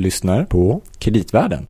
lyssnar 0.00 0.44
på 0.44 0.80
Kreditvärlden. 0.98 1.66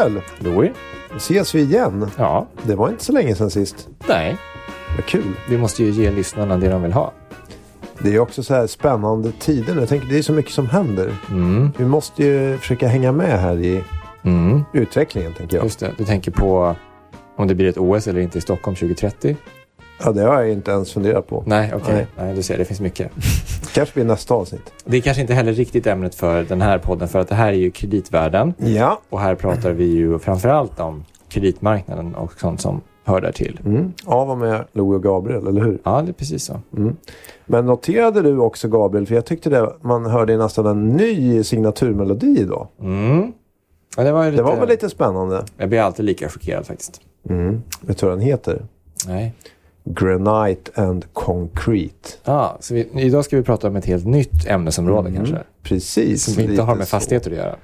Gabriel, 0.00 0.22
Louis? 0.38 0.70
ses 1.16 1.54
vi 1.54 1.60
igen? 1.60 2.10
Ja, 2.16 2.46
Det 2.62 2.74
var 2.74 2.88
inte 2.88 3.04
så 3.04 3.12
länge 3.12 3.34
sedan 3.34 3.50
sist. 3.50 3.88
nej. 4.08 4.36
Vad 4.96 5.06
kul. 5.06 5.34
Vi 5.48 5.58
måste 5.58 5.84
ju 5.84 5.90
ge 5.90 6.10
lyssnarna 6.10 6.56
det 6.56 6.68
de 6.68 6.82
vill 6.82 6.92
ha. 6.92 7.12
Det 7.98 8.14
är 8.14 8.18
också 8.18 8.42
så 8.42 8.54
här 8.54 8.66
spännande 8.66 9.32
tider. 9.32 9.76
Jag 9.76 9.88
tänker 9.88 10.08
det 10.08 10.18
är 10.18 10.22
så 10.22 10.32
mycket 10.32 10.52
som 10.52 10.66
händer. 10.66 11.14
Mm, 11.30 11.70
Vi 11.76 11.84
måste 11.84 12.24
ju 12.24 12.58
försöka 12.58 12.88
hänga 12.88 13.12
med 13.12 13.40
här 13.40 13.56
i 13.56 13.84
mm. 14.22 14.62
utvecklingen 14.72 15.34
tänker 15.34 15.56
jag. 15.56 15.64
Just 15.64 15.80
det. 15.80 15.92
Du 15.98 16.04
tänker 16.04 16.30
på 16.30 16.76
om 17.36 17.48
det 17.48 17.54
blir 17.54 17.68
ett 17.68 17.78
OS 17.78 18.06
eller 18.06 18.20
inte 18.20 18.38
i 18.38 18.40
Stockholm 18.40 18.76
2030? 18.76 19.36
Ja, 20.04 20.12
det 20.12 20.22
har 20.22 20.40
jag 20.40 20.52
inte 20.52 20.70
ens 20.70 20.92
funderat 20.92 21.26
på. 21.26 21.42
Nej, 21.46 21.72
okej. 21.74 21.94
Nej. 21.94 22.06
Nej, 22.18 22.34
du 22.34 22.42
ser, 22.42 22.58
det 22.58 22.64
finns 22.64 22.80
mycket. 22.80 23.10
kanske 23.74 23.94
blir 23.94 24.04
nästa 24.04 24.34
avsnitt. 24.34 24.72
Det 24.84 24.96
är 24.96 25.00
kanske 25.00 25.20
inte 25.20 25.34
heller 25.34 25.52
riktigt 25.52 25.86
ämnet 25.86 26.14
för 26.14 26.44
den 26.44 26.62
här 26.62 26.78
podden, 26.78 27.08
för 27.08 27.18
att 27.18 27.28
det 27.28 27.34
här 27.34 27.48
är 27.48 27.56
ju 27.56 27.70
kreditvärlden. 27.70 28.54
Ja. 28.58 29.00
Och 29.10 29.20
här 29.20 29.34
pratar 29.34 29.70
vi 29.70 29.84
ju 29.84 30.18
framförallt 30.18 30.80
om 30.80 31.04
kreditmarknaden 31.28 32.14
och 32.14 32.40
sånt 32.40 32.60
som 32.60 32.80
hör 33.04 33.20
där 33.20 33.32
till. 33.32 33.60
Mm. 33.64 33.92
Av 34.04 34.30
och 34.30 34.38
med 34.38 34.64
Louie 34.72 34.96
och 34.96 35.02
Gabriel, 35.02 35.46
eller 35.46 35.60
hur? 35.60 35.78
Ja, 35.84 36.02
det 36.02 36.10
är 36.10 36.12
precis 36.12 36.44
så. 36.44 36.60
Men 37.46 37.66
noterade 37.66 38.22
du 38.22 38.38
också 38.38 38.68
Gabriel, 38.68 39.06
för 39.06 39.14
jag 39.14 39.24
tyckte 39.24 39.50
det, 39.50 39.72
man 39.80 40.06
hörde 40.06 40.36
nästan 40.36 40.66
en 40.66 40.88
ny 40.88 41.44
signaturmelodi 41.44 42.40
idag. 42.40 42.68
Mm. 42.80 43.32
Ja, 43.96 44.02
det 44.02 44.12
var 44.12 44.24
lite... 44.24 44.36
Det 44.36 44.42
var 44.42 44.56
väl 44.56 44.68
lite 44.68 44.90
spännande. 44.90 45.44
Jag 45.56 45.68
blir 45.68 45.80
alltid 45.80 46.04
lika 46.04 46.28
chockerad 46.28 46.66
faktiskt. 46.66 47.00
Mm. 47.28 47.62
Vet 47.80 47.98
du 47.98 48.06
vad 48.06 48.18
den 48.18 48.26
heter? 48.26 48.62
Nej. 49.06 49.34
Granite 49.84 50.70
and 50.82 51.04
Concrete. 51.12 52.08
Ja, 52.24 52.56
så 52.60 52.74
vi, 52.74 52.88
idag 52.94 53.24
ska 53.24 53.36
vi 53.36 53.42
prata 53.42 53.68
om 53.68 53.76
ett 53.76 53.86
helt 53.86 54.06
nytt 54.06 54.46
ämnesområde 54.46 55.08
Mm. 55.08 55.14
kanske. 55.16 55.38
Precis. 55.62 56.34
Som 56.34 56.42
inte 56.42 56.62
har 56.62 56.74
med 56.74 56.86
så. 56.88 56.90
fastigheter 56.90 57.30
att 57.30 57.36
göra 57.36 57.56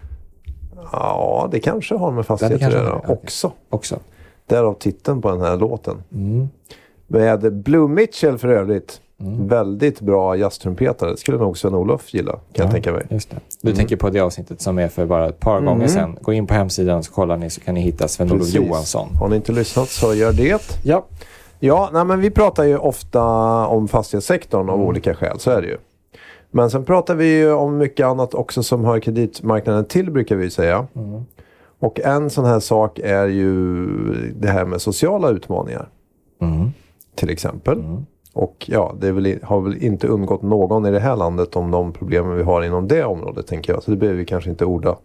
Ja, 0.92 1.48
det 1.52 1.60
kanske 1.60 1.94
har 1.94 2.10
med 2.12 2.26
fastigheter 2.26 2.66
att 2.66 2.72
göra 2.72 2.94
okej. 2.96 3.16
också. 3.22 3.52
också. 3.70 3.98
Därav 4.46 4.74
titeln 4.74 5.22
på 5.22 5.30
den 5.30 5.40
här 5.40 5.56
låten. 5.56 5.96
Mm. 6.14 6.48
Med 7.06 7.52
Blue 7.54 7.88
Mitchell 7.88 8.38
för 8.38 8.48
övrigt. 8.48 9.00
Väldigt 9.48 10.00
bra 10.00 10.36
jazztrumpetare. 10.36 11.10
Det 11.10 11.16
skulle 11.16 11.38
nog 11.38 11.58
Sven-Olof 11.58 12.14
gilla, 12.14 12.32
kan 12.32 12.40
jag 12.52 12.66
Ja. 12.66 12.70
tänka 12.70 12.92
mig. 12.92 13.06
Just 13.10 13.30
det. 13.30 13.36
Du 13.62 13.72
tänker 13.74 13.96
på 13.96 14.10
det 14.10 14.20
avsnittet 14.20 14.60
som 14.60 14.78
är 14.78 14.88
för 14.88 15.06
bara 15.06 15.28
ett 15.28 15.40
par 15.40 15.60
gånger 15.60 15.88
sedan. 15.88 16.18
Gå 16.22 16.32
in 16.32 16.46
på 16.46 16.54
hemsidan 16.54 17.02
så 17.02 17.12
kollar 17.12 17.36
ni 17.36 17.50
så 17.50 17.60
kan 17.60 17.74
ni 17.74 17.80
hitta 17.80 18.08
Sven-Olof. 18.08 18.48
Johansson. 18.54 19.08
Har 19.20 19.28
ni 19.28 19.36
inte 19.36 19.52
lyssnat 19.52 19.88
så 19.88 20.14
gör 20.14 20.32
det. 20.32 20.62
Ja. 20.84 21.04
Ja, 21.58 21.90
nej, 21.92 22.04
men 22.04 22.20
vi 22.20 22.30
pratar 22.30 22.64
ju 22.64 22.78
ofta 22.78 23.22
om 23.66 23.88
fastighetssektorn 23.88 24.70
av 24.70 24.82
olika 24.82 25.14
skäl. 25.14 25.40
Så 25.40 25.50
är 25.50 25.62
det 25.62 25.68
ju. 25.68 25.76
Men 26.50 26.70
sen 26.70 26.84
pratar 26.84 27.14
vi 27.14 27.38
ju 27.38 27.52
om 27.52 27.78
mycket 27.78 28.06
annat 28.06 28.34
också 28.34 28.62
som 28.62 28.84
hör 28.84 29.00
kreditmarknaden 29.00 29.84
till, 29.84 30.10
brukar 30.10 30.36
vi 30.36 30.50
säga. 30.50 30.86
Och 31.78 32.00
en 32.00 32.30
sån 32.30 32.44
här 32.44 32.60
sak 32.60 32.98
är 32.98 33.26
ju 33.26 33.86
det 34.32 34.48
här 34.48 34.64
med 34.64 34.80
sociala 34.80 35.30
utmaningar. 35.30 35.88
Mm. 36.40 36.70
Till 37.14 37.30
exempel. 37.30 37.82
Och 38.32 38.64
ja, 38.68 38.94
det 39.00 39.12
väl, 39.12 39.38
har 39.42 39.60
väl 39.60 39.82
inte 39.82 40.06
undgått 40.06 40.42
någon 40.42 40.86
i 40.86 40.90
det 40.90 41.00
här 41.00 41.16
landet 41.16 41.56
om 41.56 41.70
de 41.70 41.92
problemen 41.92 42.36
vi 42.36 42.42
har 42.42 42.62
inom 42.62 42.88
det 42.88 43.04
området, 43.04 43.46
tänker 43.46 43.72
jag. 43.72 43.82
Så 43.82 43.90
det 43.90 43.96
behöver 43.96 44.18
vi 44.18 44.24
kanske 44.24 44.50
inte 44.50 44.64
orda 44.64 44.96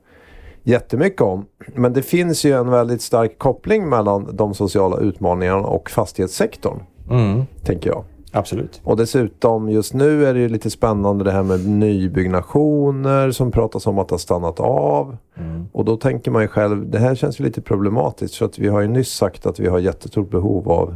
jättemycket 0.63 1.21
om. 1.21 1.45
Men 1.75 1.93
det 1.93 2.01
finns 2.01 2.45
ju 2.45 2.51
en 2.53 2.69
väldigt 2.69 3.01
stark 3.01 3.37
koppling 3.39 3.89
mellan 3.89 4.29
de 4.35 4.53
sociala 4.53 4.97
utmaningarna 4.97 5.59
och 5.67 5.89
fastighetssektorn, 5.89 6.79
Mm. 7.09 7.41
tänker 7.63 7.89
jag. 7.89 8.03
Absolut. 8.33 8.81
Och 8.83 8.97
dessutom 8.97 9.69
just 9.69 9.93
nu 9.93 10.25
är 10.25 10.33
det 10.33 10.39
ju 10.39 10.49
lite 10.49 10.69
spännande 10.69 11.23
det 11.23 11.31
här 11.31 11.43
med 11.43 11.67
nybyggnationer 11.67 13.31
som 13.31 13.51
pratas 13.51 13.87
om 13.87 13.99
att 13.99 14.09
ha 14.11 14.17
stannat 14.17 14.59
av. 14.59 15.17
Mm. 15.37 15.65
Och 15.71 15.85
då 15.85 15.97
tänker 15.97 16.31
man 16.31 16.41
ju 16.41 16.47
själv, 16.47 16.89
det 16.89 16.99
här 16.99 17.15
känns 17.15 17.39
ju 17.39 17.43
lite 17.43 17.61
problematiskt 17.61 18.35
för 18.35 18.45
att 18.45 18.59
vi 18.59 18.67
har 18.67 18.81
ju 18.81 18.87
nyss 18.87 19.09
sagt 19.13 19.45
att 19.45 19.59
vi 19.59 19.67
har 19.67 19.79
jättestort 19.79 20.29
behov 20.29 20.69
av 20.71 20.95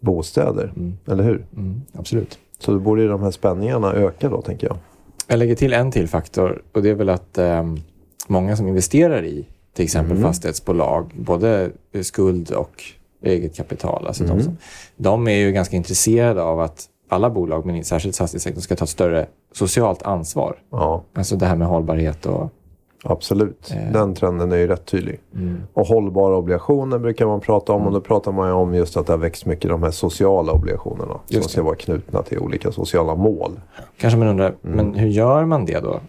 bostäder. 0.00 0.72
Eller 1.08 1.24
hur? 1.24 1.46
Mm. 1.56 1.80
Absolut. 1.92 2.38
Så 2.58 2.72
då 2.72 2.78
borde 2.78 3.02
ju 3.02 3.08
de 3.08 3.22
här 3.22 3.30
spänningarna 3.30 3.92
öka 3.92 4.28
då, 4.28 4.42
tänker 4.42 4.66
jag. 4.66 4.76
Jag 5.28 5.38
lägger 5.38 5.54
till 5.54 5.72
en 5.72 5.90
till 5.90 6.08
faktor 6.08 6.62
och 6.72 6.82
det 6.82 6.90
är 6.90 6.94
väl 6.94 7.08
att 7.08 7.38
ehm, 7.38 7.76
många 8.28 8.56
som 8.56 8.68
investerar 8.68 9.24
i 9.24 9.46
till 9.74 9.84
exempel 9.84 10.16
fastighetsbolag, 10.22 11.10
både 11.14 11.70
skuld 12.02 12.50
och 12.50 12.82
eget 13.22 13.56
kapital, 13.56 14.06
alltså 14.06 14.24
de, 14.24 14.42
som, 14.42 14.56
de 14.96 15.28
är 15.28 15.36
ju 15.36 15.52
ganska 15.52 15.76
intresserade 15.76 16.42
av 16.42 16.60
att 16.60 16.86
alla 17.08 17.30
bolag, 17.30 17.66
men 17.66 17.84
särskilt 17.84 18.16
fastighetssektorn, 18.16 18.62
ska 18.62 18.76
ta 18.76 18.84
ett 18.84 18.88
större 18.90 19.26
socialt 19.52 20.02
ansvar. 20.02 20.56
Ja, 20.70 21.02
Alltså 21.14 21.36
det 21.36 21.46
här 21.46 21.56
med 21.56 21.68
hållbarhet 21.68 22.26
och... 22.26 22.48
absolut. 23.04 23.70
Eh. 23.76 23.92
Den 23.92 24.14
trenden 24.14 24.52
är 24.52 24.56
ju 24.56 24.66
rätt 24.66 24.86
tydlig. 24.86 25.20
Och 25.72 25.86
hållbara 25.86 26.36
obligationer 26.36 26.98
brukar 26.98 27.26
man 27.26 27.40
prata 27.40 27.72
om. 27.72 27.86
Och 27.86 27.92
då 27.92 28.00
pratar 28.00 28.32
man 28.32 28.48
ju 28.48 28.54
om 28.54 28.74
just 28.74 28.96
att 28.96 29.06
det 29.06 29.12
har 29.12 29.18
växt 29.18 29.46
mycket 29.46 29.70
de 29.70 29.82
här 29.82 29.90
sociala 29.90 30.52
obligationerna. 30.52 31.20
som 31.26 31.36
Just 31.36 31.50
ska 31.50 31.60
det. 31.60 31.64
vara 31.64 31.76
knutna 31.76 32.22
till 32.22 32.38
olika 32.38 32.72
sociala 32.72 33.14
mål. 33.14 33.60
Kanske 33.98 34.18
man 34.18 34.28
undrar, 34.28 34.54
men 34.62 34.94
hur 34.94 35.08
gör 35.08 35.44
man 35.44 35.64
det 35.66 35.80
då? 35.80 36.00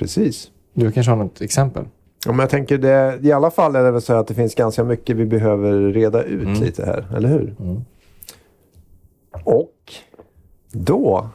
Mm. 0.00 0.06
Precis. 0.06 0.50
Du 0.74 0.92
kanske 0.92 1.10
har 1.12 1.16
något 1.16 1.40
exempel? 1.40 1.84
Ja, 2.26 2.32
men 2.32 2.38
jag 2.40 2.50
tänker 2.50 2.78
det, 2.78 3.18
i 3.22 3.32
alla 3.32 3.50
fall 3.50 3.76
är 3.76 3.82
det 3.82 3.90
väl 3.90 4.00
så 4.02 4.12
att 4.14 4.26
det 4.26 4.34
finns 4.34 4.54
ganska 4.54 4.84
mycket 4.84 5.16
vi 5.16 5.26
behöver 5.26 5.72
reda 5.92 6.22
ut 6.22 6.42
Mm. 6.46 6.60
lite 6.62 6.86
här, 6.86 7.06
eller 7.16 7.28
hur? 7.28 7.54
Och 9.44 9.92
då 10.72 11.28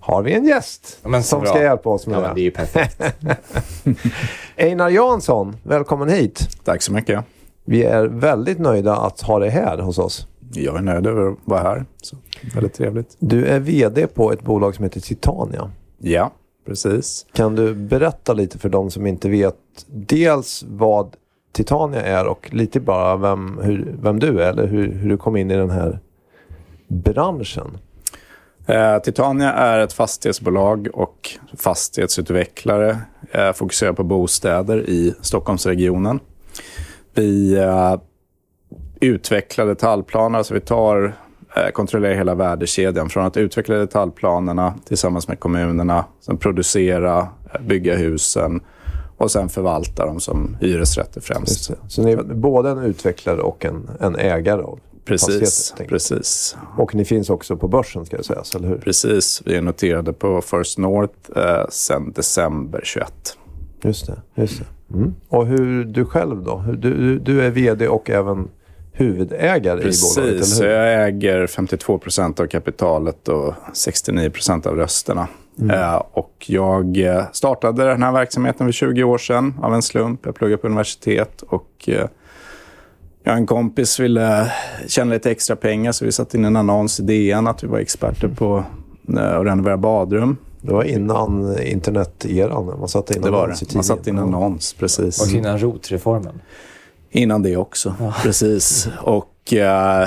har 0.00 0.22
vi 0.22 0.32
en 0.32 0.44
gäst 0.44 0.98
Ja, 1.02 1.22
som 1.22 1.40
bra. 1.40 1.48
ska 1.50 1.62
hjälpa 1.62 1.90
oss 1.90 2.06
med 2.06 2.16
Ja, 2.16 2.20
det. 2.20 2.26
men 2.26 2.34
det 2.34 2.40
är 2.40 2.44
ju 2.44 2.50
perfekt. 2.50 3.02
Einar 4.56 4.88
Jansson, 4.88 5.56
välkommen 5.62 6.08
hit. 6.08 6.48
Tack 6.64 6.82
så 6.82 6.92
mycket. 6.92 7.24
Vi 7.64 7.84
är 7.84 8.04
väldigt 8.06 8.58
nöjda 8.58 8.96
att 8.96 9.20
ha 9.20 9.38
dig 9.38 9.50
här 9.50 9.78
hos 9.78 9.98
oss. 9.98 10.26
Jag 10.52 10.76
är 10.76 10.82
nöjd 10.82 11.06
över 11.06 11.30
att 11.32 11.36
vara 11.44 11.60
här. 11.62 11.84
Så, 12.02 12.16
väldigt 12.54 12.74
trevligt. 12.74 13.16
Du 13.18 13.46
är 13.46 13.58
VD 13.60 14.06
på 14.06 14.32
ett 14.32 14.42
bolag 14.42 14.74
som 14.74 14.84
heter 14.84 15.00
Titania. 15.00 15.70
Ja, 15.98 16.30
precis. 16.66 17.26
Kan 17.32 17.54
du 17.54 17.74
berätta 17.74 18.32
lite 18.32 18.58
för 18.58 18.68
de 18.68 18.90
som 18.90 19.06
inte 19.06 19.28
vet 19.28 19.56
dels 19.86 20.64
vad 20.68 21.16
Titania 21.52 22.02
är 22.02 22.26
och 22.26 22.54
lite 22.54 22.80
bara 22.80 23.16
vem, 23.16 23.60
hur, 23.62 23.96
vem 24.02 24.18
du 24.20 24.42
är 24.42 24.50
eller 24.50 24.66
hur, 24.66 24.92
hur 24.92 25.08
du 25.08 25.16
kom 25.16 25.36
in 25.36 25.50
i 25.50 25.56
den 25.56 25.70
här 25.70 25.98
branschen? 26.88 27.78
Eh, 28.66 28.98
Titania 28.98 29.52
är 29.52 29.78
ett 29.78 29.92
fastighetsbolag 29.92 30.88
och 30.92 31.30
fastighetsutvecklare. 31.56 32.98
Eh, 33.30 33.52
fokuserar 33.52 33.92
på 33.92 34.04
bostäder 34.04 34.90
i 34.90 35.14
Stockholmsregionen. 35.20 36.20
Vi 37.14 37.56
eh, 37.58 37.96
utvecklar 39.00 39.66
detaljplaner, 39.66 40.38
alltså 40.38 40.54
vi 40.54 40.60
tar, 40.60 41.14
kontrollerar 41.72 42.14
hela 42.14 42.34
värdekedjan. 42.34 43.08
Från 43.08 43.26
att 43.26 43.36
utveckla 43.36 43.74
detaljplanerna 43.74 44.74
tillsammans 44.88 45.28
med 45.28 45.40
kommunerna, 45.40 46.04
sen 46.20 46.36
producera, 46.36 47.18
eh, 47.54 47.60
bygga 47.60 47.96
husen 47.96 48.60
och 49.16 49.30
sen 49.30 49.48
förvalta 49.48 50.06
dem 50.06 50.20
som 50.20 50.56
hyresrätter 50.60 51.20
främst. 51.20 51.70
Så 51.88 52.02
ni 52.02 52.12
är 52.12 52.22
både 52.22 52.70
en 52.70 52.78
utvecklare 52.78 53.40
och 53.40 53.64
en, 53.64 53.90
en 54.00 54.16
ägare 54.16 54.62
av 54.62 54.78
Precis, 55.04 55.74
precis. 55.88 56.56
Och 56.76 56.94
ni 56.94 57.04
finns 57.04 57.30
också 57.30 57.56
på 57.56 57.68
börsen 57.68 58.06
ska 58.06 58.16
jag 58.16 58.24
säga, 58.24 58.42
eller 58.56 58.68
hur? 58.68 58.76
Precis, 58.76 59.42
vi 59.44 59.56
är 59.56 59.62
noterade 59.62 60.12
på 60.12 60.40
First 60.40 60.78
North 60.78 61.14
eh, 61.36 61.68
sedan 61.70 62.12
december 62.12 62.80
21. 62.84 63.36
Just 63.82 64.06
det. 64.06 64.22
Just 64.34 64.58
det. 64.58 64.94
Mm. 64.94 65.14
Och 65.28 65.46
hur 65.46 65.84
du 65.84 66.04
själv 66.04 66.42
då? 66.42 66.64
Du, 66.78 67.18
du 67.18 67.42
är 67.42 67.50
VD 67.50 67.88
och 67.88 68.10
även 68.10 68.48
huvudägare 69.00 69.80
i 69.80 69.92
bolaget, 70.16 70.38
Precis, 70.38 70.60
jag 70.60 71.06
äger 71.06 71.46
52 71.46 71.98
procent 71.98 72.40
av 72.40 72.46
kapitalet 72.46 73.28
och 73.28 73.54
69 73.72 74.30
procent 74.30 74.66
av 74.66 74.76
rösterna. 74.76 75.28
Mm. 75.60 75.80
Eh, 75.80 76.02
och 76.12 76.44
jag 76.46 76.98
eh, 76.98 77.24
startade 77.32 77.84
den 77.84 78.02
här 78.02 78.12
verksamheten 78.12 78.66
för 78.66 78.72
20 78.72 79.04
år 79.04 79.18
sedan 79.18 79.54
av 79.62 79.74
en 79.74 79.82
slump. 79.82 80.20
Jag 80.26 80.34
pluggade 80.34 80.62
på 80.62 80.66
universitet 80.66 81.42
och 81.42 81.70
eh, 81.86 82.06
jag 83.22 83.32
och 83.32 83.38
en 83.38 83.46
kompis 83.46 84.00
ville 84.00 84.52
tjäna 84.86 85.14
lite 85.14 85.30
extra 85.30 85.56
pengar 85.56 85.92
så 85.92 86.04
vi 86.04 86.12
satte 86.12 86.36
in 86.36 86.44
en 86.44 86.56
annons 86.56 87.00
i 87.00 87.02
DN 87.02 87.46
att 87.46 87.64
vi 87.64 87.68
var 87.68 87.78
experter 87.78 88.28
på 88.28 88.64
att 89.08 89.46
renovera 89.46 89.76
badrum. 89.76 90.36
Det 90.60 90.72
var 90.72 90.84
innan 90.84 91.58
internet-eran. 91.62 92.78
Man 92.78 92.88
satte 92.88 93.16
in 93.16 93.22
Det 93.22 93.30
var 93.30 93.48
det. 93.48 93.74
Man 93.74 93.84
satte 93.84 94.00
in 94.00 94.04
tidningen. 94.04 94.34
annons, 94.34 94.72
precis. 94.72 95.22
Och 95.22 95.38
innan 95.38 95.58
rotreformen. 95.58 96.40
Innan 97.10 97.42
det 97.42 97.56
också, 97.56 97.94
precis. 98.22 98.88
Och 99.00 99.52
eh, 99.52 100.02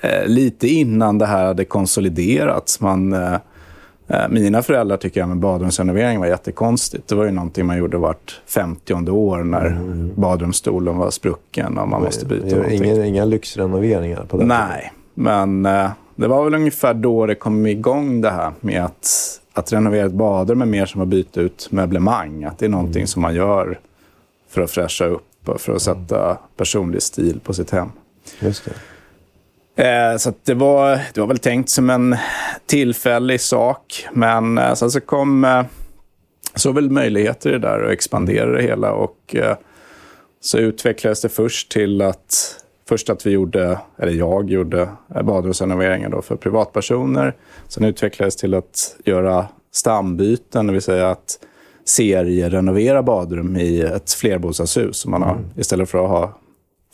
eh, 0.00 0.26
lite 0.26 0.68
innan 0.68 1.18
det 1.18 1.26
här 1.26 1.46
hade 1.46 1.64
konsoliderats. 1.64 2.80
Man, 2.80 3.12
eh, 3.12 3.34
eh, 4.08 4.28
mina 4.28 4.62
föräldrar 4.62 4.96
tycker 4.96 5.22
att 5.22 5.36
badrumsrenovering 5.36 6.20
var 6.20 6.26
jättekonstigt. 6.26 7.08
Det 7.08 7.14
var 7.14 7.24
ju 7.24 7.30
någonting 7.30 7.66
man 7.66 7.78
gjorde 7.78 7.96
vart 7.96 8.40
50 8.46 9.10
år 9.10 9.44
när 9.44 9.78
badrumsstolen 10.14 10.96
var 10.96 11.10
sprucken 11.10 11.78
och 11.78 11.88
man 11.88 12.02
måste 12.02 12.26
byta 12.26 12.56
Det. 12.56 12.74
Inga, 12.74 13.04
inga 13.04 13.24
lyxrenoveringar 13.24 14.24
på 14.24 14.36
tiden. 14.36 14.48
Nej, 14.48 14.92
men 15.14 15.66
eh, 15.66 15.90
det 16.16 16.28
var 16.28 16.44
väl 16.44 16.54
ungefär 16.54 16.94
då 16.94 17.26
det 17.26 17.34
kom 17.34 17.66
igång 17.66 18.20
det 18.20 18.30
här 18.30 18.52
med 18.60 18.84
att, 18.84 19.08
att 19.52 19.72
renovera 19.72 20.06
ett 20.06 20.12
badrum 20.12 20.62
är 20.62 20.66
mer 20.66 20.86
som 20.86 21.00
att 21.00 21.08
byta 21.08 21.40
ut 21.40 21.68
möblemang. 21.70 22.44
Att 22.44 22.58
det 22.58 22.66
är 22.66 22.70
någonting 22.70 23.06
som 23.06 23.22
man 23.22 23.34
gör 23.34 23.78
för 24.48 24.60
att 24.60 24.70
fräscha 24.70 25.04
upp 25.04 25.27
för 25.56 25.74
att 25.74 25.82
sätta 25.82 26.38
personlig 26.56 27.02
stil 27.02 27.40
på 27.44 27.54
sitt 27.54 27.70
hem. 27.70 27.88
Just 28.40 28.64
det. 28.64 28.72
Eh, 29.78 30.16
så 30.16 30.32
det, 30.44 30.54
var, 30.54 31.00
det 31.14 31.20
var 31.20 31.26
väl 31.26 31.38
tänkt 31.38 31.70
som 31.70 31.90
en 31.90 32.16
tillfällig 32.66 33.40
sak. 33.40 34.06
Men 34.12 34.58
eh, 34.58 34.74
sen 34.74 34.90
så 34.90 35.00
kom 35.00 35.44
eh, 35.44 35.62
så 36.54 36.72
väl 36.72 36.90
möjligheter 36.90 37.50
i 37.50 37.52
det 37.52 37.58
där 37.58 37.82
och 37.82 37.92
expandera 37.92 38.50
det 38.52 38.62
hela. 38.62 38.92
Och 38.92 39.36
eh, 39.36 39.56
så 40.40 40.58
utvecklades 40.58 41.20
det 41.20 41.28
först 41.28 41.70
till 41.70 42.02
att 42.02 42.54
Först 42.88 43.10
att 43.10 43.26
vi 43.26 43.30
gjorde, 43.30 43.78
eller 43.98 44.12
jag 44.12 44.50
gjorde, 44.50 44.88
badrumsrenoveringar 45.24 46.08
då 46.08 46.22
för 46.22 46.36
privatpersoner. 46.36 47.34
Sen 47.68 47.84
utvecklades 47.84 48.36
till 48.36 48.54
att 48.54 48.96
göra 49.04 49.46
stambyten, 49.72 50.66
det 50.66 50.72
vill 50.72 50.82
säga 50.82 51.10
att 51.10 51.38
serierenovera 51.88 53.02
badrum 53.02 53.56
i 53.56 53.80
ett 53.80 54.12
flerbostadshus. 54.12 54.96
Så 54.96 55.10
man 55.10 55.22
har, 55.22 55.38
Istället 55.56 55.88
för 55.88 56.04
att 56.04 56.10
ha 56.10 56.38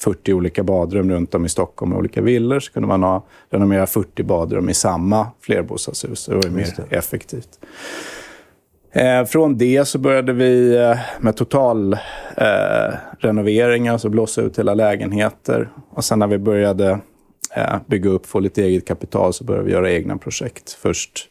40 0.00 0.32
olika 0.32 0.62
badrum 0.62 1.10
runt 1.10 1.34
om 1.34 1.44
i 1.44 1.48
Stockholm 1.48 1.92
i 1.92 1.96
olika 1.96 2.22
villor 2.22 2.60
så 2.60 2.72
kunde 2.72 2.88
man 2.88 3.02
ha, 3.02 3.26
renovera 3.50 3.86
40 3.86 4.22
badrum 4.22 4.68
i 4.68 4.74
samma 4.74 5.26
flerbostadshus. 5.40 6.26
Det 6.26 6.34
var 6.34 6.42
ju 6.44 6.50
mer 6.50 6.74
effektivt. 6.90 7.58
Eh, 8.92 9.24
från 9.24 9.58
det 9.58 9.84
så 9.84 9.98
började 9.98 10.32
vi 10.32 10.76
eh, 10.76 10.98
med 11.20 11.36
total 11.36 11.92
eh, 12.36 12.94
renoveringar, 13.18 13.92
alltså 13.92 14.08
blåsa 14.08 14.42
ut 14.42 14.58
hela 14.58 14.74
lägenheter. 14.74 15.68
Och 15.90 16.04
sen 16.04 16.18
när 16.18 16.26
vi 16.26 16.38
började 16.38 16.98
eh, 17.56 17.76
bygga 17.86 18.10
upp, 18.10 18.26
få 18.26 18.40
lite 18.40 18.62
eget 18.62 18.86
kapital, 18.86 19.32
så 19.32 19.44
började 19.44 19.66
vi 19.66 19.72
göra 19.72 19.92
egna 19.92 20.16
projekt. 20.16 20.72
Först 20.72 21.28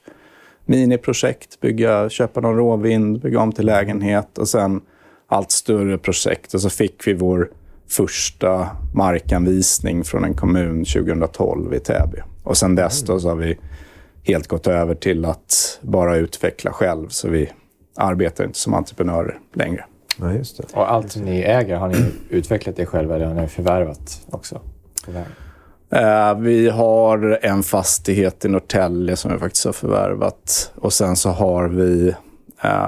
miniprojekt, 0.66 1.60
bygga, 1.60 2.10
köpa 2.10 2.42
någon 2.42 2.56
råvind, 2.56 3.22
bygga 3.22 3.40
om 3.40 3.52
till 3.52 3.66
lägenhet 3.66 4.38
och 4.38 4.48
sen 4.48 4.82
allt 5.28 5.52
större 5.52 5.98
projekt. 5.98 6.54
Och 6.54 6.62
så 6.62 6.70
fick 6.70 7.08
vi 7.08 7.14
vår 7.14 7.52
första 7.90 8.70
markanvisning 8.94 10.04
från 10.04 10.24
en 10.24 10.34
kommun 10.34 10.86
2012 10.86 11.74
i 11.74 11.80
Täby. 11.80 12.18
Och 12.44 12.58
sen 12.58 12.76
dess 12.76 13.02
då 13.02 13.20
så 13.20 13.30
har 13.30 13.36
vi 13.36 13.58
helt 14.24 14.48
gått 14.48 14.68
över 14.68 14.96
till 14.96 15.26
att 15.26 15.80
bara 15.82 16.16
utveckla 16.16 16.72
själv. 16.72 17.08
Så 17.08 17.30
vi 17.30 17.50
arbetar 17.96 18.44
inte 18.44 18.60
som 18.60 18.74
entreprenörer 18.74 19.40
längre. 19.54 19.86
Ja, 20.20 20.34
just 20.34 20.58
det. 20.58 20.64
Och 20.74 20.92
allt 20.92 21.16
ni 21.16 21.42
äger, 21.42 21.76
har 21.76 21.88
ni 21.88 22.06
utvecklat 22.30 22.76
det 22.76 22.86
själva 22.86 23.16
eller 23.16 23.26
har 23.26 23.34
ni 23.34 23.48
förvärvat 23.48 24.22
också? 24.30 24.62
vägen? 25.08 25.32
Eh, 25.96 26.40
vi 26.40 26.70
har 26.70 27.40
en 27.42 27.64
fastighet 27.64 28.46
i 28.46 28.50
Norrtälje 28.50 29.16
som 29.16 29.34
vi 29.34 29.40
faktiskt 29.40 29.66
har 29.66 29.74
förvärvat. 29.74 30.72
Och 30.76 30.94
sen 30.94 31.16
så 31.16 31.30
har 31.30 31.68
vi 31.68 32.14
eh, 32.64 32.88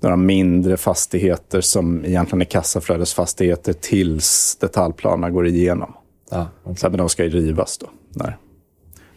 några 0.00 0.16
mindre 0.16 0.76
fastigheter 0.76 1.60
som 1.60 2.04
egentligen 2.04 2.40
är 2.40 2.44
kassaflödesfastigheter 2.44 3.72
tills 3.72 4.56
detaljplanerna 4.60 5.30
går 5.30 5.46
igenom. 5.46 5.92
Ja, 6.30 6.48
okej. 6.62 6.76
Så, 6.76 6.90
men 6.90 6.98
de 6.98 7.08
ska 7.08 7.24
ju 7.24 7.30
rivas 7.30 7.78
då, 7.78 7.86
när, 8.10 8.36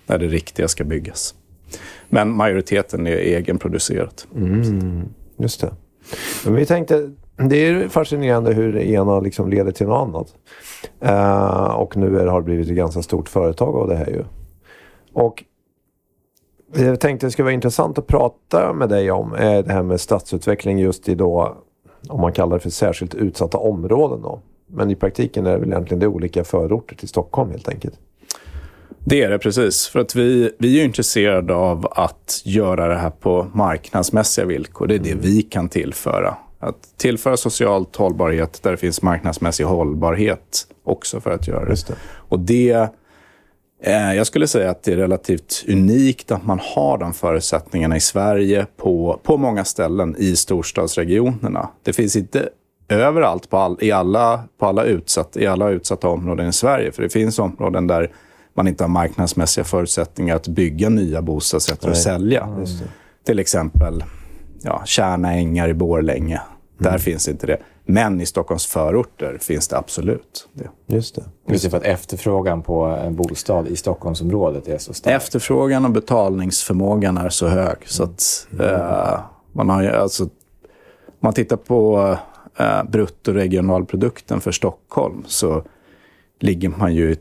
när 0.05 0.17
det 0.17 0.27
riktiga 0.27 0.67
ska 0.67 0.83
byggas. 0.83 1.35
Men 2.09 2.31
majoriteten 2.31 3.07
är 3.07 3.11
egenproducerat. 3.11 4.27
Just 5.37 5.61
det. 5.61 5.73
Men 6.45 6.55
vi 6.55 6.65
tänkte, 6.65 7.11
det 7.47 7.67
är 7.67 7.87
fascinerande 7.87 8.53
hur 8.53 8.73
det 8.73 8.89
ena 8.89 9.19
liksom 9.19 9.49
leder 9.49 9.71
till 9.71 9.87
något 9.87 10.07
annat. 10.07 10.35
Uh, 11.05 11.75
och 11.75 11.97
nu 11.97 12.19
är, 12.19 12.27
har 12.27 12.41
det 12.41 12.45
blivit 12.45 12.69
ett 12.69 12.75
ganska 12.75 13.01
stort 13.01 13.29
företag 13.29 13.75
av 13.75 13.87
det 13.87 13.95
här 13.95 14.07
ju. 14.07 14.23
Och 15.13 15.43
jag 16.75 16.99
tänkte 16.99 17.27
det 17.27 17.31
skulle 17.31 17.43
vara 17.43 17.53
intressant 17.53 17.97
att 17.97 18.07
prata 18.07 18.73
med 18.73 18.89
dig 18.89 19.11
om 19.11 19.33
är 19.33 19.63
det 19.63 19.73
här 19.73 19.83
med 19.83 20.01
stadsutveckling 20.01 20.79
just 20.79 21.09
i 21.09 21.15
då, 21.15 21.57
om 22.09 22.21
man 22.21 22.33
kallar 22.33 22.55
det 22.55 22.59
för 22.59 22.69
särskilt 22.69 23.15
utsatta 23.15 23.57
områden 23.57 24.21
då. 24.21 24.41
Men 24.67 24.91
i 24.91 24.95
praktiken 24.95 25.45
är 25.45 25.51
det 25.51 25.57
väl 25.57 25.69
egentligen 25.69 25.99
det 25.99 26.07
olika 26.07 26.43
förorter 26.43 26.95
till 26.95 27.07
Stockholm 27.07 27.51
helt 27.51 27.69
enkelt. 27.69 27.99
Det 28.99 29.23
är 29.23 29.29
det 29.29 29.39
precis. 29.39 29.87
För 29.87 29.99
att 29.99 30.15
vi, 30.15 30.51
vi 30.59 30.67
är 30.67 30.79
ju 30.79 30.85
intresserade 30.85 31.55
av 31.55 31.87
att 31.91 32.41
göra 32.45 32.87
det 32.87 32.95
här 32.95 33.09
på 33.09 33.47
marknadsmässiga 33.53 34.45
villkor. 34.45 34.87
Det 34.87 34.95
är 34.95 34.99
det 34.99 35.15
vi 35.15 35.41
kan 35.41 35.69
tillföra. 35.69 36.37
Att 36.59 36.97
tillföra 36.97 37.37
socialt 37.37 37.95
hållbarhet 37.95 38.63
där 38.63 38.71
det 38.71 38.77
finns 38.77 39.01
marknadsmässig 39.01 39.63
hållbarhet 39.63 40.67
också 40.83 41.21
för 41.21 41.31
att 41.31 41.47
göra 41.47 41.65
det. 41.65 41.87
Det. 41.87 41.95
Och 42.15 42.39
det 42.39 42.89
eh, 43.83 44.13
jag 44.13 44.27
skulle 44.27 44.47
säga 44.47 44.71
att 44.71 44.83
det 44.83 44.93
är 44.93 44.97
relativt 44.97 45.65
unikt 45.67 46.31
att 46.31 46.45
man 46.45 46.59
har 46.63 46.97
de 46.97 47.13
förutsättningarna 47.13 47.97
i 47.97 47.99
Sverige 47.99 48.65
på, 48.77 49.19
på 49.23 49.37
många 49.37 49.65
ställen 49.65 50.15
i 50.17 50.35
storstadsregionerna. 50.35 51.69
Det 51.83 51.93
finns 51.93 52.15
inte 52.15 52.49
överallt 52.89 53.49
på, 53.49 53.57
all, 53.57 53.77
i, 53.81 53.91
alla, 53.91 54.43
på 54.57 54.65
alla 54.65 54.83
utsatt, 54.83 55.37
i 55.37 55.47
alla 55.47 55.69
utsatta 55.69 56.07
områden 56.07 56.49
i 56.49 56.53
Sverige. 56.53 56.91
För 56.91 57.03
det 57.03 57.09
finns 57.09 57.39
områden 57.39 57.87
där 57.87 58.11
man 58.53 58.67
inte 58.67 58.83
har 58.83 58.89
marknadsmässiga 58.89 59.63
förutsättningar 59.63 60.35
att 60.35 60.47
bygga 60.47 60.89
nya 60.89 61.21
bostadsrätter 61.21 61.89
och 61.89 61.97
sälja. 61.97 62.49
Till 63.25 63.39
exempel 63.39 64.03
ja, 64.61 64.81
Kärna 64.85 65.33
ängar 65.33 65.69
i 65.69 65.73
Borlänge. 65.73 66.41
Där 66.77 66.97
finns 66.97 67.27
inte 67.27 67.47
det. 67.47 67.57
Men 67.85 68.21
i 68.21 68.25
Stockholms 68.25 68.65
förorter 68.65 69.37
finns 69.41 69.67
det 69.67 69.77
absolut. 69.77 70.47
Det. 70.53 70.95
Just 70.95 71.15
det. 71.15 71.23
Just 71.47 71.63
det, 71.63 71.69
för 71.69 71.77
att 71.77 71.83
efterfrågan 71.83 72.61
på 72.61 72.85
en 72.85 73.15
bostad 73.15 73.67
i 73.67 73.75
Stockholmsområdet 73.75 74.67
är 74.67 74.77
så 74.77 74.93
stark. 74.93 75.15
Efterfrågan 75.15 75.85
och 75.85 75.91
betalningsförmågan 75.91 77.17
är 77.17 77.29
så 77.29 77.47
hög. 77.47 77.77
Så 77.85 78.03
att, 78.03 78.47
eh, 78.59 79.19
man 79.53 79.69
har 79.69 79.83
alltså, 79.83 80.23
om 80.23 80.29
man 81.19 81.33
tittar 81.33 81.57
på 81.57 82.17
eh, 82.59 82.83
bruttoregionalprodukten 82.83 84.41
för 84.41 84.51
Stockholm 84.51 85.23
så 85.27 85.63
ligger 86.39 86.69
man 86.69 86.95
ju, 86.95 87.15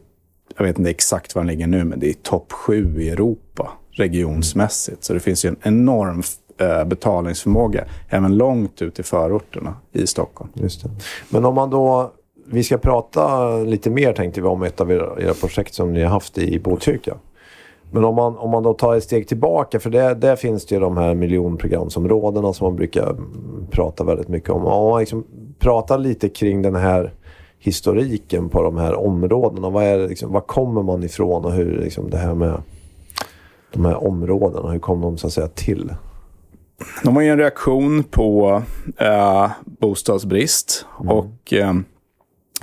jag 0.57 0.65
vet 0.65 0.79
inte 0.79 0.91
exakt 0.91 1.35
var 1.35 1.43
den 1.43 1.47
ligger 1.47 1.67
nu, 1.67 1.85
men 1.85 2.01
det 2.01 2.09
är 2.09 2.15
topp 2.15 2.53
sju 2.53 3.03
i 3.03 3.11
Europa 3.11 3.73
regionsmässigt. 3.91 5.05
Så 5.05 5.15
det 5.15 5.21
finns 5.21 5.45
ju 5.45 5.49
en 5.49 5.57
enorm 5.63 6.23
Eh, 6.61 6.85
betalningsförmåga 6.85 7.85
även 8.09 8.37
långt 8.37 8.83
ut 8.83 8.99
i 8.99 9.03
förorterna 9.03 9.75
i 9.93 10.07
Stockholm. 10.07 10.51
Just 10.55 10.83
det. 10.83 10.91
Men 11.31 11.45
om 11.45 11.55
man 11.55 11.71
då... 11.71 12.13
Vi 12.51 12.63
ska 12.63 12.79
prata 12.79 13.49
lite 13.57 13.91
mer 13.91 14.13
tänkte 14.13 14.41
vi 14.41 14.47
om 14.47 14.63
ett 14.63 14.81
av 14.81 14.93
era, 14.93 15.21
era 15.21 15.35
projekt 15.35 15.75
som 15.75 15.93
ni 15.93 16.03
har 16.03 16.11
haft 16.11 16.39
i 16.39 16.59
Botkyrka. 16.59 17.15
Men 17.91 18.05
om 18.05 18.15
man, 18.15 18.37
om 18.37 18.51
man 18.51 18.63
då 18.63 18.75
tar 18.75 18.97
ett 18.97 19.05
steg 19.05 19.29
tillbaka, 19.29 19.81
för 19.81 19.91
det, 19.91 20.15
där 20.15 20.37
finns 20.37 20.67
det 20.67 20.75
ju 20.75 20.81
de 20.81 20.97
här 20.97 21.15
miljonprogramsområdena 21.15 22.53
som 22.53 22.65
man 22.65 22.77
brukar 22.77 23.17
prata 23.71 24.05
väldigt 24.05 24.29
mycket 24.29 24.51
om. 24.51 24.67
Om 24.67 24.91
man 24.91 25.01
liksom 25.01 25.25
pratar 25.59 25.99
lite 25.99 26.29
kring 26.29 26.63
den 26.63 26.77
här 26.77 27.13
historiken 27.59 28.49
på 28.49 28.63
de 28.63 28.77
här 28.77 28.95
områdena. 28.95 29.71
Vad, 29.71 29.85
är 29.85 29.99
det 29.99 30.09
liksom, 30.09 30.33
var 30.33 30.41
kommer 30.41 30.83
man 30.83 31.03
ifrån 31.03 31.45
och 31.45 31.53
hur 31.53 31.79
liksom 31.83 32.11
det 32.11 32.17
här 32.17 32.35
med 32.35 32.63
de 33.73 33.85
här 33.85 34.07
områdena, 34.07 34.71
hur 34.71 34.79
kom 34.79 35.01
de 35.01 35.19
så 35.19 35.27
att 35.27 35.33
säga 35.33 35.49
till? 35.49 35.91
De 37.03 37.15
var 37.15 37.23
ju 37.23 37.29
en 37.29 37.39
reaktion 37.39 38.05
på 38.05 38.63
eh, 38.97 39.51
bostadsbrist. 39.65 40.87
Och 40.89 41.53
eh, 41.53 41.75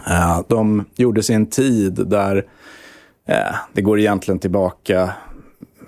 eh, 0.07 0.41
de 0.47 0.85
gjorde 0.95 1.23
sin 1.23 1.45
tid 1.45 1.93
där 2.07 2.45
eh, 3.27 3.55
det 3.73 3.81
går 3.81 3.99
egentligen 3.99 4.39
tillbaka 4.39 5.13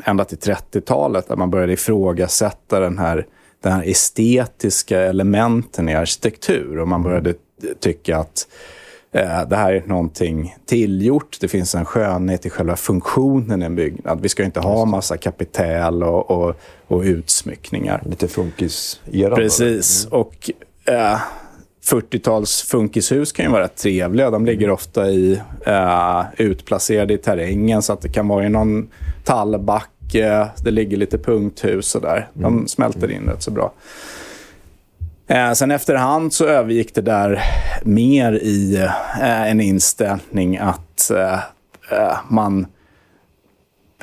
ända 0.04 0.26
till 0.26 0.38
30-talet 0.38 1.28
där 1.28 1.36
man 1.36 1.50
började 1.50 1.74
ifrågasätta 1.74 2.80
den 2.80 2.98
här, 2.98 3.26
den 3.64 3.74
här 3.74 3.84
estetiska 3.90 5.02
elementen 5.02 5.90
i 5.90 5.96
arkitektur. 5.96 6.80
Och 6.80 6.88
man 6.88 7.04
började 7.04 7.34
tycka 7.80 8.18
att 8.18 8.48
det 9.50 9.56
här 9.56 9.74
är 9.74 9.84
någonting 9.86 10.56
tillgjort. 10.66 11.38
Det 11.42 11.48
finns 11.48 11.76
en 11.76 11.86
skönhet 11.86 12.46
i 12.46 12.50
själva 12.50 12.76
funktionen 12.76 13.62
i 13.62 13.66
en 13.66 13.76
byggnad. 13.76 14.22
Vi 14.22 14.30
ska 14.30 14.44
inte 14.44 14.60
ha 14.60 14.86
massa 14.86 15.18
kapitäl 15.18 16.04
och, 16.04 16.32
och, 16.32 16.56
och 16.88 17.02
utsmyckningar. 17.02 18.04
Lite 18.06 18.28
funkis-eran. 18.28 19.30
då, 19.30 19.36
Precis. 19.36 20.06
Och 20.06 20.52
eh, 20.86 21.20
40-tals 21.86 22.62
funkishus 22.62 23.32
kan 23.32 23.46
ju 23.46 23.52
vara 23.52 23.68
trevliga. 23.68 24.30
De 24.32 24.46
ligger 24.46 24.70
ofta 24.70 25.10
i, 25.10 25.42
eh, 25.66 26.24
utplacerade 26.38 27.14
i 27.14 27.18
terrängen 27.18 27.82
så 27.82 27.94
att 27.94 28.02
det 28.02 28.10
kan 28.10 28.28
vara 28.28 28.46
i 28.46 28.50
någon 28.50 28.90
tallback 29.24 29.90
och 30.08 30.16
eh, 30.16 30.48
det 30.64 30.72
ligger 30.72 30.98
lite 30.98 31.18
punkthus 31.18 31.96
och 31.96 32.02
där. 32.02 32.30
De 32.34 32.46
Mm. 32.54 32.68
smälter 32.68 33.12
in 33.12 33.30
rätt 33.30 33.44
så 33.44 33.52
bra. 33.52 33.74
Eh, 35.28 35.54
sen 35.54 35.72
efterhand 35.72 36.34
så 36.34 36.46
övergick 36.46 36.96
det 36.96 37.02
där 37.02 37.44
mer 37.84 38.34
i 38.34 38.76
eh, 39.22 39.52
en 39.52 39.62
inställning 39.62 40.58
att 40.58 41.12
eh, 41.12 41.40
eh, 41.92 42.18
man 42.30 42.68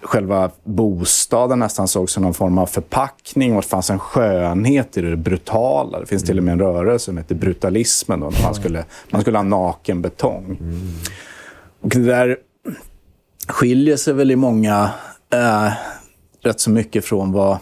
själva 0.02 0.50
bostaden 0.64 1.58
nästan 1.58 1.88
såg 1.88 2.10
som 2.10 2.22
någon 2.22 2.34
form 2.34 2.58
av 2.58 2.66
förpackning 2.66 3.56
och 3.56 3.62
det 3.62 3.68
fanns 3.68 3.90
en 3.90 3.98
skönhet 3.98 4.96
i 4.96 5.00
det 5.00 5.16
brutala. 5.16 6.00
Det 6.00 6.06
finns 6.06 6.22
till 6.22 6.38
och 6.38 6.44
med 6.44 6.52
en 6.52 6.58
rörelse 6.58 7.04
som 7.04 7.18
heter 7.18 7.34
brutalismen 7.34 8.20
då, 8.20 8.30
när 8.30 8.42
man 8.42 8.54
skulle, 8.54 8.84
man 9.10 9.20
skulle 9.20 9.38
ha 9.38 9.42
naken 9.42 10.02
betong. 10.02 10.58
Och 11.80 11.88
det 11.88 12.04
där 12.04 12.36
skiljer 13.48 13.96
sig 13.96 14.14
väl 14.14 14.30
i 14.30 14.36
många 14.36 14.90
eh, 15.32 15.72
rätt 16.42 16.60
så 16.60 16.70
mycket 16.70 17.04
från 17.04 17.32
vad 17.32 17.58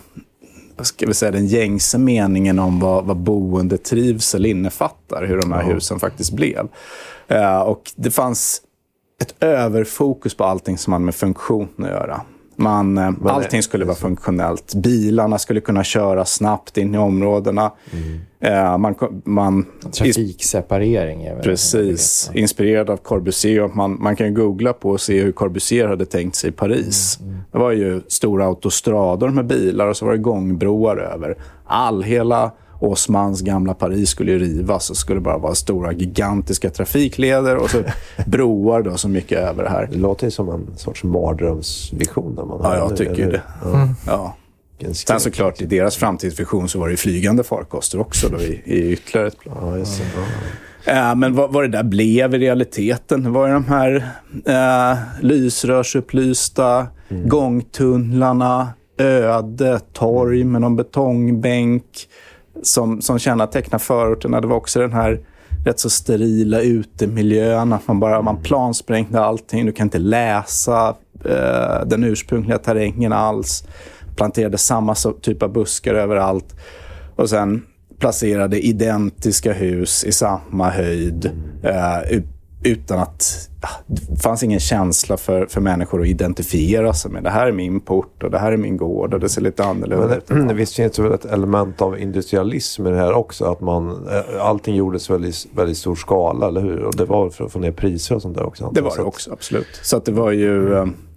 ska 0.81 1.07
vi 1.07 1.15
säga, 1.15 1.33
den 1.33 1.47
gängse 1.47 1.99
meningen 1.99 2.59
om 2.59 2.81
vad, 2.81 3.05
vad 3.05 3.17
boendetrivsel 3.17 4.47
innefattar, 4.47 5.27
hur 5.27 5.41
de 5.41 5.53
här 5.53 5.63
husen 5.63 6.01
faktiskt 6.01 6.33
blev. 6.33 6.69
Eh, 7.29 7.61
och 7.61 7.93
det 7.97 8.11
fanns 8.11 8.63
ett 9.23 9.35
överfokus 9.43 10.35
på 10.35 10.45
allting 10.45 10.79
som 10.79 10.93
hade 10.93 11.05
med 11.05 11.15
funktion 11.15 11.69
att 11.79 11.89
göra. 11.89 12.23
Man, 12.57 12.99
eh, 12.99 13.11
allting 13.25 13.63
skulle 13.63 13.85
vara 13.85 13.97
funktionellt. 13.97 14.75
Bilarna 14.75 15.39
skulle 15.39 15.61
kunna 15.61 15.85
köra 15.85 16.25
snabbt 16.25 16.79
in 16.79 16.95
i 16.95 16.99
områdena. 16.99 17.73
Eh, 18.41 18.79
man, 18.79 18.95
man, 19.25 19.67
Trafikseparering 19.93 21.25
är 21.25 21.35
väl 21.35 21.43
Precis. 21.45 22.31
Inspirerad 22.35 22.91
av 22.91 22.97
Corbusier. 22.97 23.71
Man, 23.75 24.03
man 24.03 24.17
kan 24.17 24.35
googla 24.35 24.73
på 24.73 24.91
och 24.91 25.01
se 25.01 25.23
hur 25.23 25.33
Corbusier 25.33 25.89
hade 25.89 26.07
tänkt 26.07 26.37
sig 26.37 26.51
i 26.51 26.53
Paris. 26.53 27.19
Det 27.53 27.59
var 27.59 27.73
ju 27.73 28.01
stora 28.09 28.47
autostrador 28.47 29.29
med 29.29 29.47
bilar 29.47 29.87
och 29.87 29.97
så 29.97 30.05
var 30.05 30.13
det 30.13 30.19
gångbroar 30.19 30.97
över. 30.97 31.37
All, 31.65 32.03
hela 32.03 32.53
Osmans 32.85 33.41
gamla 33.41 33.75
Paris 33.75 34.11
skulle 34.11 34.33
ju 34.33 34.39
rivas 34.39 34.91
och 34.91 34.97
skulle 34.97 35.21
bara 35.21 35.39
vara 35.39 35.55
stora 35.55 35.93
gigantiska 35.93 36.71
trafikleder 36.71 37.57
och 37.57 37.71
så 37.71 37.83
broar 38.27 38.83
då 38.83 38.97
som 38.97 39.15
gick 39.15 39.33
över 39.33 39.63
det 39.65 39.71
här. 39.71 39.89
Det 39.93 39.99
låter 39.99 40.27
ju 40.27 40.31
som 40.31 40.49
en 40.49 40.67
sorts 40.77 41.05
mardrömsvision. 41.05 42.35
Där 42.35 42.45
man 42.45 42.59
Ja, 42.63 42.69
har, 42.69 42.77
jag 42.77 42.87
eller- 42.87 42.97
tycker 42.97 43.23
eller- 43.23 43.33
det. 43.33 43.43
Ja. 43.65 43.89
Ja. 44.07 44.37
Sen 44.93 45.21
såklart, 45.21 45.61
i 45.61 45.67
deras 45.67 45.97
framtidsvision 45.97 46.69
så 46.69 46.79
var 46.79 46.87
det 46.87 46.91
ju 46.93 46.97
flygande 46.97 47.43
farkoster 47.43 48.01
också 48.01 48.29
då, 48.29 48.41
i, 48.41 48.63
i 48.65 48.93
ytterligare 48.93 49.29
ett 49.29 49.39
plan. 49.39 49.57
Ja, 49.63 49.79
just. 49.79 50.03
Eh, 50.85 51.15
men 51.15 51.35
vad, 51.35 51.53
vad 51.53 51.65
det 51.65 51.69
där 51.69 51.83
blev 51.83 52.35
i 52.35 52.39
realiteten, 52.39 53.33
var 53.33 53.47
ju 53.47 53.53
de 53.53 53.65
här 53.65 54.09
eh, 54.47 54.99
lysrörsupplysta 55.21 56.87
gångtunnlarna, 57.27 58.69
öde, 58.99 59.81
torg 59.93 60.45
med 60.45 60.61
någon 60.61 60.77
betongbänk 60.77 61.85
som, 62.63 63.03
som 63.03 63.19
kännetecknar 63.19 63.79
förorterna. 63.79 64.41
Det 64.41 64.47
var 64.47 64.57
också 64.57 64.81
den 64.81 64.93
här 64.93 65.21
rätt 65.65 65.81
så 65.81 65.91
sterila 65.91 66.61
utemiljön, 66.61 67.73
att 67.73 67.89
man 67.89 68.01
bara 68.01 68.23
man 68.23 68.43
plansprängde 68.43 69.21
allting. 69.21 69.67
Du 69.67 69.73
kan 69.73 69.87
inte 69.87 69.99
läsa 69.99 70.97
eh, 71.25 71.87
den 71.87 72.05
ursprungliga 72.05 72.59
terrängen 72.59 73.13
alls. 73.13 73.65
Planterade 74.17 74.59
samma 74.59 74.95
typ 74.95 75.43
av 75.43 75.53
buskar 75.53 75.95
överallt. 75.95 76.55
Och 77.17 77.31
sen 77.31 77.63
placerade 77.99 78.67
identiska 78.67 79.53
hus 79.53 80.05
i 80.05 80.13
samma 80.13 80.71
höjd 80.71 81.31
eh, 81.63 82.23
utan 82.65 82.99
att... 82.99 83.49
Det 83.87 84.23
fanns 84.23 84.43
ingen 84.43 84.61
känsla 84.61 85.17
för, 85.17 85.47
för 85.47 85.61
människor 85.61 86.03
att 86.03 86.07
identifiera 86.07 86.93
sig 86.93 87.11
med. 87.11 87.23
Det 87.23 87.31
här 87.31 87.47
är 87.47 87.53
min 87.53 87.81
port 87.81 88.23
och 88.23 88.31
det 88.31 88.39
här 88.39 88.53
är 88.53 88.57
min 88.57 88.77
gård 88.77 89.15
och 89.15 89.21
det 89.21 89.29
ser 89.29 89.41
lite 89.41 89.65
annorlunda 89.65 90.17
ut. 90.17 90.27
Det, 90.27 90.55
visst 90.55 90.77
finns 90.77 90.93
det 90.93 91.03
väl 91.03 91.13
ett 91.13 91.25
element 91.25 91.83
av 91.83 91.99
industrialism 91.99 92.87
i 92.87 92.91
det 92.91 92.97
här 92.97 93.13
också? 93.13 93.45
Att 93.45 93.61
man, 93.61 94.09
eh, 94.09 94.47
allting 94.47 94.77
gjordes 94.77 95.11
väldigt, 95.11 95.47
väldigt 95.55 95.77
stor 95.79 95.95
skala, 95.95 96.49
eller 96.49 96.61
hur? 96.61 96.83
Och 96.83 96.97
det 96.97 97.05
var 97.05 97.31
för 97.31 97.45
att 97.45 97.53
få 97.53 97.59
ner 97.59 97.73
priser 97.73 98.15
och 98.15 98.23
sånt 98.23 98.37
där 98.37 98.47
också? 98.47 98.71
Det 98.75 98.81
var 98.81 98.97
det 98.97 99.03
också, 99.03 99.33
absolut. 99.33 99.81
Så 99.83 99.97
att 99.97 100.05
det 100.05 100.13
var 100.13 100.31
ju... 100.31 100.75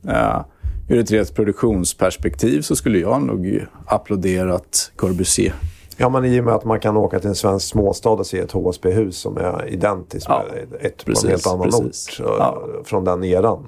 eh, 0.07 0.41
ur 0.89 0.99
ett 0.99 1.11
rent 1.11 1.35
produktionsperspektiv 1.35 2.61
så 2.61 2.75
skulle 2.75 2.99
jag 2.99 3.21
nog 3.21 3.65
applåderat 3.85 4.91
Corbusier. 4.95 5.53
Ja, 5.97 6.09
men 6.09 6.25
i 6.25 6.39
och 6.39 6.43
med 6.43 6.53
att 6.53 6.65
man 6.65 6.79
kan 6.79 6.97
åka 6.97 7.19
till 7.19 7.29
en 7.29 7.35
svensk 7.35 7.67
småstad 7.67 8.09
och 8.09 8.25
se 8.27 8.39
ett 8.39 8.51
HSB-hus 8.51 9.17
som 9.17 9.37
är 9.37 9.67
identiskt 9.69 10.25
Ja, 10.29 10.43
med 10.53 10.81
ett 10.81 11.05
precis, 11.05 11.21
på 11.23 11.27
en 11.27 11.31
helt 11.31 11.47
annan 11.47 11.61
precis. 11.71 12.19
ort. 12.19 12.25
eh, 12.25 12.35
Ja. 12.39 12.63
Från 12.83 13.03
den 13.03 13.23
eran. 13.23 13.67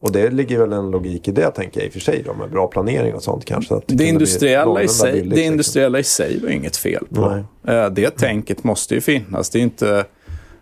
Och 0.00 0.12
det 0.12 0.30
ligger 0.30 0.58
väl 0.58 0.72
en 0.72 0.90
logik 0.90 1.28
i 1.28 1.32
det, 1.32 1.50
tänker 1.50 1.80
jag 1.80 1.86
i 1.86 1.88
och 1.88 1.92
för 1.92 2.00
sig, 2.00 2.22
då, 2.26 2.34
med 2.34 2.50
bra 2.50 2.66
planering 2.66 3.14
och 3.14 3.22
sånt 3.22 3.44
kanske. 3.44 3.74
Att 3.74 3.86
Det 3.88 3.94
bli 3.94 4.08
industriella, 4.08 4.82
i 4.82 4.88
sig, 4.88 5.12
billigt, 5.12 5.30
det 5.30 5.36
liksom. 5.36 5.52
industriella 5.52 5.98
i 5.98 6.02
sig 6.02 6.40
var 6.42 6.48
inget 6.48 6.76
fel 6.76 7.06
på. 7.14 7.42
Nej. 7.64 7.76
Eh, 7.76 7.90
Det 7.90 8.10
tänket 8.10 8.64
måste 8.64 8.94
ju 8.94 9.00
finnas. 9.00 9.50
Det 9.50 9.58
är 9.58 9.62
inte... 9.62 10.04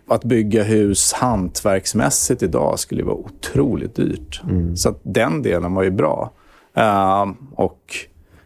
Att 0.07 0.23
bygga 0.23 0.63
hus 0.63 1.13
hantverksmässigt 1.13 2.43
idag 2.43 2.79
skulle 2.79 3.03
vara 3.03 3.15
otroligt 3.15 3.95
dyrt. 3.95 4.41
Mm. 4.43 4.75
Så 4.75 4.95
den 5.03 5.41
delen 5.41 5.73
var 5.73 5.83
ju 5.83 5.91
bra. 5.91 6.31
Eh, 6.77 7.25
och 7.55 7.79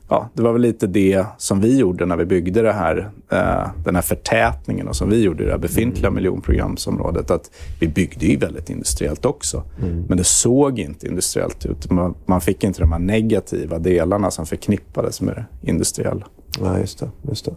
ja, 0.09 0.29
Det 0.33 0.43
var 0.43 0.53
väl 0.53 0.61
lite 0.61 0.87
det 0.87 1.25
som 1.37 1.61
vi 1.61 1.77
gjorde 1.77 2.05
när 2.05 2.17
vi 2.17 2.25
byggde 2.25 2.61
det 2.61 2.71
här, 2.71 3.11
eh, 3.29 3.83
den 3.83 3.95
här 3.95 4.01
förtätningen 4.01 4.87
och 4.87 4.95
som 4.95 5.09
vi 5.09 5.23
gjorde 5.23 5.43
i 5.43 5.45
det 5.45 5.51
här 5.51 5.59
befintliga 5.59 6.11
miljonprogramsområdet. 6.11 7.31
Att 7.31 7.51
vi 7.79 7.87
byggde 7.87 8.25
ju 8.25 8.37
väldigt 8.37 8.69
industriellt 8.69 9.25
också. 9.25 9.63
Men 10.07 10.17
det 10.17 10.23
såg 10.23 10.79
inte 10.79 11.07
industriellt 11.07 11.65
ut. 11.65 11.91
Man, 11.91 12.15
man 12.25 12.41
fick 12.41 12.63
inte 12.63 12.81
de 12.81 12.91
här 12.91 12.99
negativa 12.99 13.79
delarna 13.79 14.31
som 14.31 14.45
förknippades 14.45 15.21
med 15.21 15.35
det 15.35 15.69
industriella. 15.69 16.25
Ja, 16.59 16.79
just 16.79 16.99
det, 16.99 17.09
just 17.21 17.45
det. 17.45 17.55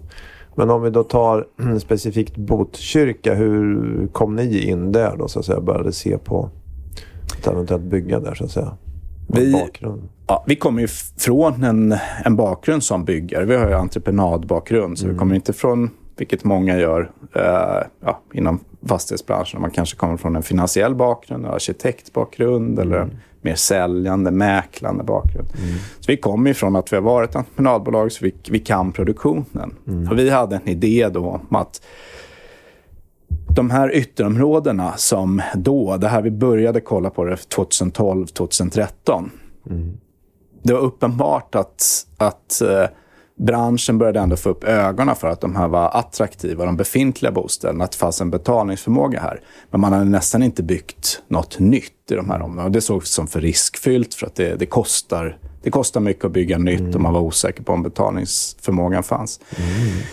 Men 0.55 0.71
om 0.71 0.83
vi 0.83 0.91
då 0.91 1.05
tar 1.05 1.47
specifikt 1.79 2.37
Botkyrka, 2.37 3.35
hur 3.35 4.09
kom 4.13 4.37
ni 4.37 4.59
in 4.59 4.93
där 4.93 5.17
då 5.17 5.29
så 5.29 5.39
att 5.39 5.45
säga? 5.45 5.61
Började 5.61 5.93
se 5.93 6.19
på 6.19 6.51
att 7.39 7.47
eventuellt 7.47 7.83
bygga 7.83 8.21
där 8.21 8.35
så 8.35 8.45
att 8.45 8.51
säga? 8.51 8.77
Vi- 9.27 9.53
Bakgrund. 9.53 10.09
Ja, 10.27 10.45
vi 10.47 10.57
kommer 10.57 10.81
ju 10.83 10.89
från 11.19 11.65
en, 11.65 11.95
en 12.25 12.37
bakgrund 12.37 12.85
som 12.85 13.05
byggare. 13.05 13.45
Vi 13.45 13.57
har 13.57 13.69
ju 13.69 13.75
entreprenadbakgrund, 13.75 14.99
så 14.99 15.09
vi 15.09 15.15
kommer 15.19 15.35
inte 15.35 15.53
från, 15.53 15.91
vilket 16.17 16.45
många 16.45 16.79
gör 16.79 17.11
eh, 17.37 17.87
ja, 18.05 18.21
inom 18.33 18.61
fastighetsbranschen. 18.87 19.61
Man 19.61 19.71
kanske 19.71 19.97
kommer 19.97 20.17
från 20.17 20.37
en 20.37 20.43
finansiell 20.43 20.95
bakgrund, 20.95 21.45
en 21.47 21.51
arkitektbakgrund 21.53 22.79
eller 22.79 22.97
en 22.97 23.19
mer 23.41 23.55
säljande, 23.55 24.31
mäklande 24.31 25.05
bakgrund. 25.05 25.49
Så 26.01 26.05
vi 26.07 26.17
kommer 26.17 26.51
ju 26.51 26.55
från 26.55 26.77
att 26.77 26.93
vi 26.93 26.97
har 26.97 27.03
varit 27.03 27.37
entreprenadbolag, 27.37 28.13
så 28.13 28.25
vi, 28.25 28.35
vi 28.51 28.59
kan 28.59 28.93
produktionen. 28.93 29.75
Och 30.11 30.19
vi 30.19 30.31
hade 30.31 30.57
en 30.57 30.69
idé 30.69 31.09
då 31.13 31.27
om 31.51 31.57
att 31.57 31.83
de 33.55 33.71
här 33.71 33.95
ytterområdena 33.95 34.97
som 34.97 35.43
då, 35.55 35.97
det 35.97 36.09
här 36.09 36.23
vi 36.23 36.31
började 36.31 36.81
kolla 36.81 37.11
på 37.11 37.25
det 37.25 37.37
2012, 37.37 38.27
2013. 38.27 39.31
Det 40.63 40.73
var 40.73 40.81
uppenbart 40.81 41.55
att, 41.55 42.07
att 42.17 42.61
eh, 42.61 42.85
branschen 43.37 43.99
började 43.99 44.21
ändå 44.21 44.37
få 44.37 44.51
upp 44.51 44.65
ögonen 44.65 45.17
för 45.17 45.29
att 45.29 45.41
de 45.41 45.57
här 45.57 45.69
var 45.69 45.91
attraktiva, 45.99 46.65
de 46.65 46.77
befintliga 46.77 47.33
bostäderna, 47.33 47.85
att 47.85 47.93
det 47.93 47.99
fanns 47.99 48.21
en 48.21 48.31
betalningsförmåga 48.31 49.21
här. 49.21 49.41
Men 49.71 49.81
man 49.81 49.93
hade 49.93 50.05
nästan 50.05 50.43
inte 50.43 50.63
byggt 50.63 51.23
något 51.29 51.59
nytt 51.59 52.11
i 52.11 52.15
de 52.15 52.31
här 52.31 52.43
områdena. 52.43 52.65
Och 52.65 52.71
det 52.71 52.81
sågs 52.81 53.11
som 53.11 53.27
för 53.27 53.41
riskfyllt 53.41 54.15
för 54.15 54.27
att 54.27 54.35
det, 54.35 54.55
det, 54.55 54.67
kostar, 54.67 55.39
det 55.63 55.71
kostar 55.71 56.01
mycket 56.01 56.25
att 56.25 56.33
bygga 56.33 56.59
nytt 56.59 56.95
och 56.95 57.01
man 57.01 57.13
var 57.13 57.21
osäker 57.21 57.63
på 57.63 57.73
om 57.73 57.83
betalningsförmågan 57.83 59.03
fanns. 59.03 59.41
Eh, 59.51 60.05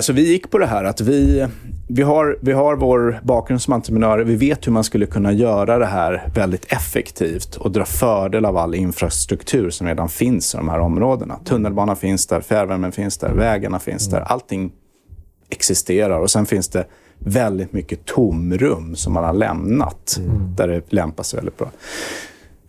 Så 0.00 0.12
vi 0.12 0.28
gick 0.28 0.50
på 0.50 0.58
det 0.58 0.66
här 0.66 0.84
att 0.84 1.00
vi, 1.00 1.46
vi, 1.88 2.02
har, 2.02 2.38
vi 2.40 2.52
har 2.52 2.76
vår 2.76 3.20
bakgrund 3.22 3.62
som 3.62 3.72
entreprenörer. 3.72 4.24
Vi 4.24 4.36
vet 4.36 4.66
hur 4.66 4.72
man 4.72 4.84
skulle 4.84 5.06
kunna 5.06 5.32
göra 5.32 5.78
det 5.78 5.86
här 5.86 6.28
väldigt 6.34 6.72
effektivt 6.72 7.56
och 7.56 7.70
dra 7.70 7.84
fördel 7.84 8.44
av 8.44 8.56
all 8.56 8.74
infrastruktur 8.74 9.70
som 9.70 9.86
redan 9.86 10.08
finns 10.08 10.54
i 10.54 10.56
de 10.56 10.68
här 10.68 10.78
områdena. 10.78 11.38
Tunnelbanan 11.44 11.96
finns 11.96 12.26
där, 12.26 12.40
fjärrvärmen 12.40 12.92
finns 12.92 13.18
där, 13.18 13.32
vägarna 13.32 13.78
finns 13.78 14.08
där. 14.08 14.20
Allting 14.20 14.72
existerar 15.50 16.18
och 16.18 16.30
sen 16.30 16.46
finns 16.46 16.68
det 16.68 16.86
väldigt 17.18 17.72
mycket 17.72 18.04
tomrum 18.04 18.96
som 18.96 19.12
man 19.12 19.24
har 19.24 19.32
lämnat 19.32 20.20
där 20.56 20.68
det 20.68 20.92
lämpar 20.92 21.22
sig 21.22 21.36
väldigt 21.36 21.58
bra. 21.58 21.70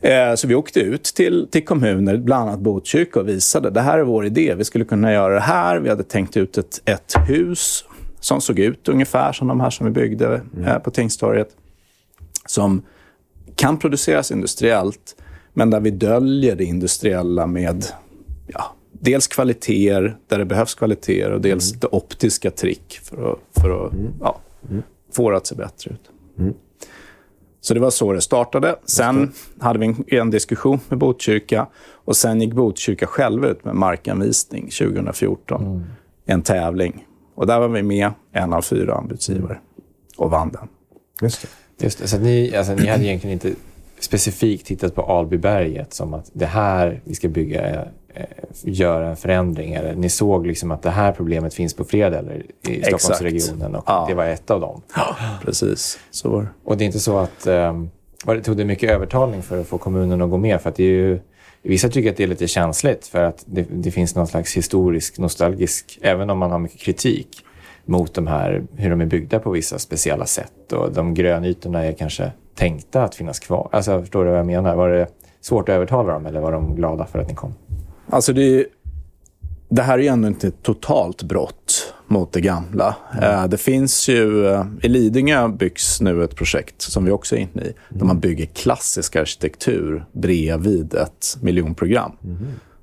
Eh, 0.03 0.35
Så 0.35 0.47
vi 0.47 0.55
åkte 0.55 0.79
ut 0.79 1.03
till, 1.03 1.47
till 1.51 1.65
kommuner, 1.65 2.17
bland 2.17 2.49
annat 2.49 2.59
Botkyrka, 2.59 3.19
och 3.19 3.29
visade 3.29 3.69
det 3.69 3.81
här 3.81 3.99
är 3.99 4.03
vår 4.03 4.25
idé. 4.25 4.55
Vi 4.57 4.63
skulle 4.63 4.85
kunna 4.85 5.13
göra 5.13 5.33
det 5.33 5.39
här. 5.39 5.79
Vi 5.79 5.89
hade 5.89 6.03
tänkt 6.03 6.37
ut 6.37 6.57
ett, 6.57 6.81
ett 6.85 7.15
hus 7.27 7.85
som 8.19 8.41
såg 8.41 8.59
ut 8.59 8.89
ungefär 8.89 9.33
som 9.33 9.47
de 9.47 9.59
här 9.59 9.69
som 9.69 9.85
vi 9.85 9.91
byggde 9.91 10.41
eh, 10.65 10.77
på 10.77 10.91
Tingstorget. 10.91 11.47
Som 12.45 12.81
kan 13.55 13.77
produceras 13.77 14.31
industriellt, 14.31 15.15
men 15.53 15.69
där 15.69 15.79
vi 15.79 15.91
döljer 15.91 16.55
det 16.55 16.63
industriella 16.63 17.47
med 17.47 17.85
ja, 18.47 18.75
dels 18.91 19.27
kvaliteter 19.27 20.17
där 20.27 20.39
det 20.39 20.45
behövs 20.45 20.75
kvaliteter 20.75 21.31
och 21.31 21.41
dels 21.41 21.71
det 21.71 21.87
optiska 21.91 22.51
trick 22.51 22.99
för 23.03 23.31
att, 23.31 23.61
för 23.61 23.85
att 23.85 23.93
ja, 24.21 24.39
få 25.11 25.29
det 25.31 25.37
att 25.37 25.47
se 25.47 25.55
bättre 25.55 25.91
ut. 25.91 26.11
Så 27.65 27.73
det 27.73 27.79
var 27.79 27.89
så 27.89 28.13
det 28.13 28.21
startade. 28.21 28.75
Sen 28.85 29.33
hade 29.59 29.79
vi 29.79 29.85
en, 29.85 30.03
en, 30.07 30.29
diskussion 30.29 30.79
med 30.89 30.99
Botkyrka 30.99 31.67
och 31.91 32.15
sen 32.15 32.41
gick 32.41 32.53
Botkyrka 32.53 33.07
själva 33.07 33.47
ut 33.47 33.65
med 33.65 33.75
markanvisning 33.75 34.69
2014. 34.69 35.65
Mm. 35.65 35.83
En 36.25 36.41
tävling. 36.41 37.05
Och 37.35 37.47
där 37.47 37.59
var 37.59 37.67
vi 37.67 37.83
med, 37.83 38.11
en 38.31 38.53
av 38.53 38.61
fyra 38.61 38.95
anbudsgivare, 38.95 39.59
och 40.17 40.31
vann 40.31 40.51
den. 40.51 40.67
Just 41.21 41.41
det. 41.41 41.83
Just 41.83 41.99
det. 41.99 42.07
Så 42.07 42.17
ni, 42.17 42.55
alltså, 42.55 42.73
ni 42.73 42.87
hade 42.87 43.05
egentligen 43.05 43.33
inte 43.33 43.53
specifikt 43.99 44.67
tittat 44.67 44.95
på 44.95 45.01
Albyberget 45.01 45.93
som 45.93 46.13
att 46.13 46.29
det 46.33 46.45
här 46.45 47.01
vi 47.03 47.15
ska 47.15 47.27
bygga 47.27 47.85
göra 48.61 49.09
en 49.09 49.15
förändring? 49.15 49.73
Eller 49.73 49.95
ni 49.95 50.09
såg 50.09 50.47
liksom 50.47 50.71
att 50.71 50.81
det 50.81 50.89
här 50.89 51.11
problemet 51.11 51.53
finns 51.53 51.73
på 51.73 51.83
flera 51.83 52.09
delar 52.09 52.43
i 52.67 52.83
Stockholmsregionen 52.83 53.75
och 53.75 53.83
ja. 53.87 54.05
det 54.09 54.13
var 54.13 54.25
ett 54.25 54.51
av 54.51 54.61
dem? 54.61 54.81
Ja, 54.95 55.15
precis. 55.45 55.99
Så 56.11 56.29
var 56.29 56.41
det. 56.41 56.47
Och 56.63 56.77
det 56.77 56.83
är 56.83 56.85
inte 56.85 56.99
så 56.99 57.17
att... 57.17 57.47
Um, 57.47 57.89
var 58.25 58.35
det, 58.35 58.41
tog 58.41 58.57
det 58.57 58.65
mycket 58.65 58.91
övertalning 58.91 59.41
för 59.41 59.61
att 59.61 59.67
få 59.67 59.77
kommunen 59.77 60.21
att 60.21 60.29
gå 60.29 60.37
med? 60.37 60.61
För 60.61 60.69
att 60.69 60.75
det 60.75 60.83
är 60.83 60.87
ju, 60.87 61.19
vissa 61.61 61.89
tycker 61.89 62.09
att 62.09 62.17
det 62.17 62.23
är 62.23 62.27
lite 62.27 62.47
känsligt 62.47 63.07
för 63.07 63.23
att 63.23 63.43
det, 63.45 63.65
det 63.69 63.91
finns 63.91 64.15
någon 64.15 64.27
slags 64.27 64.57
historisk, 64.57 65.17
nostalgisk, 65.17 65.99
även 66.01 66.29
om 66.29 66.37
man 66.37 66.51
har 66.51 66.59
mycket 66.59 66.79
kritik 66.79 67.27
mot 67.85 68.13
de 68.13 68.27
här, 68.27 68.63
hur 68.75 68.89
de 68.89 69.01
är 69.01 69.05
byggda 69.05 69.39
på 69.39 69.51
vissa 69.51 69.79
speciella 69.79 70.25
sätt. 70.25 70.73
Och 70.73 70.93
de 70.93 71.13
grönytorna 71.13 71.83
är 71.83 71.93
kanske 71.93 72.31
tänkta 72.55 73.03
att 73.03 73.15
finnas 73.15 73.39
kvar. 73.39 73.69
Alltså, 73.71 73.99
förstår 73.99 74.25
du 74.25 74.29
vad 74.29 74.39
jag 74.39 74.45
menar? 74.45 74.75
Var 74.75 74.89
det 74.89 75.07
svårt 75.41 75.69
att 75.69 75.75
övertala 75.75 76.13
dem 76.13 76.25
eller 76.25 76.41
var 76.41 76.51
de 76.51 76.75
glada 76.75 77.05
för 77.05 77.19
att 77.19 77.27
ni 77.27 77.35
kom? 77.35 77.53
Alltså 78.13 78.33
det, 78.33 78.65
det 79.69 79.81
här 79.81 79.93
är 79.93 80.03
ju 80.03 80.07
ändå 80.07 80.27
inte 80.27 80.47
ett 80.47 80.63
totalt 80.63 81.23
brott 81.23 81.93
mot 82.07 82.31
det 82.31 82.41
gamla. 82.41 82.95
Mm. 83.21 83.49
Det 83.49 83.57
finns 83.57 84.09
ju... 84.09 84.47
Eh, 84.47 84.65
I 84.81 84.87
Lidingö 84.87 85.47
byggs 85.47 86.01
nu 86.01 86.23
ett 86.23 86.35
projekt 86.35 86.81
som 86.81 87.05
vi 87.05 87.11
också 87.11 87.35
är 87.35 87.39
inne 87.39 87.61
i. 87.61 87.65
Mm. 87.65 87.75
Där 87.89 88.05
man 88.05 88.19
bygger 88.19 88.45
klassisk 88.45 89.15
arkitektur 89.15 90.05
bredvid 90.11 90.93
ett 90.93 91.37
miljonprogram. 91.41 92.11
Mm. 92.23 92.37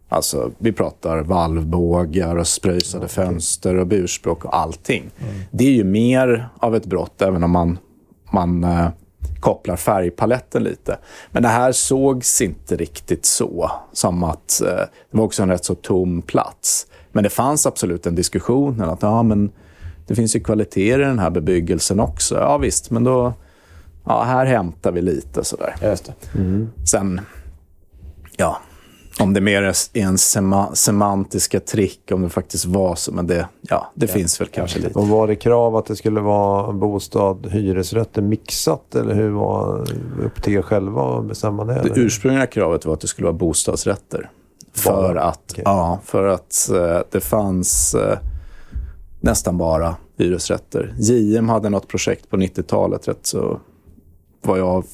Alltså, 0.09 0.51
vi 0.59 0.73
pratar 0.73 1.23
valvbågar 1.23 2.37
och 2.37 2.47
spröjsade 2.47 3.05
okay. 3.05 3.25
fönster 3.25 3.75
och 3.75 3.87
burspråk 3.87 4.45
och 4.45 4.57
allting. 4.57 5.11
Mm. 5.19 5.35
Det 5.51 5.65
är 5.65 5.73
ju 5.73 5.85
mer 5.85 6.49
av 6.59 6.77
ett 6.77 6.87
brott, 6.87 7.23
även 7.23 7.45
om 7.45 7.51
man, 7.51 7.79
man 8.33 8.65
eh, 8.65 8.89
kopplar 9.41 9.77
färgpaletten 9.77 10.63
lite. 10.63 10.99
Men 11.31 11.43
det 11.43 11.49
här 11.49 11.73
sågs 11.73 12.41
inte 12.41 12.77
riktigt 12.77 13.25
så. 13.25 13.71
Som 13.93 14.25
att 14.25 14.61
eh, 14.61 14.69
det 15.11 15.17
var 15.17 15.25
också 15.25 15.43
en 15.43 15.49
rätt 15.49 15.65
så 15.65 15.75
tom 15.75 16.23
plats. 16.23 16.87
Men 17.13 17.25
det 17.25 17.31
fanns 17.31 17.67
absolut 17.67 18.07
en 18.07 18.15
diskussion 18.15 18.83
att 18.83 19.03
ja, 19.03 19.23
men 19.23 19.53
det 20.07 20.15
finns 20.15 20.37
ju 20.37 20.41
kvaliteter 20.41 21.01
i 21.01 21.05
den 21.05 21.19
här 21.19 21.31
bebyggelsen 21.31 22.01
också. 22.01 22.35
Ja 22.35 22.59
visst, 22.59 22.91
men 22.91 23.05
då... 23.05 23.33
Ja, 24.05 24.23
här 24.23 24.47
hämtar 24.47 24.93
vi 24.93 25.03
lite 25.03 25.45
sådär. 25.45 25.75
Just 25.83 26.05
det. 26.05 26.39
Mm. 26.39 26.71
Sen... 26.91 27.21
Ja, 28.37 28.61
om 29.21 29.35
det 29.35 29.41
mer 29.41 29.63
är 29.63 30.01
en 30.01 30.19
sema, 30.19 30.75
semantiska 30.75 31.61
trick, 31.61 32.13
om 32.13 32.23
det 32.23 32.29
faktiskt 32.29 32.65
var 32.65 32.95
så. 32.95 33.13
Men 33.13 33.27
det, 33.27 33.49
ja, 33.61 33.93
det 33.95 34.07
ja. 34.07 34.13
finns 34.13 34.41
väl 34.41 34.49
kanske 34.49 34.79
lite. 34.79 34.99
Och 34.99 35.09
var 35.09 35.27
det 35.27 35.37
krav 35.37 35.77
att 35.77 35.87
det 35.87 35.97
skulle 35.97 36.21
vara 36.21 36.73
bostad, 36.73 37.47
hyresrätter 37.47 38.23
mixat? 38.23 38.95
Eller 38.95 39.15
hur 39.15 39.31
var 39.31 39.81
upp 40.25 40.43
till 40.43 40.53
er 40.53 40.63
själva 40.63 41.19
att 41.19 41.25
bestämma 41.25 41.65
det? 41.65 41.83
Det 41.83 42.01
ursprungliga 42.01 42.47
kravet 42.47 42.85
var 42.85 42.95
att 42.95 43.01
det 43.01 43.09
skulle 43.09 43.27
vara 43.27 43.39
bostadsrätter. 43.39 44.31
För 44.73 45.17
att, 45.17 45.53
okay. 45.53 45.63
ja, 45.65 46.01
för 46.05 46.27
att 46.27 46.71
uh, 46.73 46.99
det 47.11 47.21
fanns 47.21 47.95
uh, 47.95 48.19
nästan 49.21 49.59
bara 49.59 49.97
hyresrätter. 50.19 50.95
JM 50.99 51.49
hade 51.49 51.69
något 51.69 51.89
projekt 51.89 52.31
på 52.31 52.37
90-talet, 52.37 53.09
rätt 53.09 53.27
så 53.27 53.61
vad 54.43 54.59
jag 54.59 54.85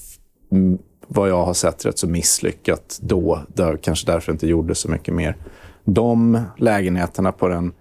vad 1.08 1.28
jag 1.28 1.44
har 1.44 1.54
sett 1.54 1.86
rätt 1.86 1.98
så 1.98 2.08
misslyckat 2.08 2.98
då. 3.00 3.40
Där, 3.48 3.76
kanske 3.76 4.12
därför 4.12 4.32
inte 4.32 4.46
gjorde 4.46 4.74
så 4.74 4.90
mycket 4.90 5.14
mer. 5.14 5.36
De 5.84 6.40
lägenheterna 6.56 7.32
på 7.32 7.48
den 7.48 7.72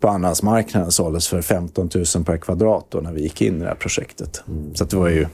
på 0.00 0.08
andrahandsmarknaden 0.08 0.92
såldes 0.92 1.28
för 1.28 1.42
15 1.42 1.90
000 1.94 2.24
per 2.24 2.36
kvadrat 2.36 2.86
då 2.88 2.98
när 2.98 3.12
vi 3.12 3.22
gick 3.22 3.42
in 3.42 3.56
i 3.56 3.58
det 3.58 3.66
här 3.66 3.74
projektet. 3.74 4.42
Mm. 4.48 4.74
Så 4.74 4.84
det 4.84 4.96
var 4.96 5.08
ju 5.08 5.26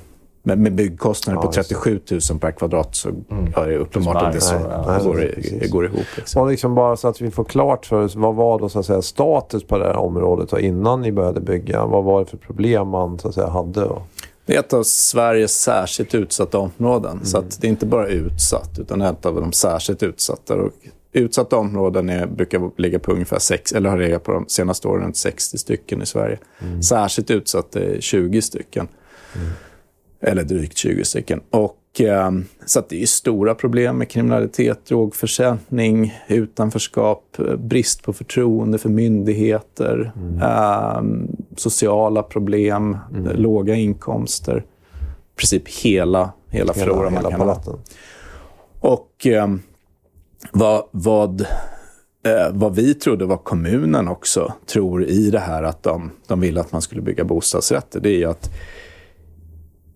med, 0.42 0.74
byggkostnader 0.74 1.38
ja, 1.38 1.42
på 1.42 1.52
37 1.52 2.00
000 2.30 2.40
per 2.40 2.50
kvadrat 2.50 2.94
så 2.94 3.08
mm. 3.08 3.52
är 3.56 3.68
det 3.68 3.76
uppenbart 3.76 4.22
att 4.22 4.32
det, 4.32 4.40
så, 4.40 4.54
nej, 4.86 5.04
går, 5.04 5.16
det 5.60 5.70
går 5.70 5.84
ihop. 5.84 6.06
Liksom. 6.16 6.42
Och 6.42 6.48
liksom 6.48 6.74
bara 6.74 6.96
så 6.96 7.08
att 7.08 7.20
vi 7.20 7.30
får 7.30 7.44
klart 7.44 7.86
för 7.86 8.04
oss, 8.04 8.16
vad 8.16 8.34
var 8.34 8.58
då 8.58 8.68
så 8.68 8.78
att 8.78 8.86
säga, 8.86 9.02
status 9.02 9.64
på 9.64 9.78
det 9.78 9.84
här 9.84 9.96
området 9.96 10.52
innan 10.58 11.00
ni 11.00 11.12
började 11.12 11.40
bygga? 11.40 11.86
Vad 11.86 12.04
var 12.04 12.20
det 12.20 12.26
för 12.26 12.36
problem 12.36 12.88
man 12.88 13.18
så 13.18 13.28
att 13.28 13.34
säga, 13.34 13.48
hade? 13.48 13.80
Då? 13.80 14.02
Det 14.50 14.56
är 14.56 14.60
ett 14.60 14.72
av 14.72 14.82
Sveriges 14.82 15.60
särskilt 15.60 16.14
utsatta 16.14 16.58
områden. 16.58 17.12
Mm. 17.12 17.24
Så 17.24 17.40
det 17.60 17.66
är 17.66 17.68
inte 17.68 17.86
bara 17.86 18.08
utsatt, 18.08 18.78
utan 18.78 19.02
ett 19.02 19.26
av 19.26 19.34
de 19.34 19.52
särskilt 19.52 20.02
utsatta. 20.02 20.54
Och 20.54 20.72
utsatta 21.12 21.56
områden 21.56 22.08
är, 22.08 22.26
brukar 22.26 22.80
ligga 22.80 22.98
på 22.98 23.12
ungefär 23.12 23.38
sex, 23.38 23.72
eller 23.72 23.90
har 23.90 23.98
legat 23.98 24.24
på 24.24 24.32
de 24.32 24.48
senaste 24.48 24.88
åren 24.88 25.02
runt 25.02 25.16
60 25.16 25.58
stycken 25.58 26.02
i 26.02 26.06
Sverige. 26.06 26.38
Mm. 26.58 26.82
Särskilt 26.82 27.30
utsatt 27.30 27.76
är 27.76 28.00
20 28.00 28.42
stycken. 28.42 28.88
Mm. 29.34 29.48
Eller 30.20 30.44
drygt 30.44 30.76
20 30.76 31.04
stycken. 31.04 31.40
Och 31.50 31.76
så 32.66 32.83
det 32.88 33.03
är 33.03 33.07
stora 33.07 33.55
problem 33.55 33.98
med 33.98 34.09
kriminalitet, 34.11 34.87
drogförsäljning, 34.87 36.14
utanförskap, 36.29 37.38
eh, 37.38 37.57
brist 37.57 38.03
på 38.03 38.12
förtroende 38.12 38.79
för 38.79 38.88
myndigheter, 38.88 40.12
mm. 40.16 40.38
eh, 40.38 41.29
sociala 41.57 42.22
problem, 42.22 42.98
mm. 43.14 43.37
låga 43.37 43.74
inkomster. 43.74 44.64
I 45.35 45.37
princip 45.37 45.68
hela, 45.68 46.33
hela, 46.48 46.72
hela 46.72 47.31
kan 47.31 47.40
ha. 47.40 47.62
Och 48.81 49.26
eh, 49.26 49.48
vad, 50.53 50.85
vad, 50.90 51.40
eh, 52.26 52.50
vad 52.53 52.74
vi 52.74 52.94
trodde 52.94 53.24
var 53.26 53.37
kommunen 53.37 54.09
också 54.09 54.53
tror 54.66 55.05
i 55.05 55.31
det 55.31 55.38
här 55.38 55.62
att 55.62 55.83
de, 55.83 56.11
de 56.26 56.40
ville 56.40 56.61
att 56.61 56.72
man 56.72 56.83
skulle 56.83 57.03
bygga 57.03 57.24
bostadsrätter, 57.24 58.00
det 58.00 58.22
är 58.22 58.29
att 58.29 58.50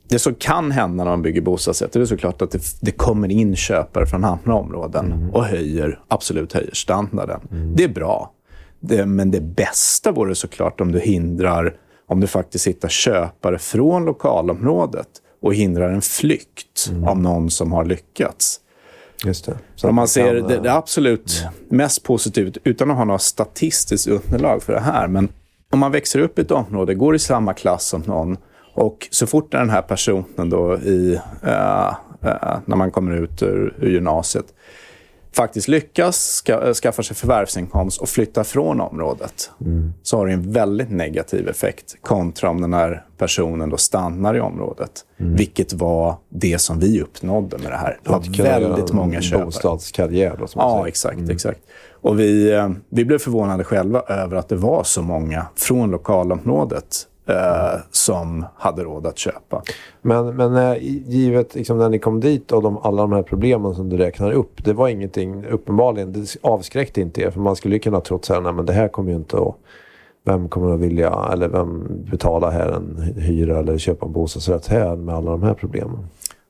det 0.08 0.18
som 0.18 0.34
kan 0.34 0.70
hända 0.70 1.04
när 1.04 1.10
man 1.10 1.22
bygger 1.22 1.40
bostadsrätter 1.40 2.00
är 2.00 2.04
såklart 2.04 2.42
att 2.42 2.50
det, 2.50 2.62
det, 2.80 2.90
kommer 2.90 3.30
in 3.30 3.56
köpare 3.56 4.06
från 4.06 4.24
andra 4.24 4.54
områden 4.54 5.12
mm. 5.12 5.30
och 5.30 5.44
höjer, 5.44 6.00
absolut 6.08 6.52
höjer 6.52 6.74
standarden. 6.74 7.40
Mm. 7.50 7.76
Det 7.76 7.84
är 7.84 7.88
bra. 7.88 8.32
Det, 8.80 9.06
men 9.06 9.30
det 9.30 9.40
bästa 9.40 10.12
vore 10.12 10.34
såklart 10.34 10.80
om 10.80 10.92
du 10.92 11.00
hindrar, 11.00 11.76
om 12.06 12.20
du 12.20 12.26
faktiskt 12.26 12.66
hittar 12.66 12.88
köpare 12.88 13.58
från 13.58 14.04
lokalområdet 14.04 15.08
och 15.42 15.54
hindrar 15.54 15.90
en 15.90 16.02
flykt 16.02 16.88
mm. 16.90 17.04
av 17.04 17.20
någon 17.20 17.50
som 17.50 17.72
har 17.72 17.84
lyckats. 17.84 18.60
Just 19.24 19.44
det. 19.44 19.58
Så 19.74 19.88
om 19.88 19.94
man 19.94 20.08
ser 20.08 20.40
kan, 20.40 20.48
det, 20.48 20.60
det 20.60 20.72
absolut 20.72 21.42
mm. 21.42 21.54
mest 21.68 22.02
positivt, 22.02 22.56
utan 22.64 22.90
att 22.90 22.96
ha 22.96 23.04
något 23.04 23.22
statistiskt 23.22 24.06
underlag 24.06 24.62
för 24.62 24.72
det 24.72 24.80
här, 24.80 25.08
men 25.08 25.28
om 25.70 25.78
man 25.78 25.92
växer 25.92 26.18
upp 26.18 26.38
i 26.38 26.42
ett 26.42 26.50
område, 26.50 26.94
går 26.94 27.14
i 27.14 27.18
samma 27.18 27.54
klass 27.54 27.86
som 27.86 28.00
någon 28.00 28.36
och 28.74 29.08
så 29.10 29.26
fort 29.26 29.52
den 29.52 29.70
här 29.70 29.82
personen 29.82 30.50
då 30.50 30.78
i, 30.78 31.20
uh, 31.44 31.94
uh, 32.24 32.58
när 32.64 32.76
man 32.76 32.90
kommer 32.90 33.12
ut 33.16 33.42
ur, 33.42 33.76
ur 33.80 33.90
gymnasiet 33.90 34.46
faktiskt 35.34 35.68
lyckas 35.68 36.16
ska, 36.16 36.74
skaffa 36.74 37.02
sig 37.02 37.16
förvärvsinkomst 37.16 38.00
och 38.00 38.08
flytta 38.08 38.44
från 38.44 38.80
området 38.80 39.50
mm. 39.60 39.92
så 40.02 40.16
har 40.16 40.26
det 40.26 40.32
en 40.32 40.52
väldigt 40.52 40.90
negativ 40.90 41.48
effekt 41.48 41.96
kontra 42.00 42.50
om 42.50 42.60
den 42.60 42.74
här 42.74 43.04
personen 43.18 43.70
då 43.70 43.76
stannar 43.76 44.36
i 44.36 44.40
området. 44.40 44.90
Mm. 45.20 45.36
Vilket 45.36 45.72
var 45.72 46.16
det 46.28 46.58
som 46.58 46.80
vi 46.80 47.00
uppnådde 47.00 47.58
med 47.58 47.72
det 47.72 47.76
här. 47.76 47.98
Det 48.02 48.10
var 48.10 48.42
väldigt 48.42 48.92
många 48.92 49.20
köpare. 49.20 49.44
Bostadskarriär 49.44 50.36
då, 50.38 50.46
som 50.46 50.60
Ja, 50.60 50.88
exakt. 50.88 51.18
Mm. 51.18 51.30
exakt. 51.30 51.60
Och 51.90 52.20
vi, 52.20 52.52
eh, 52.52 52.70
vi 52.88 53.04
blev 53.04 53.18
förvånade 53.18 53.64
själva 53.64 54.00
över 54.00 54.36
att 54.36 54.48
det 54.48 54.56
var 54.56 54.84
så 54.84 55.02
många 55.02 55.46
från 55.56 55.90
lokalområdet 55.90 57.06
eh, 57.26 57.80
som 57.90 58.46
hade 58.56 58.84
råd 58.84 59.06
att 59.06 59.18
köpa. 59.18 59.62
Men, 60.02 60.36
men 60.36 60.56
eh, 60.56 60.76
givet 61.06 61.54
liksom, 61.54 61.78
när 61.78 61.88
ni 61.88 61.98
kom 61.98 62.20
dit 62.20 62.52
och 62.52 62.62
de, 62.62 62.78
alla 62.78 63.02
de 63.02 63.12
här 63.12 63.22
problemen 63.22 63.74
som 63.74 63.88
du 63.88 63.96
räknar 63.96 64.32
upp. 64.32 64.64
Det 64.64 64.72
var 64.72 64.88
ingenting, 64.88 65.46
uppenbarligen, 65.46 66.12
det 66.12 66.36
avskräckte 66.42 67.00
inte 67.00 67.20
er. 67.20 67.30
För 67.30 67.40
man 67.40 67.56
skulle 67.56 67.74
ju 67.74 67.78
kunna 67.78 68.00
tro 68.00 68.16
att 68.16 68.66
det 68.66 68.72
här 68.72 68.88
kommer 68.88 69.10
ju 69.10 69.16
inte 69.16 69.36
att 69.36 69.54
vem 70.26 70.48
kommer 70.48 70.74
att 70.74 70.80
vilja, 70.80 71.28
eller 71.32 71.48
vem 71.48 71.86
betalar 72.10 72.50
här 72.50 72.68
en 72.68 73.14
hyra 73.16 73.58
eller 73.58 73.78
köpa 73.78 74.06
en 74.06 74.12
bostadsrätt 74.12 74.66
här 74.66 74.96
med 74.96 75.14
alla 75.14 75.30
de 75.30 75.42
här 75.42 75.54
problemen? 75.54 75.98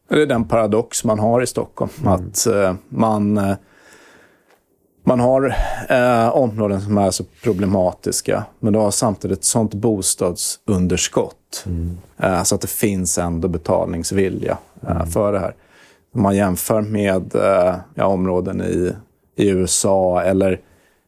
Det 0.09 0.23
är 0.23 0.27
den 0.27 0.45
paradox 0.45 1.05
man 1.05 1.19
har 1.19 1.43
i 1.43 1.47
Stockholm. 1.47 1.91
Mm. 2.01 2.13
Att 2.13 2.47
eh, 2.47 2.75
man 2.89 3.39
eh, 3.39 3.55
man 5.05 5.21
har 5.21 5.55
eh, 5.89 6.37
områden 6.37 6.81
som 6.81 6.99
är 6.99 7.11
så 7.11 7.25
problematiska, 7.43 8.45
men 8.61 8.73
du 8.73 8.79
har 8.79 8.91
samtidigt 8.91 9.39
ett 9.39 9.45
sånt 9.45 9.75
bostadsunderskott. 9.75 11.65
Mm. 11.67 11.99
Eh, 12.17 12.43
så 12.43 12.55
att 12.55 12.61
det 12.61 12.71
finns 12.71 13.19
ändå 13.19 13.49
betalningsvilja 13.49 14.59
eh, 14.83 14.97
mm. 14.97 15.07
för 15.07 15.33
det 15.33 15.39
här. 15.39 15.55
Om 16.15 16.23
man 16.23 16.37
jämför 16.37 16.83
med 16.83 17.35
eh, 17.35 17.75
ja, 17.95 18.07
områden 18.07 18.61
i, 18.61 18.93
i 19.37 19.49
USA 19.49 20.23
eller 20.23 20.61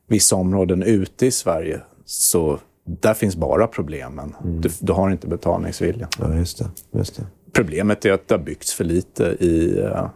vissa 0.08 0.36
områden 0.36 0.82
ute 0.82 1.26
i 1.26 1.30
Sverige, 1.30 1.80
så 2.04 2.58
där 2.84 3.14
finns 3.14 3.36
bara 3.36 3.66
problemen. 3.66 4.34
Mm. 4.44 4.60
Du, 4.60 4.70
du, 4.80 4.92
har 4.92 5.10
inte 5.10 5.26
betalningsvilja. 5.26 6.08
Ja, 6.18 6.34
just 6.34 6.58
det. 6.58 6.98
Just 6.98 7.16
det. 7.16 7.22
problemet 7.52 8.04
är 8.04 8.12
att 8.12 8.28
det 8.28 8.34
har 8.34 8.42
byggts 8.42 8.74
för 8.74 8.84
lite 8.84 9.24
i 9.24 9.80
uh, 9.80 10.06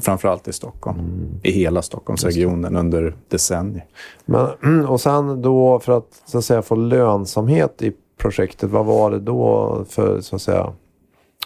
framförallt 0.00 0.48
i 0.48 0.52
Stockholm. 0.52 0.98
Mm. 0.98 1.40
I 1.42 1.50
hela 1.50 1.82
Stockholmsregionen 1.82 2.76
under 2.76 3.14
decennier. 3.28 3.84
Men, 4.24 4.84
och 4.88 5.00
sen 5.00 5.42
då 5.42 5.80
för 5.80 5.98
att, 5.98 6.22
så 6.26 6.38
att 6.38 6.44
säga, 6.44 6.62
få 6.62 6.74
lönsamhet 6.74 7.82
i 7.82 7.92
projektet, 8.16 8.70
vad 8.70 8.86
var 8.86 9.10
det 9.10 9.20
då 9.20 9.84
för 9.88 10.20
så 10.20 10.36
att 10.36 10.42
säga 10.42 10.72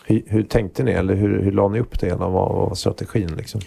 hur, 0.05 0.23
hur 0.27 0.43
tänkte 0.43 0.83
ni 0.83 0.93
eller 0.93 1.15
hur, 1.15 1.43
hur 1.43 1.53
la 1.53 1.69
ni 1.69 1.81
upp 1.81 2.01
det 2.01 2.07
hela? 2.07 2.29
Vad 2.29 2.55
var 2.55 2.75
strategin? 2.75 3.37
Liksom? 3.37 3.61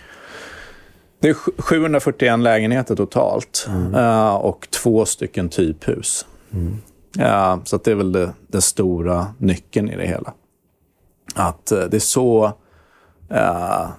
Det 1.19 1.29
är 1.29 1.33
741 1.33 2.39
lägenheter 2.39 2.95
totalt 2.95 3.67
mm. 3.69 3.95
uh, 3.95 4.35
och 4.35 4.67
två 4.83 5.05
stycken 5.05 5.49
typhus. 5.49 6.25
Mm. 6.51 6.77
Uh, 7.19 7.63
så 7.63 7.77
det 7.77 7.91
är 7.91 7.95
väl 7.95 8.29
den 8.47 8.61
stora 8.61 9.27
nyckeln 9.37 9.89
i 9.89 9.95
det 9.95 10.07
hela. 10.07 10.33
Att 11.35 11.65
det 11.65 11.93
är 11.93 11.99
så 11.99 12.53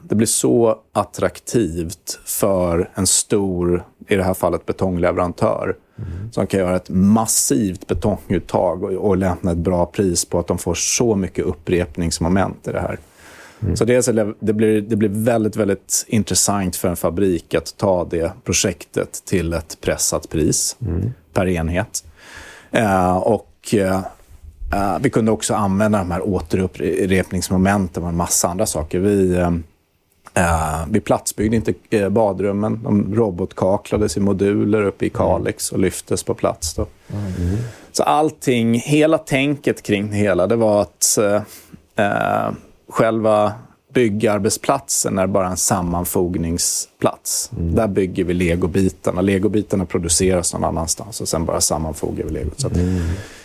det 0.02 0.14
blir 0.14 0.26
så 0.26 0.78
attraktivt 0.92 2.20
för 2.24 2.90
en 2.94 3.06
stor, 3.06 3.84
i 4.08 4.16
det 4.16 4.22
här 4.22 4.34
fallet 4.34 4.66
betongleverantör, 4.66 5.76
mm. 5.98 6.32
som 6.32 6.46
kan 6.46 6.60
göra 6.60 6.76
ett 6.76 6.90
massivt 6.90 7.86
betonguttag 7.86 8.84
och, 8.84 8.92
och 8.92 9.16
lämna 9.16 9.50
ett 9.50 9.58
bra 9.58 9.86
pris 9.86 10.24
på 10.24 10.38
att 10.38 10.46
de 10.46 10.58
får 10.58 10.74
så 10.74 11.16
mycket 11.16 11.44
upprepningsmoment 11.44 12.68
i 12.68 12.72
det 12.72 12.80
här. 12.80 12.98
Mm. 13.62 13.76
Så 13.76 13.84
det, 13.84 14.34
det, 14.40 14.52
blir, 14.52 14.80
det 14.80 14.96
blir 14.96 15.08
väldigt, 15.08 15.56
väldigt 15.56 16.04
intressant 16.08 16.76
för 16.76 16.88
en 16.88 16.96
fabrik 16.96 17.54
att 17.54 17.76
ta 17.76 18.04
det 18.04 18.32
projektet 18.44 19.22
till 19.24 19.52
ett 19.52 19.78
pressat 19.80 20.28
pris 20.28 20.76
mm. 20.80 21.12
per 21.32 21.48
enhet. 21.48 22.04
Eh, 22.70 23.16
och 23.16 23.74
eh 24.72 24.98
vi 25.00 25.10
kunde 25.10 25.32
också 25.32 25.54
använda 25.54 25.98
de 25.98 26.10
här 26.10 26.22
återupprepningsmomenten 26.22 28.02
och 28.02 28.08
en 28.08 28.16
massa 28.16 28.48
andra 28.48 28.66
saker. 28.66 28.98
Vi, 28.98 29.36
eh 29.36 29.50
vi 30.88 31.00
platsbyggde 31.00 31.56
inte 31.56 31.74
badrummen. 32.10 32.80
De 32.82 33.14
robotkaklades 33.14 34.16
i 34.16 34.20
moduler 34.20 34.82
uppe 34.82 35.06
i 35.06 35.10
mm. 35.14 35.18
Kalix 35.18 35.72
och 35.72 35.78
lyftes 35.78 36.22
på 36.22 36.34
plats. 36.34 36.74
Då. 36.74 36.86
Mm. 37.12 37.58
Så 37.92 38.02
allting, 38.02 38.74
hela 38.74 39.18
tänket 39.18 39.82
kring 39.82 40.10
det 40.10 40.16
hela, 40.16 40.46
det 40.46 40.56
var 40.56 40.82
att 40.82 41.18
eh, 41.96 42.50
själva 42.88 43.52
byggarbetsplatsen 43.94 45.18
är 45.18 45.26
bara 45.26 45.48
en 45.48 45.56
sammanfogningsplats. 45.56 47.50
Mm. 47.56 47.74
Där 47.74 47.88
bygger 47.88 48.24
vi 48.24 48.34
legobitarna. 48.34 49.20
Legobitarna 49.20 49.86
produceras 49.86 50.54
någon 50.54 50.64
annanstans 50.64 51.20
och 51.20 51.28
sen 51.28 51.44
bara 51.44 51.60
sammanfogar 51.60 52.24
vi 52.24 52.30
legot. 52.32 52.60
Så 52.60 52.68
mm. 52.68 53.00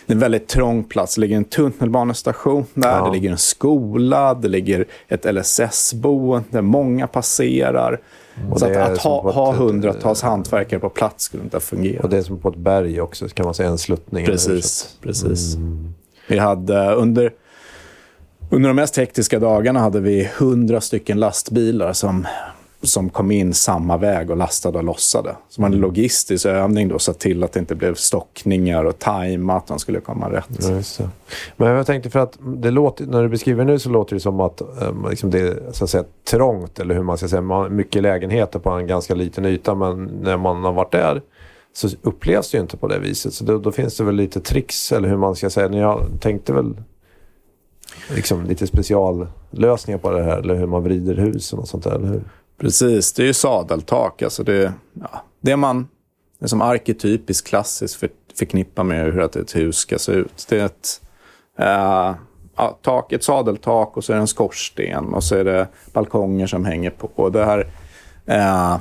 Det 0.07 0.13
är 0.13 0.15
en 0.15 0.19
väldigt 0.19 0.47
trång 0.47 0.83
plats. 0.83 1.15
Det 1.15 1.21
ligger 1.21 1.37
en 1.37 1.45
tunnelbanestation 1.45 2.65
där, 2.73 2.97
ja. 2.97 3.05
det 3.05 3.11
ligger 3.11 3.31
en 3.31 3.37
skola, 3.37 4.33
det 4.33 4.47
ligger 4.47 4.85
ett 5.07 5.25
LSS-boende, 5.25 6.47
där 6.49 6.61
många 6.61 7.07
passerar. 7.07 8.01
Mm. 8.35 8.57
Så 8.57 8.65
att, 8.65 8.75
att 8.75 8.97
ha, 8.97 9.31
ha 9.31 9.53
hundratals 9.53 10.21
hantverkare 10.21 10.79
på 10.79 10.89
plats 10.89 11.23
skulle 11.23 11.43
inte 11.43 11.55
ha 11.55 11.61
fungerat. 11.61 12.03
Och 12.03 12.09
det 12.09 12.17
är 12.17 12.21
som 12.21 12.39
på 12.39 12.49
ett 12.49 12.55
berg 12.55 13.01
också, 13.01 13.27
kan 13.27 13.45
man 13.45 13.53
säga, 13.53 13.69
en 13.69 13.77
sluttning. 13.77 14.25
Precis, 14.25 14.97
precis. 15.01 15.55
Mm. 15.55 15.93
Vi 16.27 16.37
hade 16.37 16.93
under 16.93 17.31
under 18.49 18.69
de 18.69 18.75
mest 18.75 18.97
hektiska 18.97 19.39
dagarna 19.39 19.79
hade 19.79 19.99
vi 19.99 20.29
hundra 20.37 20.81
stycken 20.81 21.19
lastbilar 21.19 21.93
som, 21.93 22.27
som 22.83 23.09
kom 23.09 23.31
in 23.31 23.53
samma 23.53 23.97
väg 23.97 24.31
och 24.31 24.37
lastade 24.37 24.77
och 24.77 24.83
lossade. 24.83 25.35
Som 25.49 25.63
en 25.63 25.71
logistisk 25.71 26.45
övning 26.45 26.87
då, 26.87 26.99
så 26.99 27.13
till 27.13 27.43
att 27.43 27.51
det 27.51 27.59
inte 27.59 27.75
blev 27.75 27.95
stockningar 27.95 28.83
och 28.83 28.99
tajma, 28.99 29.57
att 29.57 29.67
de 29.67 29.79
skulle 29.79 29.99
komma 29.99 30.31
rätt. 30.31 30.47
Ja, 30.99 31.09
Men 31.55 31.67
jag 31.67 31.85
tänkte 31.85 32.09
för 32.09 32.19
att 32.19 32.37
det 32.41 32.71
låter, 32.71 33.05
när 33.05 33.23
du 33.23 33.29
beskriver 33.29 33.65
nu 33.65 33.79
så 33.79 33.89
låter 33.89 34.15
det 34.15 34.19
som 34.19 34.39
att 34.39 34.61
um, 34.61 35.07
liksom 35.09 35.31
det 35.31 35.39
är 35.39 35.71
så 35.71 35.83
att 35.83 35.89
säga, 35.89 36.03
trångt 36.29 36.79
eller 36.79 36.95
hur 36.95 37.03
man 37.03 37.17
ska 37.17 37.27
säga, 37.27 37.69
mycket 37.69 38.01
lägenheter 38.01 38.59
på 38.59 38.69
en 38.69 38.87
ganska 38.87 39.15
liten 39.15 39.45
yta. 39.45 39.75
Men 39.75 40.05
när 40.05 40.37
man 40.37 40.63
har 40.63 40.73
varit 40.73 40.91
där 40.91 41.21
så 41.73 41.89
upplevs 42.01 42.51
det 42.51 42.57
ju 42.57 42.61
inte 42.61 42.77
på 42.77 42.87
det 42.87 42.99
viset. 42.99 43.33
Så 43.33 43.43
då, 43.43 43.57
då 43.57 43.71
finns 43.71 43.97
det 43.97 44.03
väl 44.03 44.15
lite 44.15 44.39
tricks 44.39 44.91
eller 44.91 45.09
hur 45.09 45.17
man 45.17 45.35
ska 45.35 45.49
säga. 45.49 45.67
Ni 45.67 46.19
tänkte 46.19 46.53
väl 46.53 46.75
liksom 48.15 48.45
lite 48.45 48.67
speciallösningar 48.67 49.97
på 49.97 50.11
det 50.11 50.23
här, 50.23 50.37
eller 50.37 50.55
hur 50.55 50.67
man 50.67 50.83
vrider 50.83 51.15
husen 51.15 51.59
och 51.59 51.67
sånt 51.67 51.83
där, 51.83 51.95
eller 51.95 52.07
hur? 52.07 52.23
Precis, 52.57 53.13
det 53.13 53.23
är 53.23 53.27
ju 53.27 53.33
sadeltak. 53.33 54.21
Alltså 54.21 54.43
det, 54.43 54.73
ja, 54.93 55.23
det 55.41 55.57
man 55.57 55.87
det 56.39 56.47
som 56.47 56.61
arketypiskt 56.61 57.47
klassiskt 57.47 57.95
för, 57.95 58.09
förknippar 58.35 58.83
med 58.83 59.05
hur 59.05 59.19
ett 59.19 59.55
hus 59.55 59.75
ska 59.75 59.99
se 59.99 60.11
ut. 60.11 60.45
Det 60.49 60.59
är 60.59 60.65
ett, 60.65 61.01
äh, 61.59 62.15
ja, 62.55 62.79
tak, 62.81 63.11
ett 63.11 63.23
sadeltak 63.23 63.97
och 63.97 64.03
så 64.03 64.13
är 64.13 64.15
det 64.15 64.21
en 64.21 64.27
skorsten 64.27 65.13
och 65.13 65.23
så 65.23 65.35
är 65.35 65.43
det 65.43 65.67
balkonger 65.93 66.47
som 66.47 66.65
hänger 66.65 66.89
på. 66.89 67.09
Och 67.15 67.31
det 67.31 67.45
här, 67.45 67.59
äh, 68.25 68.77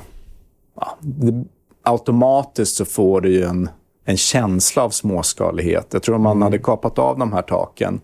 ja, 0.75 0.97
det, 0.99 1.45
automatiskt 1.83 2.75
så 2.75 2.85
får 2.85 3.21
du 3.21 3.33
ju 3.33 3.43
en, 3.43 3.69
en 4.05 4.17
känsla 4.17 4.83
av 4.83 4.89
småskalighet. 4.89 5.87
Jag 5.91 6.03
tror 6.03 6.15
om 6.15 6.21
man 6.21 6.31
mm. 6.31 6.41
hade 6.41 6.57
kapat 6.57 6.99
av 6.99 7.17
de 7.17 7.33
här 7.33 7.41
taken 7.41 8.01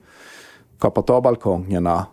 kapat 0.80 1.10
av 1.10 1.22
balkongerna, 1.22 2.06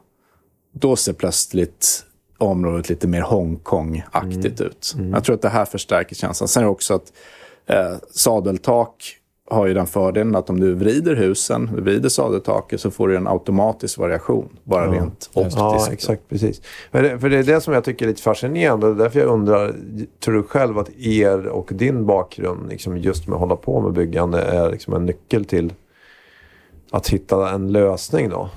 då 0.72 0.96
ser 0.96 1.12
plötsligt 1.12 2.04
området 2.40 2.88
lite 2.88 3.08
mer 3.08 3.22
Hongkong-aktigt 3.22 4.60
mm. 4.60 4.70
ut. 4.70 4.94
Mm. 4.98 5.12
Jag 5.12 5.24
tror 5.24 5.34
att 5.34 5.42
det 5.42 5.48
här 5.48 5.64
förstärker 5.64 6.16
känslan. 6.16 6.48
Sen 6.48 6.62
är 6.62 6.64
det 6.64 6.70
också 6.70 6.94
att 6.94 7.12
eh, 7.66 7.96
sadeltak 8.10 9.16
har 9.50 9.66
ju 9.66 9.74
den 9.74 9.86
fördelen 9.86 10.36
att 10.36 10.50
om 10.50 10.60
du 10.60 10.74
vrider 10.74 11.16
husen, 11.16 11.70
du 11.74 11.82
vrider 11.82 12.08
sadeltaket, 12.08 12.80
så 12.80 12.90
får 12.90 13.08
du 13.08 13.16
en 13.16 13.26
automatisk 13.26 13.98
variation. 13.98 14.48
Bara 14.64 14.86
ja. 14.86 14.92
rent 14.92 15.30
optiskt. 15.34 15.58
Ja, 15.58 15.88
exakt. 15.92 16.28
Precis. 16.28 16.62
För 16.90 17.02
det, 17.02 17.18
för 17.18 17.30
det 17.30 17.38
är 17.38 17.42
det 17.42 17.60
som 17.60 17.74
jag 17.74 17.84
tycker 17.84 18.06
är 18.06 18.08
lite 18.08 18.22
fascinerande. 18.22 18.86
Det 18.86 18.92
är 18.92 18.96
därför 18.96 19.20
jag 19.20 19.28
undrar, 19.28 19.74
tror 20.24 20.34
du 20.34 20.42
själv 20.42 20.78
att 20.78 20.90
er 20.90 21.46
och 21.46 21.70
din 21.72 22.06
bakgrund, 22.06 22.68
liksom 22.68 22.98
just 22.98 23.26
med 23.26 23.34
att 23.34 23.40
hålla 23.40 23.56
på 23.56 23.80
med 23.80 23.92
byggande, 23.92 24.42
är 24.42 24.70
liksom 24.70 24.94
en 24.94 25.06
nyckel 25.06 25.44
till 25.44 25.72
att 26.90 27.08
hitta 27.08 27.50
en 27.50 27.72
lösning 27.72 28.28
då? 28.28 28.50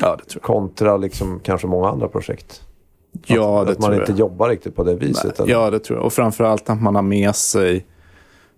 Ja, 0.00 0.16
det 0.16 0.24
tror 0.24 0.40
jag. 0.40 0.42
Kontra 0.42 0.96
liksom 0.96 1.40
kanske 1.42 1.66
många 1.66 1.88
andra 1.88 2.08
projekt? 2.08 2.62
Ja, 3.26 3.60
att, 3.60 3.66
det 3.66 3.72
att 3.72 3.78
man 3.78 3.94
inte 3.94 4.12
jobbar 4.12 4.48
riktigt 4.48 4.76
på 4.76 4.84
det 4.84 4.94
viset? 4.94 5.38
Nej, 5.38 5.50
ja, 5.50 5.70
det 5.70 5.78
tror 5.78 5.98
jag. 5.98 6.06
Och 6.06 6.12
framförallt 6.12 6.70
att 6.70 6.82
man 6.82 6.94
har 6.94 7.02
med 7.02 7.34
sig 7.34 7.86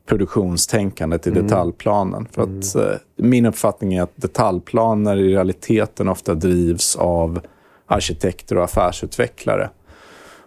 produktionstänkandet 0.07 1.27
i 1.27 1.31
mm. 1.31 1.43
detaljplanen. 1.43 2.29
För 2.33 2.43
att, 2.43 2.75
mm. 2.75 2.89
eh, 2.89 2.95
min 3.17 3.47
uppfattning 3.47 3.95
är 3.95 4.03
att 4.03 4.13
detaljplaner 4.17 5.17
i 5.17 5.29
realiteten 5.29 6.09
ofta 6.09 6.35
drivs 6.35 6.97
av 6.97 7.41
arkitekter 7.87 8.57
och 8.57 8.65
affärsutvecklare. 8.65 9.71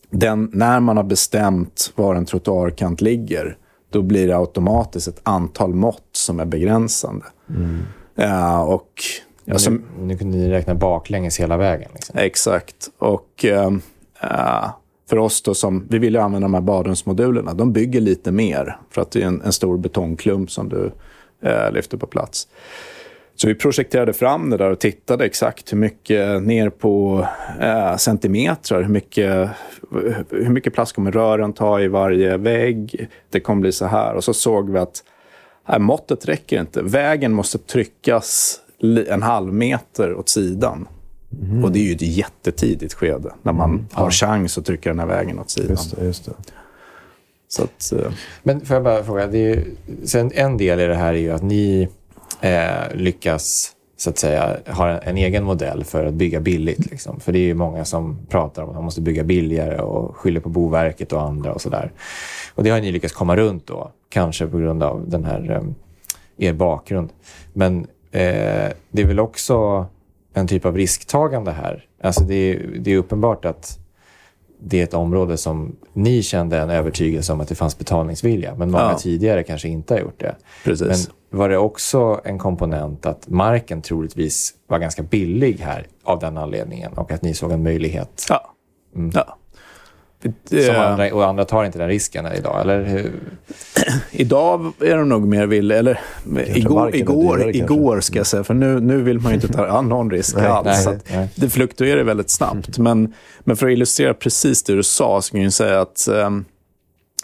Den, 0.10 0.49
när 0.53 0.79
man 0.79 0.97
har 0.97 1.03
bestämt 1.03 1.91
var 1.95 2.15
en 2.15 2.25
trottoarkant 2.25 3.01
ligger, 3.01 3.58
då 3.89 4.01
blir 4.01 4.27
det 4.27 4.38
automatiskt 4.38 5.08
ett 5.08 5.21
antal 5.23 5.73
mått 5.73 6.10
som 6.12 6.39
är 6.39 6.45
begränsande. 6.45 7.25
Mm. 7.49 7.79
Uh, 8.19 8.62
och, 8.62 8.91
alltså, 9.51 9.71
nu, 9.71 9.82
nu 9.99 10.17
kunde 10.17 10.38
ni 10.38 10.49
räkna 10.49 10.75
baklänges 10.75 11.39
hela 11.39 11.58
vägen? 11.58 11.91
Liksom. 11.93 12.17
Exakt. 12.19 12.89
Och 12.97 13.45
uh, 13.45 13.71
uh, 14.23 14.69
för 15.10 15.17
oss 15.17 15.41
då 15.41 15.54
som, 15.54 15.88
vi 15.89 16.00
vill 16.00 16.13
ju 16.13 16.19
använda 16.19 16.45
de 16.45 16.54
här 16.54 16.62
badrumsmodulerna. 16.62 17.54
De 17.54 17.74
bygger 17.74 18.02
lite 18.02 18.32
mer 18.32 18.78
för 18.89 19.02
att 19.02 19.12
det 19.12 19.22
är 19.22 19.26
en, 19.26 19.41
en 19.41 19.54
stor 19.54 19.78
betongklump 19.78 20.52
som 20.52 20.69
du 20.69 20.91
eh, 21.43 21.72
lyfter 21.72 21.98
på 21.98 22.08
plats. 22.08 22.48
Så 23.36 23.48
vi 23.48 23.56
projekterade 23.56 24.13
fram 24.13 24.50
det 24.50 24.58
där 24.58 24.72
och 24.72 24.80
tittade 24.80 25.26
exakt 25.26 25.74
hur 25.74 25.78
mycket 25.78 26.43
ner 26.43 26.69
på 26.69 27.26
eh, 27.62 27.98
centimeter, 27.98 28.82
hur 28.82 28.89
mycket, 28.89 29.50
hur 30.30 30.50
mycket 30.50 30.74
plats 30.74 30.91
kommer 30.91 31.12
rören 31.12 31.54
ta 31.54 31.82
i 31.82 31.88
varje 31.88 32.38
vägg. 32.38 33.08
Det 33.30 33.39
kommer 33.39 33.62
bli 33.62 33.72
så 33.72 33.86
här. 33.86 34.15
Och 34.15 34.24
så 34.24 34.34
såg 34.34 34.69
vi 34.69 34.80
att 34.80 35.04
nej, 35.69 35.80
måttet 35.80 36.26
räcker 36.26 36.60
inte. 36.60 36.82
Vägen 36.82 37.34
måste 37.34 37.58
tryckas 37.58 38.60
en 39.08 39.22
halv 39.22 39.54
meter 39.54 40.13
åt 40.13 40.30
sidan. 40.30 40.88
Mm. 41.41 41.63
Och 41.63 41.71
det 41.71 41.79
är 41.79 41.83
ju 41.83 41.95
ett 41.95 42.01
jättetidigt 42.01 42.93
skede 42.93 43.33
när 43.43 43.53
man 43.53 43.69
mm. 43.69 43.87
har 43.91 44.11
chans 44.11 44.57
att 44.57 44.65
trycka 44.65 44.89
den 44.89 44.99
här 44.99 45.05
vägen 45.05 45.39
åt 45.39 45.49
sidan. 45.49 45.69
Just 45.69 45.95
det, 45.95 46.05
just 46.05 46.25
det. 46.25 46.31
Så 47.47 47.63
att, 47.63 47.93
uh... 47.95 48.11
Men 48.43 48.61
får 48.61 48.75
jag 48.75 48.83
bara 48.83 49.03
fråga, 49.03 49.27
det 49.27 49.37
är 49.37 49.55
ju, 49.55 49.75
sen 50.03 50.31
en 50.33 50.57
del 50.57 50.79
i 50.79 50.87
det 50.87 50.95
här 50.95 51.13
är 51.13 51.17
ju 51.17 51.31
att 51.31 51.43
ni 51.43 51.87
eh, 52.41 52.95
lyckas 52.95 53.75
så 53.97 54.09
att 54.09 54.17
säga, 54.17 54.57
har 54.67 54.89
en, 54.89 54.99
en 55.03 55.17
egen 55.17 55.43
modell 55.43 55.83
för 55.83 56.05
att 56.05 56.13
bygga 56.13 56.39
billigt. 56.39 56.91
Liksom. 56.91 57.19
För 57.19 57.31
det 57.31 57.39
är 57.39 57.43
ju 57.43 57.53
många 57.53 57.85
som 57.85 58.17
pratar 58.29 58.63
om 58.63 58.69
att 58.69 58.75
man 58.75 58.83
måste 58.83 59.01
bygga 59.01 59.23
billigare 59.23 59.81
och 59.81 60.17
skyller 60.17 60.39
på 60.39 60.49
Boverket 60.49 61.13
och 61.13 61.21
andra 61.21 61.53
och 61.53 61.61
sådär. 61.61 61.91
Och 62.55 62.63
det 62.63 62.69
har 62.69 62.81
ni 62.81 62.91
lyckats 62.91 63.13
komma 63.13 63.35
runt 63.35 63.67
då, 63.67 63.91
kanske 64.09 64.47
på 64.47 64.57
grund 64.57 64.83
av 64.83 65.09
den 65.09 65.25
här, 65.25 65.51
um, 65.51 65.75
er 66.37 66.53
bakgrund. 66.53 67.09
Men 67.53 67.79
eh, 68.11 68.69
det 68.91 69.01
är 69.01 69.05
väl 69.05 69.19
också 69.19 69.85
en 70.39 70.47
typ 70.47 70.65
av 70.65 70.78
risktagande 70.78 71.52
här. 71.52 71.86
Alltså 72.04 72.23
det 72.23 72.36
är, 72.36 72.67
det 72.80 72.91
är 72.91 72.97
uppenbart 72.97 73.45
att 73.45 73.80
det 74.62 74.80
är 74.80 74.84
ett 74.84 74.93
område 74.93 75.38
som 75.38 75.75
ni 75.93 76.23
kände 76.23 76.58
en 76.58 76.69
övertygelse 76.69 77.34
om 77.34 77.41
att 77.41 77.47
det 77.47 77.56
fanns 77.56 77.78
betalningsvilja, 77.78 78.56
men 78.56 78.71
många 78.71 78.84
ja. 78.84 78.97
tidigare 78.97 79.43
kanske 79.43 79.67
inte 79.67 79.93
har 79.93 80.02
gjort 80.02 80.19
det. 80.19 80.36
Precis. 80.63 81.10
Men 81.30 81.39
var 81.39 81.49
det 81.49 81.58
också 81.58 82.21
en 82.23 82.39
komponent 82.39 83.06
att 83.06 83.28
marken 83.28 83.82
troligtvis 83.82 84.54
var 84.67 84.80
ganska 84.80 85.04
billig 85.04 85.60
här 85.60 85.88
av 86.04 86.19
den 86.19 86.38
anledningen 86.38 86.93
och 86.93 87.12
att 87.12 87.21
ni 87.21 87.34
såg 87.34 87.52
en 87.52 87.63
möjlighet? 87.63 88.25
Ja. 88.30 88.54
Mm. 88.95 89.12
ja. 89.13 89.36
Som 90.65 90.75
andra, 90.75 91.13
och 91.13 91.25
andra 91.25 91.45
tar 91.45 91.65
inte 91.65 91.78
den 91.78 91.88
risken 91.88 92.28
idag, 92.38 92.62
eller 92.62 92.84
hur? 92.84 93.12
Idag 94.11 94.73
är 94.79 94.97
de 94.97 95.09
nog 95.09 95.27
mer 95.27 95.47
villiga, 95.47 95.79
eller 95.79 95.99
igår, 96.45 96.95
igår, 96.95 97.55
igår 97.55 97.99
ska 97.99 98.17
jag 98.17 98.27
säga, 98.27 98.43
för 98.43 98.53
nu, 98.53 98.79
nu 98.79 99.01
vill 99.01 99.19
man 99.19 99.31
ju 99.31 99.35
inte 99.35 99.47
ta 99.47 99.81
någon 99.81 100.11
risk 100.11 100.37
alls. 100.37 100.85
Nej, 100.85 100.97
nej. 101.11 101.29
Det 101.35 101.49
fluktuerar 101.49 102.03
väldigt 102.03 102.29
snabbt. 102.29 102.77
Men, 102.77 103.13
men 103.39 103.57
för 103.57 103.67
att 103.67 103.73
illustrera 103.73 104.13
precis 104.13 104.63
det 104.63 104.75
du 104.75 104.83
sa 104.83 105.21
så 105.21 105.31
kan 105.31 105.41
jag 105.41 105.53
säga 105.53 105.81
att 105.81 106.07
um, 106.11 106.45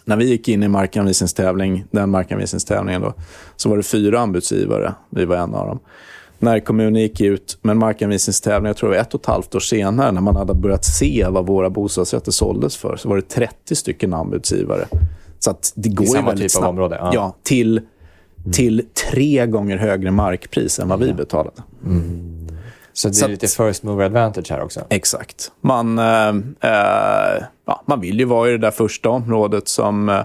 när 0.06 0.18
vi 0.18 0.26
gick 0.26 0.48
in 0.48 0.64
i 0.64 0.68
markanvisningstävling, 0.68 1.86
den 1.92 2.10
markanvisningstävlingen 2.10 3.02
då, 3.02 3.14
så 3.56 3.70
var 3.70 3.78
det 3.78 3.84
fyra 3.84 4.20
anbudsgivare. 4.20 4.94
Vi 5.10 5.26
var 5.26 5.36
en 5.36 5.54
av 5.54 5.68
dem 5.68 5.80
när 6.40 6.60
kommunen 6.60 7.02
gick 7.02 7.22
ut 7.22 7.58
med 7.62 7.72
en 7.72 7.78
markanvisningstävling, 7.78 8.68
jag 8.68 8.78
tror 8.78 8.90
det 8.90 8.96
var 8.96 9.02
ett 9.02 9.14
och 9.14 9.22
ett 9.22 9.26
halvt 9.26 9.56
år 9.56 9.60
senare, 9.60 10.12
när 10.12 10.22
man 10.22 10.36
hade 10.36 10.54
börjat 10.54 10.86
se 10.86 11.28
vad 11.30 11.48
våra 11.48 11.70
bostadsrätter 11.70 12.32
såldes 12.32 12.78
för, 12.78 12.96
så 12.96 13.10
var 13.10 13.16
det 13.16 13.22
30 13.30 13.76
stycken 13.76 14.14
anbudsgivare. 14.14 14.88
Så 15.40 15.52
att 15.52 15.74
det 15.76 15.90
går 15.90 16.06
I 16.06 16.08
samma 16.08 16.30
väldigt 16.30 16.54
typ 16.54 16.64
av 16.64 16.70
område? 16.70 16.98
Ja, 17.00 17.12
ja 17.14 17.36
till, 17.44 17.82
till 18.54 18.86
tre 19.12 19.46
gånger 19.48 19.78
högre 19.78 20.12
markpris 20.12 20.80
än 20.80 20.88
vad 20.88 21.00
vi 21.00 21.14
betalade. 21.14 21.64
Mm. 21.86 22.48
Så 22.94 23.08
det 23.08 23.12
är 23.12 23.16
så 23.16 23.28
lite 23.28 23.48
first 23.48 23.84
mover 23.84 24.06
advantage 24.06 24.52
här 24.52 24.62
också? 24.62 24.82
Exakt. 24.90 25.52
Man, 25.62 26.00
äh, 26.00 26.28
äh, 26.62 27.44
ja, 27.66 27.84
man 27.86 28.02
vill 28.02 28.20
ju 28.20 28.26
vara 28.26 28.50
i 28.50 28.52
det 28.52 28.58
där 28.58 28.72
första 28.72 29.10
området 29.10 29.68
som 29.68 30.10
äh, 30.10 30.22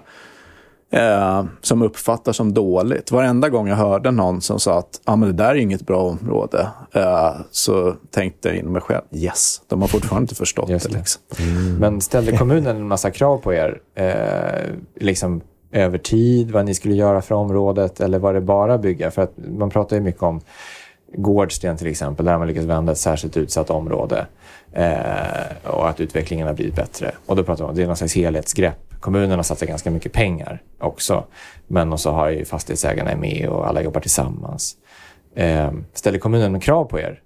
eh, 0.90 1.44
som 1.60 1.82
uppfattar 1.82 2.32
som 2.32 2.54
dåligt. 2.54 3.10
Varenda 3.10 3.48
gång 3.48 3.68
jag 3.68 3.76
hörde 3.76 4.10
någon 4.10 4.40
som 4.40 4.60
sa 4.60 4.78
att 4.78 5.00
ah, 5.04 5.16
men 5.16 5.28
det 5.28 5.44
där 5.44 5.50
är 5.50 5.54
inget 5.54 5.86
bra 5.86 6.02
område, 6.02 6.68
eh, 6.92 7.34
så 7.50 7.94
tänkte 8.10 8.48
jag 8.48 8.56
inom 8.56 8.72
mig 8.72 8.82
själv, 8.82 9.02
yes, 9.12 9.62
de 9.68 9.80
har 9.80 9.88
fortfarande 9.88 10.24
inte 10.24 10.34
förstått 10.34 10.68
det. 10.68 10.82
det. 10.82 10.98
Liksom. 10.98 11.22
Mm. 11.38 11.76
Men 11.76 12.00
ställde 12.00 12.36
kommunen 12.36 12.76
en 12.76 12.88
massa 12.88 13.10
krav 13.10 13.38
på 13.38 13.54
er, 13.54 13.80
eh, 13.94 14.74
liksom 15.00 15.40
över 15.72 15.98
tid, 15.98 16.50
vad 16.50 16.64
ni 16.64 16.74
skulle 16.74 16.94
göra 16.94 17.22
för 17.22 17.34
området, 17.34 18.00
eller 18.00 18.18
var 18.18 18.34
det 18.34 18.40
bara 18.40 18.78
bygga? 18.78 19.10
För 19.10 19.22
att 19.22 19.32
man 19.58 19.70
pratar 19.70 19.96
ju 19.96 20.02
mycket 20.02 20.22
om 20.22 20.40
Gårdsten 21.14 21.76
till 21.76 21.86
exempel, 21.86 22.26
där 22.26 22.38
man 22.38 22.48
lyckats 22.48 22.66
vända 22.66 22.92
ett 22.92 22.98
särskilt 22.98 23.36
utsatt 23.36 23.70
område 23.70 24.26
eh, 24.72 25.70
och 25.70 25.88
att 25.88 26.00
utvecklingen 26.00 26.46
har 26.46 26.54
blivit 26.54 26.74
bättre. 26.74 27.12
Och 27.26 27.36
då 27.36 27.44
pratar 27.44 27.64
man 27.64 27.70
om 27.70 27.76
det 27.76 27.82
är 27.82 27.86
någon 27.86 27.96
slags 27.96 28.14
helhetsgrepp 28.14 28.90
Kommunen 29.00 29.30
har 29.30 29.42
satsat 29.42 29.68
ganska 29.68 29.90
mycket 29.90 30.12
pengar 30.12 30.62
också. 30.78 31.24
Men 31.66 31.98
så 31.98 32.10
har 32.10 32.30
ju 32.30 32.44
fastighetsägarna 32.44 33.16
med 33.16 33.48
och 33.48 33.68
alla 33.68 33.82
jobbar 33.82 34.00
tillsammans. 34.00 34.76
Eh, 35.34 35.70
ställer 35.94 36.18
kommunen 36.18 36.60
krav 36.60 36.84
på 36.84 37.00
er? 37.00 37.20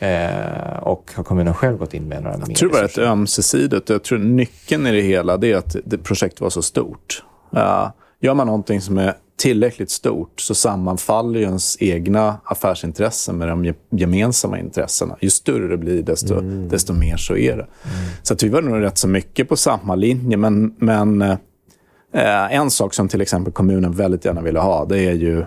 Eh, 0.00 0.78
och 0.78 1.10
har 1.16 1.24
kommunen 1.24 1.54
själv 1.54 1.78
gått 1.78 1.94
in 1.94 2.08
med 2.08 2.22
några 2.22 2.38
Jag 2.38 2.56
tror 2.56 2.70
det 2.70 2.76
var 2.76 2.84
ett 2.84 2.98
ömsesidigt. 2.98 3.88
Jag 3.88 4.02
tror 4.02 4.18
nyckeln 4.18 4.86
i 4.86 4.92
det 4.92 5.00
hela 5.00 5.34
är 5.34 5.56
att 5.56 5.76
det 5.84 5.98
projektet 5.98 6.40
var 6.40 6.50
så 6.50 6.62
stort. 6.62 7.24
Uh, 7.56 7.90
gör 8.20 8.34
man 8.34 8.46
någonting 8.46 8.80
som 8.80 8.98
är 8.98 9.14
tillräckligt 9.36 9.90
stort 9.90 10.40
så 10.40 10.54
sammanfaller 10.54 11.38
ju 11.38 11.44
ens 11.44 11.76
egna 11.80 12.40
affärsintressen 12.44 13.38
med 13.38 13.48
de 13.48 13.74
gemensamma 13.90 14.58
intressena. 14.58 15.16
Ju 15.20 15.30
större 15.30 15.68
det 15.68 15.76
blir, 15.76 16.02
desto, 16.02 16.34
mm. 16.34 16.68
desto 16.68 16.92
mer 16.92 17.16
så 17.16 17.36
är 17.36 17.56
det. 17.56 17.62
Mm. 17.62 17.96
Så 18.22 18.36
vi 18.42 18.48
var 18.48 18.62
nog 18.62 18.82
rätt 18.82 18.98
så 18.98 19.08
mycket 19.08 19.48
på 19.48 19.56
samma 19.56 19.94
linje. 19.94 20.36
Men, 20.36 20.74
men 20.78 21.22
eh, 21.22 22.54
en 22.54 22.70
sak 22.70 22.94
som 22.94 23.08
till 23.08 23.20
exempel 23.20 23.52
kommunen 23.52 23.92
väldigt 23.92 24.24
gärna 24.24 24.40
ville 24.40 24.58
ha, 24.58 24.84
det 24.84 25.00
är 25.00 25.14
ju 25.14 25.40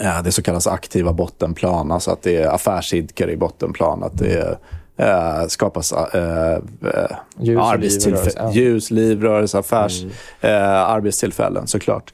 eh, 0.00 0.22
det 0.24 0.32
så 0.32 0.42
kallas 0.42 0.66
aktiva 0.66 1.12
bottenplan. 1.12 1.92
Alltså 1.92 2.10
att 2.10 2.22
det 2.22 2.36
är 2.36 2.48
affärsidkare 2.48 3.32
i 3.32 3.36
bottenplan. 3.36 4.02
Att 4.02 4.18
det 4.18 4.32
är 4.32 4.58
eh, 4.96 5.46
skapas 5.48 5.92
eh, 5.92 6.52
eh 6.54 6.60
ljus, 7.38 7.60
arbetstillfällen. 7.60 8.52
Ljus, 8.52 8.90
livrörelse, 8.90 9.58
affärs, 9.58 10.02
mm. 10.02 10.14
eh, 10.40 10.80
arbetstillfällen 10.80 11.66
såklart. 11.66 12.12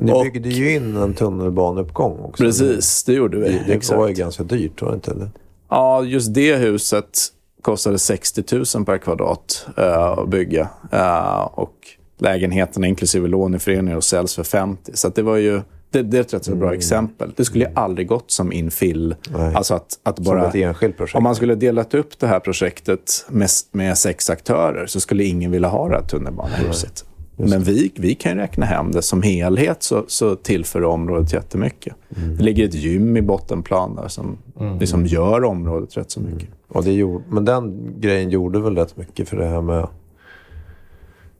Ni 0.00 0.12
och, 0.12 0.22
byggde 0.22 0.48
ju 0.48 0.74
in 0.74 0.96
en 0.96 1.14
tunnelbaneuppgång 1.14 2.18
också. 2.20 2.44
Precis, 2.44 3.04
det 3.04 3.12
gjorde 3.12 3.38
vi. 3.38 3.62
Det, 3.66 3.88
det 3.88 3.96
var 3.96 4.08
ju 4.08 4.14
ganska 4.14 4.42
dyrt, 4.42 4.82
var 4.82 4.88
det 4.88 4.94
inte? 4.94 5.10
Eller? 5.10 5.30
Ja, 5.70 6.02
just 6.02 6.34
det 6.34 6.56
huset 6.56 7.18
kostade 7.62 7.98
60 7.98 8.44
000 8.76 8.84
per 8.84 8.98
kvadrat 8.98 9.66
uh, 9.78 9.84
att 9.84 10.28
bygga. 10.28 10.68
Uh, 10.94 11.40
och 11.40 11.74
lägenheterna 12.18 12.86
inklusive 12.86 13.28
låneföreningar 13.28 14.00
säljs 14.00 14.34
för 14.34 14.42
50. 14.42 14.92
Så 14.94 15.08
det 15.08 15.22
var 15.22 15.36
ju... 15.36 15.60
Det, 15.92 16.02
det 16.02 16.16
är 16.16 16.20
ett 16.20 16.34
rätt 16.34 16.44
så 16.44 16.54
bra 16.54 16.68
mm. 16.68 16.78
exempel. 16.78 17.32
Det 17.36 17.44
skulle 17.44 17.64
ju 17.64 17.70
aldrig 17.74 18.08
gått 18.08 18.30
som 18.30 18.52
infill. 18.52 19.14
Alltså 19.54 19.74
att, 19.74 19.98
att 20.02 20.18
bara, 20.18 20.40
som 20.40 20.48
ett 20.48 20.54
enskilt 20.54 20.96
projekt. 20.96 21.16
Om 21.16 21.22
man 21.22 21.34
skulle 21.34 21.54
delat 21.54 21.94
upp 21.94 22.18
det 22.18 22.26
här 22.26 22.40
projektet 22.40 23.26
med, 23.28 23.48
med 23.72 23.98
sex 23.98 24.30
aktörer 24.30 24.86
så 24.86 25.00
skulle 25.00 25.24
ingen 25.24 25.50
vilja 25.50 25.68
ha 25.68 25.88
det 25.88 25.94
här 25.94 26.02
tunnelbanehuset. 26.02 27.04
Men 27.48 27.62
vi, 27.62 27.92
vi 27.96 28.14
kan 28.14 28.36
räkna 28.36 28.66
hem 28.66 28.92
det. 28.92 29.02
Som 29.02 29.22
helhet 29.22 29.82
så, 29.82 30.04
så 30.06 30.36
tillför 30.36 30.84
området 30.84 31.32
jättemycket. 31.32 31.94
Mm. 32.16 32.36
Det 32.36 32.42
ligger 32.42 32.64
ett 32.64 32.74
gym 32.74 33.16
i 33.16 33.22
bottenplan 33.22 33.94
där 33.94 34.08
som 34.08 34.38
mm. 34.60 34.78
liksom 34.78 35.06
gör 35.06 35.44
området 35.44 35.96
rätt 35.96 36.10
så 36.10 36.20
mycket. 36.20 36.42
Mm. 36.42 36.54
Och 36.68 36.84
det 36.84 36.92
gjorde, 36.92 37.24
men 37.28 37.44
den 37.44 37.94
grejen 38.00 38.30
gjorde 38.30 38.60
väl 38.60 38.76
rätt 38.76 38.96
mycket 38.96 39.28
för 39.28 39.36
det 39.36 39.46
här 39.46 39.60
med 39.60 39.78
att 39.78 39.90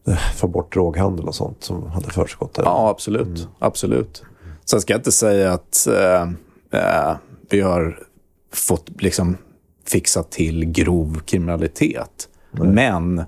eh, 0.09 0.19
få 0.37 0.49
bort 0.49 0.73
droghandel 0.73 1.29
och 1.29 1.35
sånt 1.35 1.65
som 1.65 1.87
hade 1.87 2.11
försiggått 2.11 2.55
där? 2.55 2.63
Ja, 2.63 2.89
absolut. 2.89 3.27
Mm. 3.27 3.51
absolut. 3.59 4.23
Sen 4.65 4.81
ska 4.81 4.93
jag 4.93 4.99
inte 4.99 5.13
säga 5.13 5.53
att 5.53 5.87
äh, 5.87 6.23
äh, 6.81 7.17
vi 7.51 7.61
har 7.61 7.99
fått 8.53 9.03
liksom 9.03 9.37
fixat 9.87 10.31
till 10.31 10.65
grov 10.65 11.21
kriminalitet. 11.25 12.29
Nej. 12.51 12.69
Men 12.69 13.25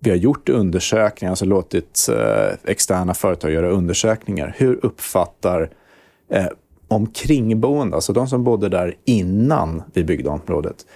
vi 0.00 0.10
har 0.10 0.16
gjort 0.16 0.48
undersökningar, 0.48 1.30
alltså 1.32 1.44
låtit 1.44 2.08
eh, 2.12 2.70
externa 2.70 3.14
företag 3.14 3.50
göra 3.52 3.68
undersökningar. 3.68 4.54
Hur 4.56 4.84
uppfattar 4.84 5.70
eh, 6.30 6.46
omkringboende, 6.88 7.94
alltså 7.94 8.12
de 8.12 8.28
som 8.28 8.44
bodde 8.44 8.68
där 8.68 8.94
innan 9.04 9.82
vi 9.92 10.04
byggde 10.04 10.28
området, 10.30 10.86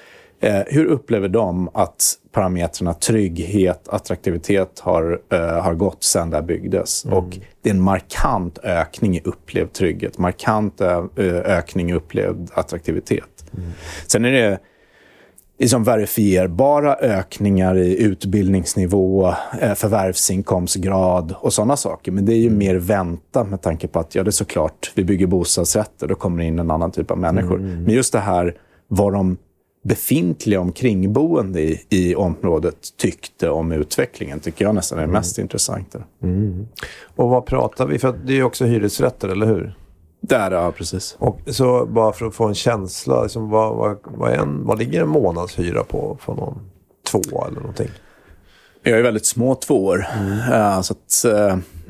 eh, 0.41 0.61
hur 0.67 0.85
upplever 0.85 1.29
de 1.29 1.69
att 1.75 2.19
parametrarna 2.33 2.95
trygghet, 2.95 3.89
attraktivitet 3.89 4.81
har, 4.81 5.21
eh, 5.33 5.39
har 5.41 5.75
gått 5.75 6.05
sedan 6.05 6.31
det 6.31 6.43
byggdes? 6.43 7.05
Mm. 7.05 7.19
Och 7.19 7.39
det 7.63 7.71
är 7.71 7.75
en 7.75 7.83
markant 7.83 8.59
ökning 8.63 9.17
i 9.17 9.21
upplevd 9.25 9.73
trygghet, 9.73 10.19
markant 10.19 10.81
ö- 10.81 11.09
ökning 11.45 11.91
i 11.91 11.95
upplevd 11.95 12.51
attraktivitet. 12.55 13.45
Mm. 13.55 13.71
Sen 14.07 14.25
är 14.25 14.33
det 14.33 14.59
liksom 15.63 15.85
verifierbara 15.85 16.95
ökningar 16.95 17.79
i 17.79 18.03
utbildningsnivå, 18.03 19.35
eh, 19.61 19.75
förvärvsinkomstgrad 19.75 21.35
och 21.41 21.53
sådana 21.53 21.77
saker. 21.77 22.13
Men 22.13 22.27
det 22.27 22.35
är 22.35 22.39
ju 22.39 22.51
mer 22.51 22.75
vänta 22.75 23.45
med 23.45 23.63
tanke 23.63 23.89
på 23.89 23.99
att 23.99 24.15
ja, 24.15 24.23
det 24.23 24.29
är 24.29 24.33
såklart, 24.33 24.93
vi 24.95 25.05
bygger 25.05 25.27
bostadsrätter, 25.27 26.07
då 26.07 26.15
kommer 26.15 26.39
det 26.39 26.45
in 26.45 26.59
en 26.59 26.71
annan 26.71 26.91
typ 26.91 27.11
av 27.11 27.19
människor. 27.19 27.59
Mm. 27.59 27.85
Men 27.85 27.95
just 27.95 28.13
det 28.13 28.19
här 28.19 28.57
vad 28.89 29.13
de 29.13 29.37
befintliga 29.85 30.61
omkringboende 30.61 31.61
i, 31.61 31.87
i 31.89 32.15
området 32.15 32.77
tyckte 32.97 33.51
om 33.51 33.73
utvecklingen 33.73 34.41
tycker 34.41 34.65
jag 34.65 34.75
nästan 34.75 34.99
är 34.99 35.03
det 35.03 35.09
mm. 35.09 35.15
mest 35.15 35.39
intressanta. 35.39 35.99
Mm. 36.23 36.67
Och 37.17 37.29
vad 37.29 37.47
pratar 37.47 37.87
vi? 37.87 37.99
För 37.99 38.15
det 38.25 38.33
är 38.33 38.37
ju 38.37 38.45
också 38.45 38.65
hyresrätter, 38.65 39.29
eller 39.29 39.47
hur? 39.47 39.75
Där, 40.25 40.51
ja 40.51 40.73
precis. 40.73 41.17
Och 41.19 41.41
så 41.47 41.87
bara 41.87 42.13
för 42.13 42.27
att 42.27 42.35
få 42.35 42.45
en 42.45 42.55
känsla, 42.55 43.23
liksom, 43.23 43.51
vad, 43.51 43.77
vad, 43.77 43.99
vad, 44.05 44.33
en, 44.33 44.67
vad 44.67 44.79
ligger 44.79 45.03
en 45.03 45.09
månadshyra 45.09 45.85
på 45.85 46.19
för 46.21 46.35
någon 46.35 46.59
två 47.11 47.47
eller 47.47 47.61
någonting? 47.61 47.89
Jag 48.83 48.99
är 48.99 49.03
väldigt 49.03 49.27
små 49.27 49.55
tvåor. 49.55 50.07
Mm. 50.19 50.33
Uh, 50.33 50.81
så 50.81 50.93
att, 50.93 51.25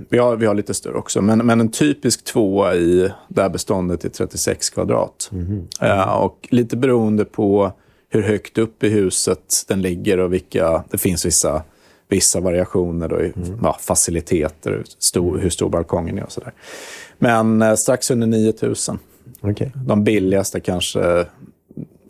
vi, 0.08 0.18
har, 0.18 0.36
vi 0.36 0.46
har 0.46 0.54
lite 0.54 0.74
större 0.74 0.94
också. 0.94 1.22
Men, 1.22 1.38
men 1.38 1.60
en 1.60 1.70
typisk 1.70 2.24
tvåa 2.24 2.74
i 2.74 3.12
det 3.28 3.42
här 3.42 3.48
beståndet 3.48 4.04
är 4.04 4.08
36 4.08 4.70
kvadrat. 4.70 5.30
Mm. 5.32 5.68
Uh, 5.82 6.12
och 6.12 6.48
lite 6.50 6.76
beroende 6.76 7.24
på 7.24 7.72
hur 8.10 8.22
högt 8.22 8.58
upp 8.58 8.84
i 8.84 8.88
huset 8.88 9.64
den 9.68 9.82
ligger 9.82 10.18
och 10.18 10.32
vilka... 10.32 10.84
Det 10.90 10.98
finns 10.98 11.26
vissa, 11.26 11.62
vissa 12.08 12.40
variationer 12.40 13.08
då 13.08 13.20
i 13.20 13.32
mm. 13.36 13.58
ja, 13.62 13.78
faciliteter, 13.80 14.82
stor, 14.98 15.38
hur 15.38 15.50
stor 15.50 15.68
balkongen 15.68 16.18
är 16.18 16.24
och 16.24 16.32
sådär. 16.32 16.52
Men 17.22 17.62
eh, 17.62 17.74
strax 17.74 18.10
under 18.10 18.26
9 18.26 18.52
000 18.62 18.74
Okej. 19.40 19.72
De 19.74 20.04
billigaste 20.04 20.60
kanske 20.60 21.26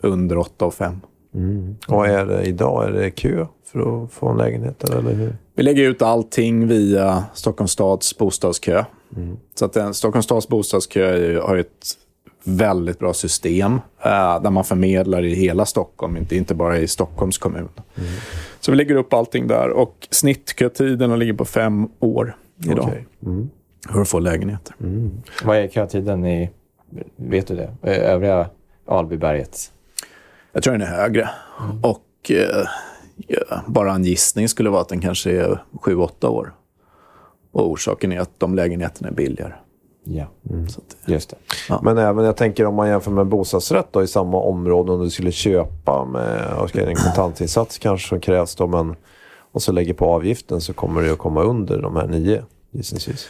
under 0.01 0.37
8 0.37 0.65
och 0.65 0.73
5. 0.73 1.01
Mm. 1.35 1.75
Och 1.87 2.07
är 2.07 2.25
det 2.25 2.43
idag? 2.43 2.85
Är 2.87 2.91
det 2.91 3.11
kö 3.11 3.45
för 3.71 4.03
att 4.03 4.11
få 4.11 4.29
en 4.29 4.37
lägenhet? 4.37 4.83
Eller 4.83 5.13
hur? 5.13 5.35
Vi 5.55 5.63
lägger 5.63 5.83
ut 5.83 6.01
allting 6.01 6.67
via 6.67 7.23
Stockholms 7.33 7.71
stads 7.71 8.17
bostadskö. 8.17 8.85
Så 9.55 9.65
att 9.65 9.73
den, 9.73 9.93
Stockholms 9.93 10.25
stads 10.25 10.47
bostadskö 10.47 11.39
har 11.41 11.57
ett 11.57 11.97
väldigt 12.43 12.99
bra 12.99 13.13
system 13.13 13.73
eh, 14.03 14.41
där 14.41 14.49
man 14.49 14.63
förmedlar 14.63 15.25
i 15.25 15.33
hela 15.33 15.65
Stockholm, 15.65 16.17
inte, 16.17 16.35
inte 16.35 16.55
bara 16.55 16.77
i 16.77 16.87
Stockholms 16.87 17.37
kommun. 17.37 17.69
Så 18.59 18.71
vi 18.71 18.77
lägger 18.77 18.95
upp 18.95 19.13
allting 19.13 19.47
där 19.47 19.69
och 19.69 20.07
snittkötiden 20.11 21.19
ligger 21.19 21.33
på 21.33 21.45
fem 21.45 21.87
år 21.99 22.35
idag 22.65 22.85
Okej. 22.85 23.05
Mm. 23.25 23.49
Att 23.89 24.09
få 24.09 24.19
lägenheter. 24.19 24.75
Vad 25.43 25.57
är 25.57 25.67
kötiden 25.67 26.25
i... 26.25 26.49
Vet 27.15 27.47
du 27.47 27.55
det? 27.55 27.69
Eh, 27.81 28.11
Övriga 28.11 28.49
Albyberget? 28.87 29.71
Jag 30.51 30.63
tror 30.63 30.71
den 30.71 30.81
är 30.81 30.85
högre. 30.85 31.29
Och 31.81 32.31
eh, 32.31 32.65
ja, 33.27 33.61
bara 33.67 33.91
en 33.93 34.03
gissning 34.03 34.49
skulle 34.49 34.69
vara 34.69 34.81
att 34.81 34.89
den 34.89 35.01
kanske 35.01 35.31
är 35.31 35.63
7-8 35.81 36.27
år. 36.27 36.53
Och 37.51 37.69
orsaken 37.71 38.11
är 38.11 38.19
att 38.19 38.39
de 38.39 38.55
lägenheterna 38.55 39.09
är 39.09 39.13
billigare. 39.13 39.53
Ja, 40.05 40.25
Så 40.69 40.81
att, 40.81 41.09
just 41.09 41.29
det. 41.29 41.35
Men 41.81 41.97
även, 41.97 42.25
jag 42.25 42.37
tänker 42.37 42.65
om 42.65 42.75
man 42.75 42.87
jämför 42.89 43.11
med 43.11 43.27
bostadsrätt 43.27 43.87
då, 43.91 44.03
i 44.03 44.07
samma 44.07 44.37
område, 44.37 44.91
om 44.91 45.01
du 45.03 45.09
skulle 45.09 45.31
köpa 45.31 46.05
med 46.05 46.53
och 46.53 46.69
ska 46.69 46.85
en 46.89 46.95
kontantinsats 46.95 47.77
kanske 47.77 48.09
som 48.09 48.19
krävs 48.19 48.55
då, 48.55 48.67
men 48.67 48.95
och 49.51 49.61
så 49.61 49.71
lägger 49.71 49.93
på 49.93 50.05
avgiften 50.05 50.61
så 50.61 50.73
kommer 50.73 51.01
det 51.01 51.11
att 51.11 51.17
komma 51.17 51.43
under 51.43 51.81
de 51.81 51.95
här 51.95 52.07
nio 52.07 52.43
gissningsvis. 52.71 53.27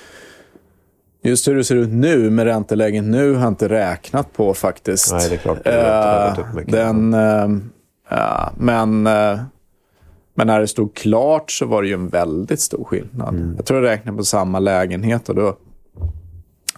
Just 1.25 1.47
hur 1.47 1.55
det 1.55 1.63
ser 1.63 1.75
ut 1.75 1.89
nu 1.89 2.29
med 2.29 2.45
ränteläget 2.45 3.03
nu 3.03 3.33
har 3.33 3.41
jag 3.41 3.47
inte 3.47 3.69
räknat 3.69 4.33
på 4.33 4.53
faktiskt. 4.53 5.11
Nej, 5.11 5.29
det 5.29 5.35
är 5.35 5.37
klart. 5.37 5.63
Det 5.63 5.71
har 5.71 6.39
upp 6.39 6.53
mycket. 6.55 6.71
den, 6.71 7.13
eh, 7.13 7.47
ja, 8.09 8.51
men, 8.57 9.07
eh, 9.07 9.39
men 10.33 10.47
när 10.47 10.59
det 10.59 10.67
stod 10.67 10.95
klart 10.95 11.51
så 11.51 11.65
var 11.65 11.81
det 11.81 11.87
ju 11.87 11.93
en 11.93 12.07
väldigt 12.07 12.59
stor 12.59 12.83
skillnad. 12.83 13.35
Mm. 13.35 13.53
Jag 13.55 13.65
tror 13.65 13.83
jag 13.83 13.89
räknade 13.89 14.17
på 14.17 14.23
samma 14.23 14.59
lägenhet. 14.59 15.29
Och 15.29 15.35
då, 15.35 15.57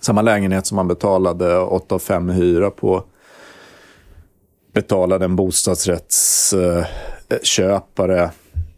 samma 0.02 0.22
lägenhet 0.22 0.66
som 0.66 0.76
man 0.76 0.88
betalade 0.88 1.58
8 1.58 2.00
5 2.00 2.30
i 2.30 2.34
hyra 2.34 2.70
på 2.70 3.04
betalade 4.74 5.26
en 5.26 5.36
bostadsrättsköpare 5.36 8.32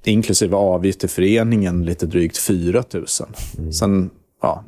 inklusive 0.03 0.55
avgift 0.55 0.99
till 0.99 1.09
föreningen 1.09 1.85
lite 1.85 2.05
drygt 2.05 2.37
4 2.37 2.83
000. 2.93 3.05
Mm. 3.57 3.73
Sen 3.73 4.09
ja, 4.41 4.63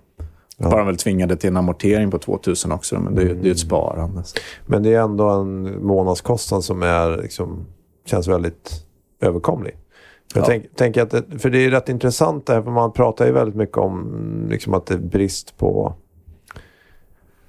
var 0.67 0.77
de 0.77 0.87
väl 0.87 0.97
tvingade 0.97 1.35
till 1.35 1.49
en 1.49 1.57
amortering 1.57 2.11
på 2.11 2.17
2 2.19 2.39
000 2.47 2.55
också, 2.71 2.99
men 2.99 3.15
det, 3.15 3.21
är 3.21 3.25
ju- 3.25 3.33
det 3.35 3.41
är 3.41 3.45
ju 3.45 3.51
ett 3.51 3.59
sparande. 3.59 4.23
Men 4.65 4.83
det 4.83 4.93
är 4.93 5.01
ändå 5.01 5.29
en 5.29 5.83
månadskostnad 5.85 6.63
som 6.63 6.83
är, 6.83 7.17
liksom, 7.21 7.65
känns 8.05 8.27
väldigt 8.27 8.85
överkomlig. 9.21 9.75
Jag 10.33 10.41
Ja. 10.41 10.45
tänk, 10.47 10.75
tänker 10.75 11.01
att 11.01 11.09
det, 11.11 11.23
för 11.39 11.49
det 11.49 11.65
är 11.65 11.71
rätt 11.71 11.89
intressant 11.89 12.45
det 12.45 12.53
här, 12.53 12.61
för 12.61 12.71
man 12.71 12.91
pratar 12.91 13.25
ju 13.25 13.31
väldigt 13.31 13.55
mycket 13.55 13.77
om 13.77 14.21
liksom, 14.49 14.73
att 14.73 14.85
det 14.85 14.93
är 14.93 14.97
brist 14.97 15.57
på 15.57 15.93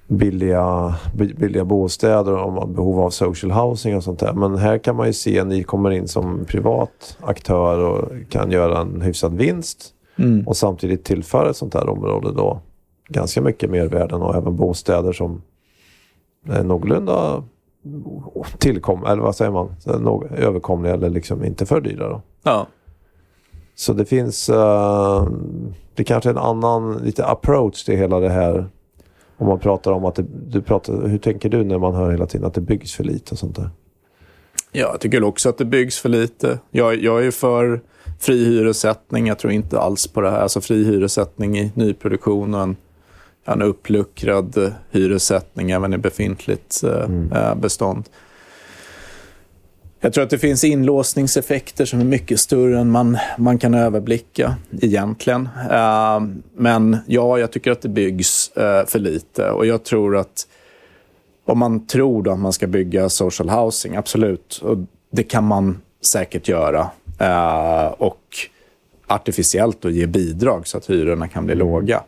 billiga, 0.07 0.95
bi- 1.15 1.33
billiga 1.33 1.65
bostäder 1.65 2.33
och 2.33 2.69
behov 2.69 2.99
av 2.99 3.09
social 3.09 3.51
housing 3.51 3.95
och 3.97 4.03
sånt 4.03 4.19
där. 4.19 4.33
Men 4.33 4.55
här 4.57 4.77
kan 4.77 4.95
man 4.95 5.07
ju 5.07 5.13
se 5.13 5.43
ni 5.43 5.63
kommer 5.63 5.91
in 5.91 6.07
som 6.07 6.45
privat 6.47 7.17
aktör 7.21 7.79
och 7.79 8.09
kan 8.29 8.51
göra 8.51 8.79
en 8.81 9.01
hyfsad 9.01 9.33
vinst 9.37 9.93
Mm. 10.15 10.47
och 10.47 10.57
samtidigt 10.57 11.03
tillföra 11.03 11.49
ett 11.49 11.55
sånt 11.55 11.73
här 11.73 11.89
område 11.89 12.31
då 12.33 12.59
ganska 13.11 13.41
mycket 13.41 13.69
mervärden 13.69 14.21
och 14.21 14.35
även 14.35 14.55
bostäder 14.55 15.11
som 15.11 15.41
är 16.47 16.63
någorlunda 16.63 17.43
tillkom, 18.57 19.05
eller 19.05 19.21
vad 19.21 19.35
säger 19.35 19.51
man, 19.51 19.75
överkomliga 20.37 20.93
eller 20.93 21.09
liksom 21.09 21.43
inte 21.43 21.65
för 21.65 21.81
dyra. 21.81 22.09
Då. 22.09 22.21
Ja. 22.43 22.67
Så 23.75 23.93
det 23.93 24.05
finns, 24.05 24.49
eh, 24.49 25.27
det 25.95 26.03
kanske 26.03 26.29
är 26.29 26.33
en 26.33 26.37
annan 26.37 26.97
lite 26.97 27.25
approach 27.25 27.83
till 27.83 27.97
hela 27.97 28.19
det 28.19 28.29
här. 28.29 28.65
Om 29.37 29.47
man 29.47 29.59
pratar 29.59 29.91
om 29.91 30.05
att 30.05 30.15
det, 30.15 30.25
du 30.47 30.61
pratar, 30.61 31.07
hur 31.07 31.17
tänker 31.17 31.49
du 31.49 31.63
när 31.63 31.77
man 31.77 31.95
hör 31.95 32.11
hela 32.11 32.25
tiden 32.25 32.47
att 32.47 32.53
det 32.53 32.61
byggs 32.61 32.93
för 32.93 33.03
lite 33.03 33.31
och 33.31 33.39
sånt 33.39 33.55
där? 33.55 33.69
Ja, 34.71 34.89
jag 34.91 34.99
tycker 34.99 35.23
också 35.23 35.49
att 35.49 35.57
det 35.57 35.65
byggs 35.65 35.99
för 35.99 36.09
lite. 36.09 36.59
Jag, 36.71 36.95
jag 37.03 37.25
är 37.25 37.31
för 37.31 37.81
fri 38.19 38.45
hyressättning. 38.45 39.27
Jag 39.27 39.39
tror 39.39 39.53
inte 39.53 39.79
alls 39.79 40.07
på 40.07 40.21
det 40.21 40.31
här. 40.31 40.39
Alltså 40.39 40.61
fri 40.61 40.83
hyressättning 40.83 41.57
i 41.57 41.71
nyproduktion 41.75 42.53
och 42.53 42.61
en, 43.45 43.61
uppluckrad 43.61 44.57
eh, 44.57 44.69
hyressättning 44.91 45.71
även 45.71 45.93
i 45.93 45.97
befintligt 45.97 46.83
eh, 46.83 47.39
eh, 47.39 47.55
bestånd. 47.55 48.05
Jag 50.03 50.13
tror 50.13 50.23
att 50.23 50.29
det 50.29 50.37
finns 50.37 50.63
inlåsningseffekter 50.63 51.85
som 51.85 51.99
är 51.99 52.03
mycket 52.03 52.39
större 52.39 52.79
än 52.79 52.91
man, 52.91 53.17
man 53.37 53.57
kan 53.57 53.73
överblicka 53.73 54.55
egentligen. 54.81 55.49
Men 56.55 56.97
ja, 57.07 57.39
jag 57.39 57.51
tycker 57.51 57.71
att 57.71 57.81
det 57.81 57.89
byggs 57.89 58.51
för 58.87 58.99
lite 58.99 59.49
och 59.49 59.65
jag 59.65 59.83
tror 59.83 60.17
att 60.17 60.47
om 61.45 61.59
man 61.59 61.87
tror 61.87 62.23
då 62.23 62.31
att 62.31 62.39
man 62.39 62.53
ska 62.53 62.67
bygga 62.67 63.09
social 63.09 63.49
housing, 63.49 63.95
absolut. 63.95 64.61
Och 64.63 64.77
det 65.11 65.23
kan 65.23 65.43
man 65.43 65.81
säkert 66.01 66.47
göra. 66.47 66.89
Och 67.97 68.37
artificiellt 69.07 69.81
då 69.81 69.89
ge 69.89 70.07
bidrag 70.07 70.67
så 70.67 70.77
att 70.77 70.89
hyrorna 70.89 71.27
kan 71.27 71.45
bli 71.45 71.55
låga. 71.55 72.03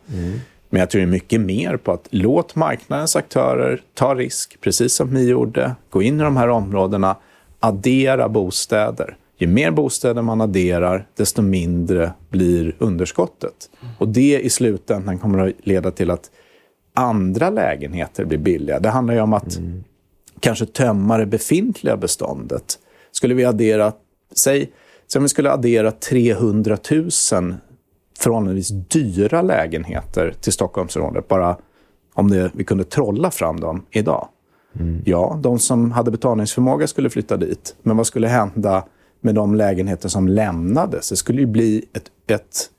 Men 0.73 0.79
jag 0.79 0.89
tror 0.89 0.99
det 0.99 1.05
är 1.05 1.11
mycket 1.11 1.41
mer 1.41 1.77
på 1.77 1.91
att 1.91 2.07
låt 2.11 2.55
marknadens 2.55 3.15
aktörer 3.15 3.81
ta 3.93 4.15
risk, 4.15 4.61
precis 4.61 4.93
som 4.93 5.13
ni 5.13 5.23
gjorde. 5.23 5.75
Gå 5.89 6.01
in 6.01 6.19
i 6.19 6.23
de 6.23 6.37
här 6.37 6.47
områdena, 6.47 7.15
addera 7.59 8.29
bostäder. 8.29 9.17
Ju 9.37 9.47
mer 9.47 9.71
bostäder 9.71 10.21
man 10.21 10.41
adderar, 10.41 11.07
desto 11.15 11.41
mindre 11.41 12.13
blir 12.29 12.75
underskottet. 12.79 13.69
Och 13.97 14.07
det 14.07 14.39
i 14.39 14.49
slutändan 14.49 15.19
kommer 15.19 15.47
att 15.47 15.53
leda 15.63 15.91
till 15.91 16.11
att 16.11 16.31
andra 16.93 17.49
lägenheter 17.49 18.25
blir 18.25 18.37
billiga. 18.37 18.79
Det 18.79 18.89
handlar 18.89 19.13
ju 19.13 19.21
om 19.21 19.33
att 19.33 19.59
kanske 20.39 20.65
tömma 20.65 21.17
det 21.17 21.25
befintliga 21.25 21.97
beståndet. 21.97 22.79
Skulle 23.11 23.33
vi 23.33 23.45
addera, 23.45 23.93
säg, 24.35 24.71
säg 25.11 25.19
om 25.19 25.23
vi 25.23 25.29
skulle 25.29 25.51
addera 25.51 25.91
300 25.91 26.77
000 26.91 27.55
förhållandevis 28.19 28.69
dyra 28.69 29.41
lägenheter 29.41 30.33
till 30.41 30.53
Stockholmsområdet, 30.53 31.27
bara 31.27 31.57
om 32.13 32.29
det, 32.29 32.51
vi 32.53 32.63
kunde 32.63 32.83
trolla 32.83 33.31
fram 33.31 33.59
dem 33.59 33.85
idag. 33.91 34.27
Ja, 35.05 35.39
de 35.43 35.59
som 35.59 35.91
hade 35.91 36.11
betalningsförmåga 36.11 36.87
skulle 36.87 37.09
flytta 37.09 37.37
dit. 37.37 37.75
Men 37.81 37.97
vad 37.97 38.07
skulle 38.07 38.27
hända 38.27 38.85
med 39.21 39.35
de 39.35 39.55
lägenheter 39.55 40.09
som 40.09 40.27
lämnades? 40.27 41.09
Det 41.09 41.15
skulle 41.15 41.41
ju 41.41 41.47
bli 41.47 41.85
ett, 41.93 42.11
ett, 42.27 42.69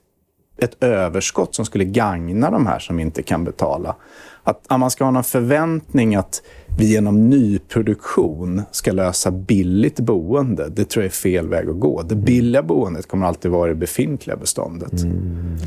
ett 0.57 0.83
överskott 0.83 1.55
som 1.55 1.65
skulle 1.65 1.85
gagna 1.85 2.51
de 2.51 2.67
här 2.67 2.79
som 2.79 2.99
inte 2.99 3.23
kan 3.23 3.43
betala. 3.43 3.95
Att, 4.43 4.61
att 4.67 4.79
man 4.79 4.91
ska 4.91 5.03
ha 5.03 5.11
någon 5.11 5.23
förväntning 5.23 6.15
att 6.15 6.41
vi 6.77 6.85
genom 6.85 7.29
nyproduktion 7.29 8.61
ska 8.71 8.91
lösa 8.91 9.31
billigt 9.31 9.99
boende, 9.99 10.69
det 10.69 10.85
tror 10.85 11.03
jag 11.03 11.09
är 11.09 11.13
fel 11.13 11.47
väg 11.47 11.69
att 11.69 11.79
gå. 11.79 12.01
Det 12.01 12.15
billiga 12.15 12.63
boendet 12.63 13.07
kommer 13.07 13.27
alltid 13.27 13.51
vara 13.51 13.69
det 13.69 13.75
befintliga 13.75 14.37
beståndet. 14.37 14.93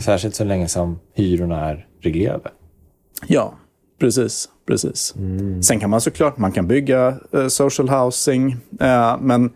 Särskilt 0.04 0.34
så 0.34 0.44
länge 0.44 0.68
som 0.68 0.98
hyrorna 1.14 1.68
är 1.70 1.86
reglerade. 2.00 2.50
Ja, 3.26 3.54
precis. 4.00 4.48
precis. 4.66 5.14
Sen 5.62 5.80
kan 5.80 5.90
man 5.90 6.00
såklart 6.00 6.38
man 6.38 6.52
kan 6.52 6.66
bygga 6.66 7.18
eh, 7.32 7.48
social 7.48 7.88
housing, 7.88 8.56
eh, 8.80 9.16
men 9.20 9.50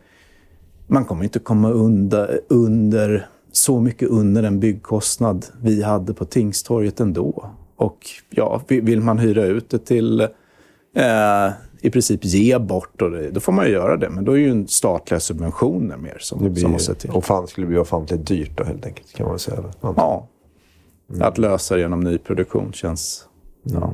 man 0.87 1.05
kommer 1.05 1.25
inte 1.25 1.39
komma 1.39 1.71
under, 1.71 2.41
under 2.49 3.27
så 3.53 3.81
mycket 3.81 4.09
under 4.09 4.43
den 4.43 4.61
byggkostnad 4.61 5.47
vi 5.63 5.83
hade 5.83 6.15
på 6.15 6.25
Tingstorget 6.25 7.01
ändå. 7.01 7.45
Och 7.77 7.99
ja, 8.31 8.61
vi- 8.69 8.81
vill 8.81 9.01
man 9.01 9.19
hyra 9.19 9.45
ut 9.45 9.71
det 9.71 9.79
till 9.87 10.21
eh, 10.21 11.51
i 11.81 11.91
princip 11.91 12.25
ge 12.25 12.59
bort, 12.59 13.03
och 13.03 13.11
det, 13.11 13.31
då 13.31 13.41
får 13.41 13.53
man 13.53 13.67
ju 13.67 13.73
göra 13.73 13.97
det. 13.97 14.11
Men 14.11 14.25
då 14.25 14.33
är 14.33 14.37
ju 14.37 14.67
statliga 14.67 15.21
subventioner 15.21 15.97
mer 15.97 16.15
Det 16.15 16.25
som, 16.25 16.39
blir, 16.39 16.55
som 16.63 16.71
måste 16.71 16.95
till. 16.95 17.11
och 17.11 17.25
fan 17.25 17.47
skulle 17.47 17.67
bli 17.67 17.79
ofantligt 17.79 18.27
dyrt 18.27 18.51
då 18.59 18.65
helt 18.65 18.87
enkelt 18.87 19.13
kan 19.13 19.29
man 19.29 19.39
säga. 19.39 19.65
Ja. 19.81 19.95
Ja. 19.97 20.29
Att 21.27 21.39
lösa 21.39 21.75
det 21.75 21.81
genom 21.81 22.01
nyproduktion 22.01 22.73
känns, 22.73 23.27
ja, 23.63 23.93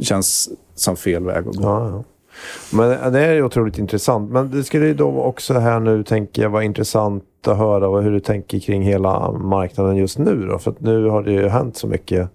känns 0.00 0.50
som 0.74 0.96
fel 0.96 1.24
väg 1.24 1.48
att 1.48 1.56
gå. 1.56 1.62
Ja, 1.62 1.88
ja. 1.90 2.04
Men 2.72 3.12
det 3.12 3.20
är 3.20 3.42
otroligt 3.42 3.78
intressant. 3.78 4.30
Men 4.30 4.50
det 4.50 4.64
skulle 4.64 4.86
ju 4.86 4.94
då 4.94 5.20
också 5.22 5.54
här 5.54 5.80
nu, 5.80 6.04
tänker 6.04 6.42
jag, 6.42 6.50
vara 6.50 6.64
intressant 6.64 7.24
att 7.48 7.58
höra 7.58 8.00
hur 8.00 8.10
du 8.10 8.20
tänker 8.20 8.58
kring 8.58 8.82
hela 8.82 9.32
marknaden 9.32 9.96
just 9.96 10.18
nu. 10.18 10.46
Då. 10.46 10.58
För 10.58 10.70
att 10.70 10.80
nu 10.80 11.08
har 11.08 11.22
det 11.22 11.32
ju 11.32 11.48
hänt 11.48 11.76
så 11.76 11.86
mycket 11.86 12.30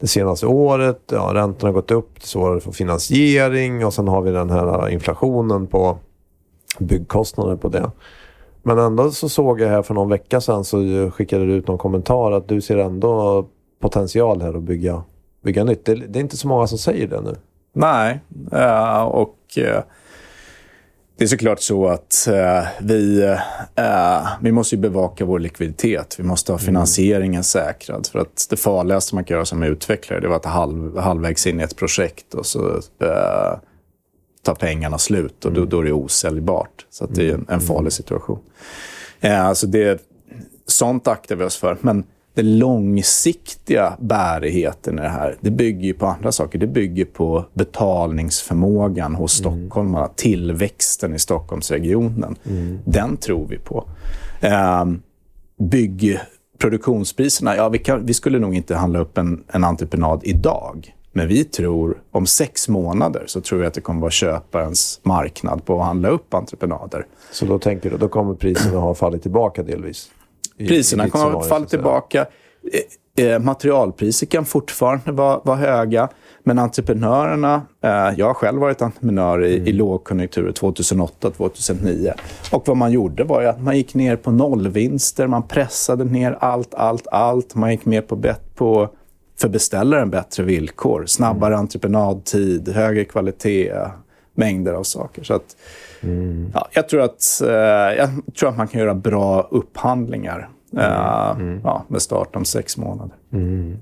det 0.00 0.06
senaste 0.06 0.46
året. 0.46 1.00
Ja, 1.12 1.30
räntorna 1.34 1.68
har 1.68 1.74
gått 1.74 1.90
upp, 1.90 2.14
det 2.14 2.24
är 2.24 2.26
svårare 2.26 2.56
att 2.56 2.62
få 2.62 2.72
finansiering 2.72 3.86
och 3.86 3.94
sen 3.94 4.08
har 4.08 4.22
vi 4.22 4.30
den 4.30 4.50
här 4.50 4.88
inflationen 4.88 5.66
på 5.66 5.98
byggkostnader 6.78 7.56
på 7.56 7.68
det. 7.68 7.90
Men 8.62 8.78
ändå 8.78 9.10
så 9.10 9.28
såg 9.28 9.60
jag 9.60 9.68
här 9.68 9.82
för 9.82 9.94
någon 9.94 10.08
vecka 10.08 10.40
sedan 10.40 10.64
så 10.64 11.10
skickade 11.10 11.46
du 11.46 11.52
ut 11.52 11.68
någon 11.68 11.78
kommentar 11.78 12.32
att 12.32 12.48
du 12.48 12.60
ser 12.60 12.76
ändå 12.76 13.46
potential 13.80 14.42
här 14.42 14.54
att 14.54 14.62
bygga, 14.62 15.02
bygga 15.44 15.64
nytt. 15.64 15.84
Det, 15.84 15.94
det 15.94 16.18
är 16.18 16.20
inte 16.20 16.36
så 16.36 16.48
många 16.48 16.66
som 16.66 16.78
säger 16.78 17.06
det 17.06 17.20
nu. 17.20 17.36
Nej, 17.72 18.20
uh, 18.52 19.02
och 19.02 19.36
uh, 19.58 19.80
det 21.16 21.24
är 21.24 21.28
såklart 21.28 21.60
så 21.60 21.86
att 21.86 22.28
uh, 22.28 22.68
vi, 22.80 23.36
vi 24.40 24.52
måste 24.52 24.76
bevaka 24.76 25.24
vår 25.24 25.38
likviditet. 25.38 26.14
Vi 26.18 26.24
måste 26.24 26.52
ha 26.52 26.58
mm. 26.58 26.66
finansieringen 26.66 27.34
mm. 27.34 27.42
säkrad. 27.42 28.06
För 28.06 28.18
att 28.18 28.46
det 28.50 28.56
farligaste 28.56 29.14
man 29.14 29.24
kan 29.24 29.34
göra 29.34 29.44
som 29.44 29.62
utvecklare 29.62 30.20
det 30.20 30.28
var 30.28 30.36
att 30.36 30.44
halv, 30.44 30.98
halvvägs 30.98 31.46
in 31.46 31.60
i 31.60 31.62
ett 31.62 31.76
projekt 31.76 32.34
och 32.34 32.46
så 32.46 32.80
tar 34.42 34.54
pengarna 34.54 34.98
slut 34.98 35.44
och 35.44 35.52
då, 35.52 35.60
mm. 35.60 35.70
då 35.70 35.80
är 35.80 35.84
det 35.84 35.92
osäljbart. 35.92 36.86
Så 36.90 37.06
det 37.06 37.28
är 37.28 37.34
en, 37.34 37.46
en 37.48 37.60
farlig 37.60 37.92
situation. 37.92 38.38
alltså 39.22 39.66
det, 39.66 40.02
sånt 40.66 41.08
aktar 41.08 41.36
vi 41.36 41.44
oss 41.44 41.56
för. 41.56 41.76
Men 41.80 42.04
den 42.34 42.58
långsiktiga 42.58 43.96
bärigheten 43.98 44.98
i 44.98 45.02
det 45.02 45.08
här, 45.08 45.36
det 45.40 45.50
bygger 45.50 45.86
ju 45.86 45.94
på 45.94 46.06
andra 46.06 46.32
saker. 46.32 46.58
Det 46.58 46.66
bygger 46.66 47.04
på 47.04 47.44
betalningsförmågan 47.54 49.14
hos 49.14 49.40
mm. 49.40 49.60
stockholmarna, 49.60 50.08
tillväxten 50.08 51.14
i 51.14 51.18
Stockholmsregionen. 51.18 52.36
Mm. 52.44 52.78
Den 52.84 53.16
tror 53.16 53.46
vi 53.48 53.58
på. 53.58 53.84
Eh, 54.40 54.84
bygg 55.58 56.18
produktionspriserna, 56.58 57.56
ja, 57.56 57.68
vi, 57.68 57.78
kan, 57.78 58.06
vi, 58.06 58.14
skulle 58.14 58.38
nog 58.38 58.54
inte 58.54 58.74
handla 58.74 58.98
upp 58.98 59.18
en, 59.18 59.44
en 59.48 59.64
entreprenad 59.64 60.20
idag. 60.24 60.94
Men 61.12 61.28
vi 61.28 61.44
tror 61.44 62.02
om 62.10 62.26
sex 62.26 62.68
månader 62.68 63.24
så 63.26 63.40
tror 63.40 63.58
vi 63.58 63.66
att 63.66 63.74
det 63.74 63.80
kommer 63.80 64.00
vara 64.00 64.10
köparens 64.10 65.00
marknad 65.02 65.64
på 65.64 65.80
att 65.80 65.86
handla 65.86 66.08
upp 66.08 66.34
entreprenader. 66.34 67.06
Så 67.32 67.46
då 67.46 67.58
tänker 67.58 67.90
du, 67.90 67.96
då 67.96 68.08
kommer 68.08 68.34
priserna 68.34 68.78
ha 68.78 68.94
fallit 68.94 69.22
tillbaka 69.22 69.62
delvis? 69.62 70.10
Priserna 70.68 71.08
kommer 71.08 71.40
att 71.40 71.48
falla 71.48 71.66
tillbaka. 71.66 72.26
Eh, 73.16 73.26
eh, 73.26 73.38
materialpriser 73.38 74.26
kan 74.26 74.44
fortfarande 74.44 75.12
vara, 75.12 75.40
vara 75.44 75.56
höga. 75.56 76.08
Men 76.44 76.58
entreprenörerna, 76.58 77.62
eh, 77.84 77.90
jag 78.16 78.26
har 78.26 78.34
själv 78.34 78.60
varit 78.60 78.82
entreprenör 78.82 79.44
i, 79.44 79.56
mm. 79.56 79.68
i 79.68 79.72
lågkonjunkturer 79.72 80.52
2008-2009. 80.52 82.12
Och 82.52 82.68
vad 82.68 82.76
man 82.76 82.92
gjorde 82.92 83.24
var 83.24 83.42
att 83.42 83.62
man 83.62 83.76
gick 83.76 83.94
ner 83.94 84.16
på 84.16 84.30
nollvinster, 84.30 85.26
man 85.26 85.48
pressade 85.48 86.04
ner 86.04 86.36
allt, 86.40 86.74
allt, 86.74 87.06
allt. 87.06 87.54
Man 87.54 87.70
gick 87.70 87.84
med 87.84 88.08
på, 88.08 88.16
bet, 88.16 88.54
på 88.54 88.90
för 89.40 89.48
beställaren 89.48 90.10
bättre 90.10 90.42
villkor, 90.42 91.06
snabbare 91.06 91.54
mm. 91.54 91.60
entreprenadtid, 91.60 92.68
högre 92.68 93.04
kvalitet, 93.04 93.72
mängder 94.34 94.72
av 94.72 94.82
saker. 94.82 95.22
Så 95.22 95.34
att, 95.34 95.56
mm. 96.02 96.50
ja, 96.54 96.68
jag, 96.72 96.88
tror 96.88 97.00
att, 97.00 97.40
eh, 97.42 97.48
jag 97.98 98.08
tror 98.38 98.48
att 98.48 98.56
man 98.56 98.68
kan 98.68 98.80
göra 98.80 98.94
bra 98.94 99.48
upphandlingar 99.50 100.48
eh, 100.76 101.30
mm. 101.30 101.60
ja, 101.64 101.84
med 101.88 102.02
start 102.02 102.36
om 102.36 102.44
sex 102.44 102.76
månader. 102.76 103.16
Mm. 103.32 103.76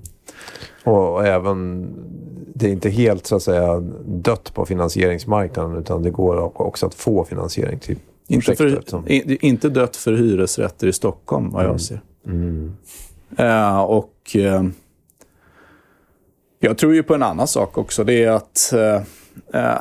Och 0.83 1.27
även, 1.27 1.89
det 2.53 2.67
är 2.67 2.71
inte 2.71 2.89
helt 2.89 3.25
så 3.25 3.35
att 3.35 3.43
säga 3.43 3.79
dött 4.05 4.53
på 4.53 4.65
finansieringsmarknaden 4.65 5.77
utan 5.77 6.03
det 6.03 6.09
går 6.09 6.61
också 6.61 6.85
att 6.85 6.93
få 6.93 7.23
finansiering 7.23 7.79
till 7.79 7.97
inte, 8.27 8.55
för, 8.55 8.83
som... 8.85 9.05
inte 9.07 9.69
dött 9.69 9.95
för 9.95 10.13
hyresrätter 10.13 10.87
i 10.87 10.93
Stockholm, 10.93 11.49
vad 11.49 11.63
jag 11.63 11.69
mm. 11.69 11.79
ser. 11.79 12.01
Mm. 12.25 12.77
Uh, 13.39 13.79
och 13.81 14.35
uh, 14.35 14.63
jag 16.59 16.77
tror 16.77 16.93
ju 16.93 17.03
på 17.03 17.15
en 17.15 17.23
annan 17.23 17.47
sak 17.47 17.77
också. 17.77 18.03
Det 18.03 18.23
är 18.23 18.31
att 18.31 18.73
uh, 18.73 19.01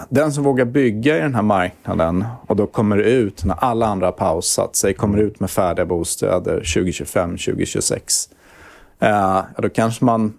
den 0.08 0.32
som 0.32 0.44
vågar 0.44 0.64
bygga 0.64 1.18
i 1.18 1.20
den 1.20 1.34
här 1.34 1.42
marknaden 1.42 2.24
och 2.46 2.56
då 2.56 2.66
kommer 2.66 2.98
ut 2.98 3.44
när 3.44 3.54
alla 3.54 3.86
andra 3.86 4.06
har 4.06 4.12
pausat 4.12 4.76
sig, 4.76 4.94
kommer 4.94 5.18
ut 5.18 5.40
med 5.40 5.50
färdiga 5.50 5.86
bostäder 5.86 6.54
2025, 6.54 7.30
2026. 7.30 8.28
Eh, 9.00 9.42
då 9.58 9.68
kanske 9.68 10.04
man 10.04 10.32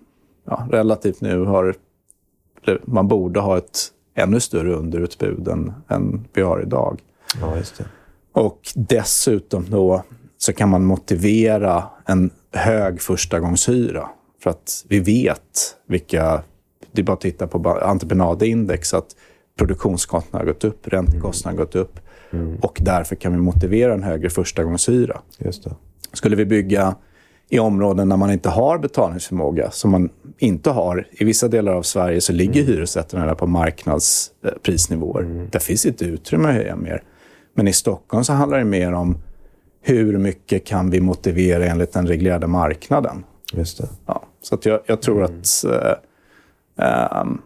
ja, 0.46 0.68
relativt 0.72 1.22
nu 1.22 1.46
har... 1.46 1.76
Man 2.86 3.08
borde 3.08 3.40
ha 3.40 3.58
ett 3.58 3.80
ännu 4.16 4.40
större 4.40 4.74
underutbud 4.74 5.48
än, 5.48 5.74
än 5.88 6.28
vi 6.34 6.42
har 6.42 6.62
idag. 6.62 7.00
Ja, 7.42 7.58
just 7.58 7.78
det. 7.78 7.86
Och 8.34 8.60
dessutom 8.76 9.66
då 9.70 10.04
så 10.38 10.54
kan 10.54 10.70
man 10.70 10.86
motivera 10.86 11.84
en 12.06 12.30
hög 12.52 13.02
förstagångshyra. 13.02 14.10
För 14.44 14.50
att 14.50 14.86
vi 14.88 15.00
vet 15.00 15.78
vilka 15.88 16.44
det 16.92 17.02
är 17.02 17.04
bara 17.04 17.14
att 17.14 17.22
titta 17.22 17.48
på 17.48 17.80
entreprenadindex, 17.82 18.94
att 18.94 19.16
produktionskostnaderna 19.58 20.40
har 20.40 20.54
gått 20.54 20.64
upp, 20.64 20.88
räntekostnaderna 20.88 21.62
har 21.62 21.66
gått 21.66 21.76
upp. 21.76 22.00
Mm. 22.32 22.56
Och 22.62 22.80
därför 22.82 23.16
kan 23.16 23.32
vi 23.32 23.38
motivera 23.38 23.94
en 23.94 24.04
högre 24.04 24.30
förstagångshyra. 24.30 25.22
Just 25.38 25.64
det. 25.64 25.72
Skulle 26.14 26.36
vi 26.36 26.46
bygga 26.46 26.96
i 27.50 27.60
områden 27.60 28.10
där 28.10 28.18
man 28.18 28.32
inte 28.32 28.50
har 28.50 28.78
betalningsförmåga, 28.78 29.72
som 29.72 29.92
man 29.92 30.10
inte 30.38 30.70
har. 30.70 31.08
I 31.12 31.26
vissa 31.26 31.48
delar 31.48 31.74
av 31.74 31.84
Sverige 31.84 32.22
så 32.22 32.34
ligger 32.34 32.62
mm. 32.62 32.74
hyresrätterna 32.74 33.36
på 33.36 33.48
marknadsprisnivåer. 33.48 35.24
Mm. 35.24 35.48
Där 35.52 35.60
finns 35.60 35.86
inte 35.86 36.06
utrymme 36.06 36.50
att 36.50 36.56
höja 36.56 36.76
mer. 36.76 37.04
Men 37.54 37.68
i 37.68 37.74
Stockholm 37.74 38.24
så 38.24 38.34
handlar 38.34 38.58
det 38.58 38.66
mer 38.66 38.94
om 38.94 39.18
hur 39.82 40.18
mycket 40.18 40.66
kan 40.66 40.90
vi 40.90 41.02
motivera 41.02 41.66
enligt 41.66 41.94
den 41.94 42.08
reglerade 42.08 42.48
marknaden. 42.48 43.24
Just 43.54 43.78
det. 43.78 43.90
Ja, 44.06 44.24
så 44.42 44.58
jag, 44.64 44.80
jag, 44.86 45.02
tror 45.02 45.18
mm. 45.18 45.40
att 45.40 45.64
eh, 45.64 45.94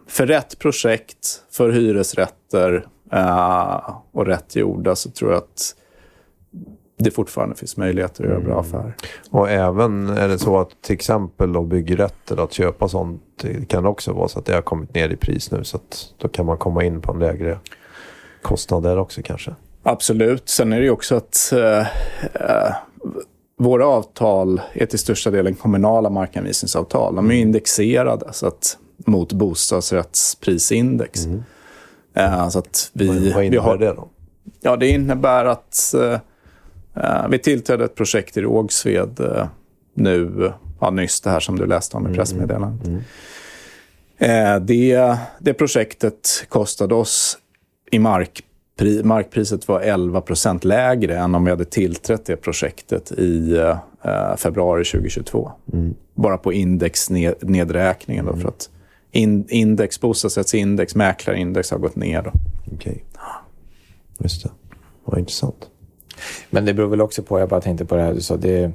för 0.06 0.26
rätt 0.26 0.58
projekt, 0.58 1.42
för 1.50 1.70
hyresrätter 1.70 2.86
uh, 3.14 3.90
och 4.12 4.26
rätt 4.26 4.56
gjorda 4.56 4.96
så 4.96 5.10
tror 5.10 5.30
jag 5.30 5.38
att 5.38 5.74
det 6.98 7.10
fortfarande 7.10 7.56
finns 7.56 7.76
möjligheter 7.76 8.24
att 8.24 8.30
göra 8.30 8.40
bra 8.40 8.52
mm. 8.52 8.58
affärer. 8.58 8.96
Och 9.30 9.50
även 9.50 10.08
är 10.08 10.28
det 10.28 10.38
så 10.38 10.58
att 10.58 10.82
till 10.82 10.94
exempel 10.94 11.52
då 11.52 11.62
byggrätter, 11.62 12.44
att 12.44 12.52
köpa 12.52 12.88
sånt 12.88 13.22
det 13.36 13.68
kan 13.68 13.86
också 13.86 14.12
vara 14.12 14.28
så 14.28 14.38
att 14.38 14.46
det 14.46 14.54
har 14.54 14.62
kommit 14.62 14.94
ner 14.94 15.08
i 15.08 15.16
pris 15.16 15.50
nu 15.50 15.64
så 15.64 15.76
att 15.76 16.14
då 16.18 16.28
kan 16.28 16.46
man 16.46 16.58
komma 16.58 16.84
in 16.84 17.00
på 17.00 17.12
en 17.12 17.18
lägre 17.18 17.58
kostnad 18.42 18.82
där 18.82 18.98
också 18.98 19.22
kanske. 19.24 19.54
Absolut. 19.82 20.48
Sen 20.48 20.72
är 20.72 20.78
det 20.78 20.84
ju 20.84 20.90
också 20.90 21.16
att 21.16 21.52
uh, 21.52 21.60
uh, 21.60 22.74
våra 23.58 23.86
avtal 23.86 24.60
är 24.72 24.86
till 24.86 24.98
största 24.98 25.30
delen 25.30 25.54
kommunala 25.54 26.10
markanvisningsavtal. 26.10 27.14
De 27.14 27.30
är 27.30 27.34
indexerade 27.34 28.32
så 28.32 28.46
att 28.46 28.78
mot 28.96 29.32
bostadsrättsprisindex. 29.32 31.24
Mm. 31.24 31.42
Uh, 32.18 32.48
så 32.48 32.58
att 32.58 32.90
vi, 32.92 33.06
vad, 33.06 33.34
vad 33.34 33.44
innebär 33.44 33.62
har, 33.62 33.78
det 33.78 33.92
då? 33.92 34.08
Ja, 34.60 34.76
det 34.76 34.88
innebär 34.88 35.44
att 35.44 35.94
uh, 35.94 37.28
vi 37.30 37.38
tillträdde 37.38 37.84
ett 37.84 37.94
projekt 37.94 38.36
i 38.36 38.40
Rågsved 38.40 39.20
uh, 39.20 39.46
nu, 39.94 40.52
ja, 40.80 40.90
nyss 40.90 41.20
det 41.20 41.30
här 41.30 41.40
som 41.40 41.58
du 41.58 41.66
läste 41.66 41.96
om 41.96 42.02
i 42.02 42.06
mm, 42.06 42.16
pressmeddelandet. 42.16 42.86
Mm. 42.86 43.02
Mm. 44.18 44.66
det, 44.66 45.16
det 45.38 45.54
projektet 45.54 46.44
kostade 46.48 46.94
oss 46.94 47.38
i 47.90 47.98
markpri, 47.98 49.02
markpriset 49.04 49.68
var 49.68 49.80
11% 49.80 50.66
lägre 50.66 51.18
än 51.18 51.34
om 51.34 51.44
vi 51.44 51.50
hade 51.50 51.64
tillträtt 51.64 52.24
det 52.24 52.36
projektet 52.36 53.12
i 53.12 53.62
februari 54.36 54.84
2022. 54.84 55.52
Mm. 55.72 55.94
Bara 56.14 56.38
på 56.38 56.52
indexnedräkningen. 56.52 58.24
Då, 58.24 58.30
mm. 58.30 58.42
för 58.42 58.48
att 58.48 58.70
in, 59.16 59.46
index, 59.48 60.00
bostadsrättsindex, 60.00 60.94
mäklarindex 60.94 61.70
har 61.70 61.78
gått 61.78 61.96
ner. 61.96 62.32
Okej. 62.74 62.74
Okay. 62.74 62.98
Just 64.18 64.42
det. 64.42 64.50
Vad 65.04 65.18
intressant. 65.18 65.70
Men 66.50 66.64
det 66.64 66.74
beror 66.74 66.88
väl 66.88 67.00
också 67.00 67.22
på, 67.22 67.40
jag 67.40 67.48
bara 67.48 67.60
tänkte 67.60 67.84
på 67.84 67.96
det 67.96 68.02
här 68.02 68.14
du 68.14 68.20
sa, 68.20 68.36
det, 68.36 68.72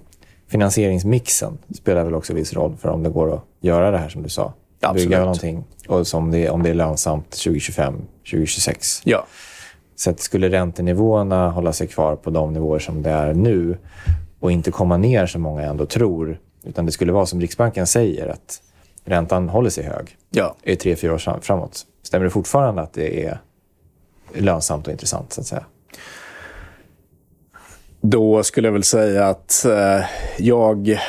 finansieringsmixen 0.47 1.57
spelar 1.75 2.03
väl 2.03 2.15
också 2.15 2.33
viss 2.33 2.53
roll 2.53 2.75
för 2.77 2.89
om 2.89 3.03
det 3.03 3.09
går 3.09 3.33
att 3.33 3.43
göra 3.59 3.91
det 3.91 3.97
här 3.97 4.09
som 4.09 4.23
du 4.23 4.29
sa. 4.29 4.53
Absolut. 4.79 5.09
Bygga 5.09 5.19
någonting 5.19 5.63
och 5.87 6.07
som 6.07 6.31
det, 6.31 6.49
om 6.49 6.63
det 6.63 6.69
är 6.69 6.73
lönsamt 6.73 7.29
2025, 7.29 7.93
2026. 8.31 9.01
Ja. 9.03 9.25
Så 9.95 10.09
att 10.09 10.19
skulle 10.19 10.49
räntenivåerna 10.49 11.49
hålla 11.49 11.73
sig 11.73 11.87
kvar 11.87 12.15
på 12.15 12.29
de 12.29 12.53
nivåer 12.53 12.79
som 12.79 13.01
det 13.01 13.09
är 13.09 13.33
nu 13.33 13.77
och 14.39 14.51
inte 14.51 14.71
komma 14.71 14.97
ner 14.97 15.25
som 15.25 15.41
många 15.41 15.61
ändå 15.61 15.85
tror, 15.85 16.39
utan 16.63 16.85
det 16.85 16.91
skulle 16.91 17.11
vara 17.11 17.25
som 17.25 17.41
Riksbanken 17.41 17.87
säger, 17.87 18.27
att 18.27 18.61
räntan 19.05 19.49
håller 19.49 19.69
sig 19.69 19.83
hög 19.83 20.17
ja. 20.29 20.55
i 20.63 20.75
tre, 20.75 20.95
fyra 20.95 21.13
år 21.13 21.39
framåt. 21.41 21.85
Stämmer 22.03 22.23
det 22.23 22.29
fortfarande 22.29 22.81
att 22.81 22.93
det 22.93 23.25
är 23.25 23.39
lönsamt 24.33 24.87
och 24.87 24.91
intressant? 24.91 25.33
så 25.33 25.41
att 25.41 25.47
säga? 25.47 25.65
Då 28.01 28.43
skulle 28.43 28.67
jag 28.67 28.73
väl 28.73 28.83
säga 28.83 29.27
att 29.27 29.65
eh, 29.65 30.05
jag, 30.37 30.99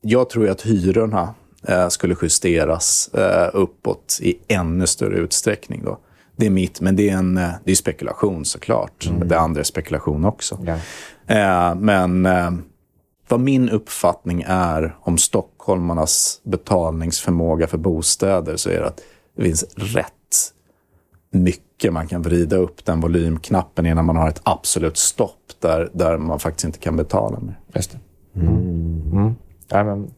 jag 0.00 0.30
tror 0.30 0.48
att 0.48 0.62
hyrorna 0.62 1.34
eh, 1.68 1.88
skulle 1.88 2.16
justeras 2.22 3.10
eh, 3.14 3.50
uppåt 3.52 4.18
i 4.22 4.38
ännu 4.48 4.86
större 4.86 5.16
utsträckning. 5.16 5.82
Då. 5.84 5.98
Det 6.36 6.46
är 6.46 6.50
mitt, 6.50 6.80
men 6.80 6.96
det 6.96 7.10
är, 7.10 7.16
en, 7.16 7.36
eh, 7.36 7.50
det 7.64 7.70
är 7.70 7.74
spekulation 7.74 8.44
såklart. 8.44 9.06
Mm. 9.06 9.28
Det 9.28 9.38
andra 9.38 9.60
är 9.60 9.64
spekulation 9.64 10.24
också. 10.24 10.58
Ja. 10.66 10.78
Eh, 11.34 11.74
men 11.74 12.26
eh, 12.26 12.50
vad 13.28 13.40
min 13.40 13.70
uppfattning 13.70 14.44
är 14.46 14.96
om 15.00 15.18
stockholmarnas 15.66 16.40
betalningsförmåga 16.44 17.66
för 17.66 17.78
bostäder 17.78 18.56
så 18.56 18.70
är 18.70 18.80
det 18.80 18.86
att 18.86 19.00
det 19.36 19.42
finns 19.42 19.64
rätt 19.76 20.12
mycket 21.30 21.92
man 21.92 22.06
kan 22.06 22.22
vrida 22.22 22.56
upp 22.56 22.84
den 22.84 23.00
volymknappen 23.00 23.86
innan 23.86 24.04
man 24.04 24.16
har 24.16 24.28
ett 24.28 24.40
absolut 24.42 24.96
stopp 24.96 25.52
där, 25.60 25.90
där 25.92 26.18
man 26.18 26.38
faktiskt 26.38 26.64
inte 26.64 26.78
kan 26.78 26.96
betala 26.96 27.40
mer. 27.40 27.58
Just 27.74 27.90
det. 27.90 27.98
Mm. 28.40 28.56
Mm. 29.12 29.34
Ja, 29.68 29.84
men 29.84 30.10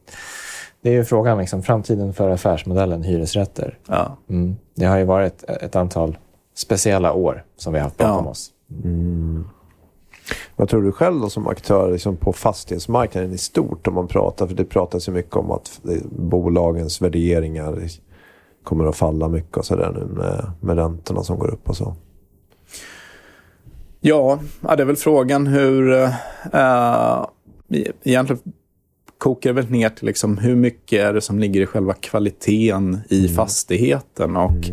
det 0.82 0.88
är 0.90 0.94
ju 0.94 1.04
frågan, 1.04 1.38
liksom, 1.38 1.62
framtiden 1.62 2.12
för 2.12 2.30
affärsmodellen 2.30 3.02
hyresrätter. 3.02 3.78
Ja. 3.86 4.16
Mm. 4.28 4.56
det 4.74 4.84
har 4.86 4.98
ju 4.98 5.04
varit 5.04 5.42
ett 5.44 5.76
antal 5.76 6.18
speciella 6.54 7.12
år 7.12 7.44
som 7.56 7.72
vi 7.72 7.78
har 7.78 7.84
haft 7.84 7.96
bakom 7.96 8.24
Ja. 8.24 8.30
oss. 8.30 8.50
Vad 10.56 10.68
tror 10.68 10.82
du 10.82 10.92
själv 10.92 11.20
då 11.20 11.30
som 11.30 11.48
aktör 11.48 11.92
liksom 11.92 12.16
på 12.16 12.32
fastighetsmarknaden 12.32 13.32
i 13.32 13.38
stort? 13.38 13.86
Om 13.86 13.94
man 13.94 14.08
pratar, 14.08 14.46
för 14.46 14.54
det 14.54 14.64
pratas 14.64 15.08
ju 15.08 15.12
mycket 15.12 15.36
om 15.36 15.50
att 15.50 15.80
bolagens 16.10 17.02
värderingar 17.02 17.88
kommer 18.64 18.84
att 18.84 18.96
falla 18.96 19.28
mycket 19.28 19.56
och 19.56 19.64
sådär 19.64 19.92
nu 19.94 20.04
med, 20.14 20.50
med 20.60 20.76
räntorna 20.76 21.22
som 21.22 21.38
går 21.38 21.50
upp 21.50 21.68
och 21.68 21.76
så. 21.76 21.96
Ja, 24.00 24.38
det 24.60 24.82
är 24.82 24.84
väl 24.84 24.96
frågan 24.96 25.46
hur... 25.46 25.92
Uh, 26.54 27.26
egentligen 28.02 28.42
kokar 29.18 29.50
det 29.50 29.62
väl 29.62 29.70
ner 29.70 29.88
till 29.88 30.06
liksom 30.06 30.38
hur 30.38 30.56
mycket 30.56 31.00
är 31.00 31.12
det 31.12 31.20
som 31.20 31.38
ligger 31.38 31.60
i 31.60 31.66
själva 31.66 31.94
kvaliteten 31.94 33.00
i 33.08 33.28
fastigheten 33.28 34.36
och 34.36 34.70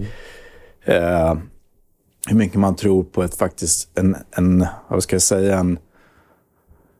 eh, 0.85 1.37
hur 2.27 2.35
mycket 2.35 2.59
man 2.59 2.75
tror 2.75 3.03
på 3.03 3.23
ett 3.23 3.35
faktiskt 3.35 3.89
en, 3.97 4.15
en 4.31 4.65
vad 4.87 5.03
ska 5.03 5.15
jag 5.15 5.21
säga, 5.21 5.57
en, 5.57 5.79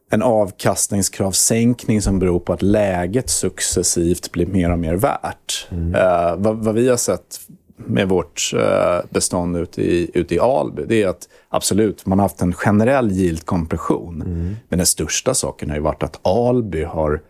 en 0.10 0.22
avkastningskravsänkning 0.22 2.02
som 2.02 2.20
beror 2.20 2.40
på 2.40 2.54
att 2.54 2.62
läget 2.62 3.30
successivt 3.30 4.32
blir 4.32 4.46
mer 4.46 4.72
och 4.72 4.80
mer 4.80 4.96
värt. 4.96 5.68
Eh, 5.72 6.36
vad, 6.38 6.58
vad 6.58 6.76
vi 6.76 6.90
har 6.90 6.98
sett 6.98 7.40
med 7.78 8.10
vårt 8.10 8.52
eh, 8.56 9.06
bestånd 9.10 9.58
ute 9.58 9.82
i, 9.82 10.12
ute 10.14 10.36
i 10.36 10.40
Alby, 10.40 10.84
det 10.88 11.04
är 11.04 11.08
att 11.08 11.30
absolut, 11.50 12.06
man 12.06 12.20
har 12.20 12.24
haft 12.24 12.42
en 12.42 12.54
generell 12.54 13.12
yield-kompression. 13.12 14.24
Men 14.70 14.80
den 14.80 14.86
största 14.86 15.34
saken 15.34 15.70
har 15.70 15.78
ju 15.78 15.84
varit 15.84 16.04
att 16.04 16.28
Alby 16.28 16.84
har, 16.84 17.22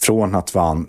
från 0.00 0.34
att 0.34 0.54
vara 0.54 0.84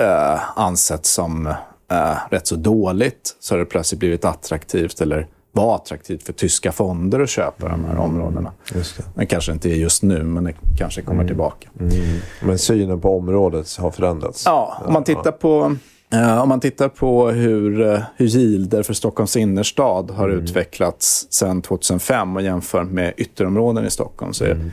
eh, 0.00 0.58
ansett 0.58 1.06
som 1.06 1.46
eh, 1.90 2.16
rätt 2.30 2.46
så 2.46 2.56
dåligt, 2.56 3.36
så 3.40 3.54
har 3.54 3.58
det 3.58 3.64
plötsligt 3.64 3.98
blivit 3.98 4.24
attraktivt, 4.24 5.00
eller 5.00 5.28
var 5.54 5.74
attraktivt 5.74 6.22
för 6.22 6.32
tyska 6.32 6.72
fonder 6.72 7.20
att 7.20 7.30
köpa 7.30 7.68
de 7.68 7.84
här 7.84 7.96
områdena. 7.96 8.52
Just 8.74 8.96
det. 8.96 9.04
Det 9.14 9.26
kanske 9.26 9.52
inte 9.52 9.70
är 9.70 9.74
just 9.74 10.02
nu, 10.02 10.22
men 10.22 10.44
det 10.44 10.54
kanske 10.78 11.02
kommer 11.02 11.26
tillbaka. 11.26 11.68
Men 12.42 12.58
synen 12.58 13.00
på 13.00 13.16
området 13.16 13.76
har 13.76 13.90
förändrats. 13.90 14.42
Ja, 14.46 14.82
om 14.86 14.92
man 14.92 15.04
tittar 15.04 15.32
på, 15.32 15.76
eh, 16.12 16.42
om 16.42 16.48
man 16.48 16.60
tittar 16.60 16.88
på 16.88 17.30
hur, 17.30 17.80
uh, 17.80 18.00
hur 18.16 18.26
yielder 18.26 18.82
för 18.82 18.94
Stockholms 18.94 19.36
innerstad 19.36 20.10
har 20.10 20.28
utvecklats 20.28 21.26
sedan 21.30 21.62
2005 21.62 22.36
och 22.36 22.42
jämför 22.42 22.84
med 22.84 23.14
ytterområden 23.16 23.86
i 23.86 23.90
Stockholm 23.90 24.32
så 24.32 24.44
är 24.44 24.70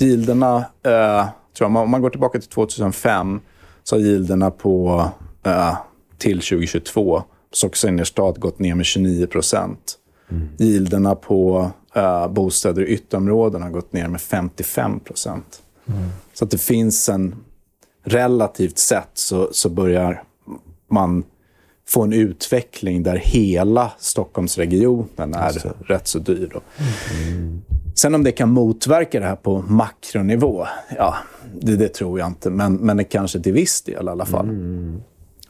yielderna, 0.00 0.56
eh, 0.56 1.26
tror 1.56 1.70
jag, 1.70 1.76
om 1.76 1.90
man 1.90 2.02
går 2.02 2.10
tillbaka 2.10 2.38
till 2.40 2.48
2005 2.48 3.40
så 3.84 3.96
har 3.96 4.00
yielderna 4.00 4.50
på, 4.50 5.04
eh, 5.42 5.76
till 6.18 6.40
2022 6.40 7.22
på 7.50 7.56
Stockholms 7.56 7.84
innerstad 7.84 8.40
gått 8.40 8.58
ner 8.58 8.74
med 8.74 8.86
29 8.86 9.26
procent. 9.26 9.98
Yielderna 10.58 11.14
på 11.14 11.70
eh, 11.94 12.28
bostäder 12.28 12.82
i 12.82 12.86
ytterområden 12.86 13.62
har 13.62 13.70
gått 13.70 13.92
ner 13.92 14.08
med 14.08 14.20
55 14.20 15.00
procent. 15.00 15.62
Så 16.34 16.44
att 16.44 16.50
det 16.50 16.58
finns 16.58 17.08
en 17.08 17.34
relativt 18.04 18.78
sett 18.78 19.10
så, 19.14 19.48
så 19.52 19.68
börjar 19.68 20.22
man 20.90 21.24
få 21.88 22.02
en 22.02 22.12
utveckling 22.12 23.02
där 23.02 23.16
hela 23.16 23.92
Stockholmsregionen 23.98 25.34
är 25.34 25.52
rätt 25.84 26.06
så 26.06 26.18
dyr. 26.18 26.50
Då. 26.52 26.60
Sen 27.94 28.14
om 28.14 28.24
det 28.24 28.32
kan 28.32 28.50
motverka 28.50 29.20
det 29.20 29.26
här 29.26 29.36
på 29.36 29.62
makronivå, 29.62 30.66
ja, 30.96 31.14
det, 31.60 31.76
det 31.76 31.88
tror 31.88 32.18
jag 32.18 32.26
inte. 32.28 32.50
Men, 32.50 32.74
men 32.74 32.96
det 32.96 33.04
kanske 33.04 33.40
till 33.40 33.52
viss 33.52 33.82
del 33.82 34.06
i 34.06 34.10
alla 34.10 34.26
fall. 34.26 34.46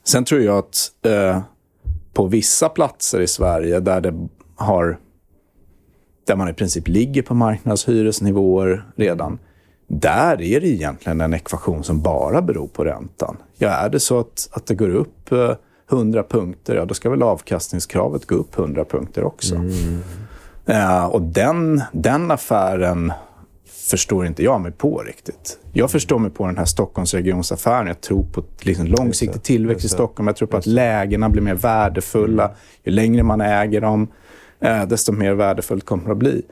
Sen 0.05 0.25
tror 0.25 0.41
jag 0.41 0.59
att 0.59 0.91
eh, 1.07 1.41
på 2.13 2.27
vissa 2.27 2.69
platser 2.69 3.21
i 3.21 3.27
Sverige 3.27 3.81
där 3.81 4.01
det 4.01 4.29
har 4.57 4.99
där 6.27 6.37
man 6.37 6.49
i 6.49 6.53
princip 6.53 6.89
ligger 6.89 7.23
på 7.23 7.35
marknadshyresnivåer 7.35 8.85
redan. 8.97 9.39
Där 9.89 10.43
är 10.43 10.61
det 10.61 10.69
egentligen 10.69 11.21
en 11.21 11.35
ekvation 11.35 11.85
som 11.85 12.03
bara 12.03 12.43
beror 12.43 12.67
på 12.67 12.85
räntan. 12.85 13.37
Ja, 13.59 13.69
är 13.69 13.89
det 13.89 14.01
så 14.01 14.21
att, 14.21 14.49
att 14.53 14.67
det 14.67 14.75
går 14.75 14.95
upp 14.95 15.33
eh, 15.33 15.53
100 15.91 16.23
punkter, 16.23 16.75
ja 16.75 16.85
då 16.85 16.95
ska 16.95 17.11
väl 17.11 17.23
avkastningskravet 17.23 18.27
gå 18.27 18.35
upp 18.35 18.59
100 18.59 18.85
punkter 18.85 19.25
också. 19.25 19.55
Eh, 20.67 21.05
och 21.05 21.23
den, 21.23 21.83
den 21.93 22.31
affären 22.31 23.13
förstår 23.91 24.27
inte 24.27 24.43
jag 24.43 24.61
mig 24.61 24.73
på 24.73 25.03
riktigt. 25.03 25.59
Jag 25.73 25.91
förstår 25.91 26.19
mig 26.19 26.31
på 26.31 26.47
den 26.47 26.59
här 26.59 26.65
Stockholmsregionsaffären. 26.65 27.87
Jag 27.87 28.01
tror 28.01 28.25
på 28.25 28.43
liksom, 28.61 28.87
långsiktig 28.87 29.43
tillväxt 29.43 29.85
i 29.85 29.89
Stockholm. 29.89 30.27
Jag 30.27 30.37
tror 30.37 30.49
på 30.49 30.57
att 30.57 30.67
lägena 30.67 31.29
blir 31.29 31.43
mer 31.43 31.55
värdefulla. 31.55 32.51
Ju 32.85 32.93
längre 32.93 33.23
man 33.23 33.41
äger 33.41 33.81
dem, 33.81 34.03
eh, 34.03 34.09
desto 34.89 35.13
mer 35.13 35.35
värdefullt 35.35 35.85
kommer 35.85 36.05
det 36.05 36.13
att 36.13 36.19
bli. 36.19 36.43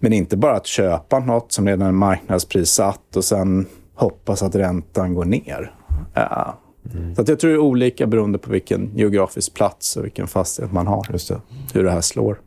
Men 0.00 0.12
inte 0.12 0.36
bara 0.36 0.56
att 0.56 0.66
köpa 0.66 1.18
något 1.18 1.52
som 1.52 1.68
redan 1.68 1.88
är 1.88 1.92
marknadsprissatt 1.92 3.16
och 3.16 3.24
sen 3.24 3.66
hoppas 3.94 4.42
att 4.42 4.54
räntan 4.54 5.14
går 5.14 5.24
ner. 5.24 5.74
Eh, 6.14 6.48
Så 7.14 7.22
att 7.22 7.28
jag 7.28 7.40
tror 7.40 7.50
det 7.50 7.56
är 7.56 7.58
olika 7.58 8.06
beroende 8.06 8.38
på 8.38 8.50
vilken 8.50 8.90
geografisk 8.96 9.54
plats 9.54 9.96
och 9.96 10.04
vilken 10.04 10.26
fastighet 10.26 10.72
man 10.72 10.86
har. 10.86 11.06
Just 11.12 11.28
det. 11.28 11.40
Hur 11.74 11.84
det 11.84 11.90
här 11.90 12.00
slår. 12.00 12.40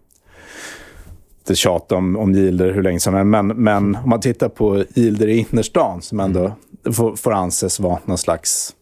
Det 1.47 1.55
tjat 1.55 1.91
om, 1.91 2.15
om 2.17 2.35
yielder 2.35 2.71
hur 2.73 2.83
länge 2.83 2.99
som 2.99 3.13
helst, 3.13 3.27
men, 3.27 3.47
men 3.47 3.95
om 3.95 4.09
man 4.09 4.19
tittar 4.19 4.49
på 4.49 4.83
yielder 4.95 5.27
i 5.27 5.37
innerstan 5.37 6.01
som 6.01 6.19
ändå 6.19 6.51
får, 6.93 7.15
får 7.15 7.33
anses 7.33 7.79
vara 7.79 7.99
någon 8.05 8.17
slags 8.17 8.75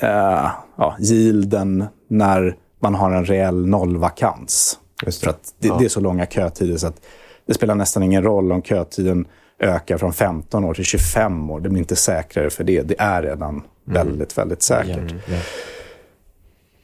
eh, 0.00 0.50
ja, 0.76 0.96
yielden 1.00 1.84
när 2.08 2.56
man 2.80 2.94
har 2.94 3.10
en 3.10 3.24
reell 3.24 3.66
nollvakans. 3.66 4.78
Just 5.06 5.20
det. 5.20 5.24
För 5.24 5.30
att 5.30 5.54
det, 5.58 5.68
Ja. 5.68 5.76
det 5.78 5.84
är 5.84 5.88
så 5.88 6.00
långa 6.00 6.26
kötider 6.26 6.76
så 6.76 6.86
att 6.86 7.00
det 7.46 7.54
spelar 7.54 7.74
nästan 7.74 8.02
ingen 8.02 8.22
roll 8.22 8.52
om 8.52 8.62
kötiden 8.62 9.26
ökar 9.60 9.98
från 9.98 10.12
15 10.12 10.64
år 10.64 10.74
till 10.74 10.84
25 10.84 11.50
år. 11.50 11.60
Det 11.60 11.68
blir 11.68 11.78
inte 11.78 11.96
säkrare 11.96 12.50
för 12.50 12.64
det. 12.64 12.82
Det 12.82 12.94
är 13.00 13.22
redan 13.22 13.62
väldigt, 13.84 14.38
väldigt 14.38 14.62
säkert. 14.62 15.14
Ja. 15.28 15.36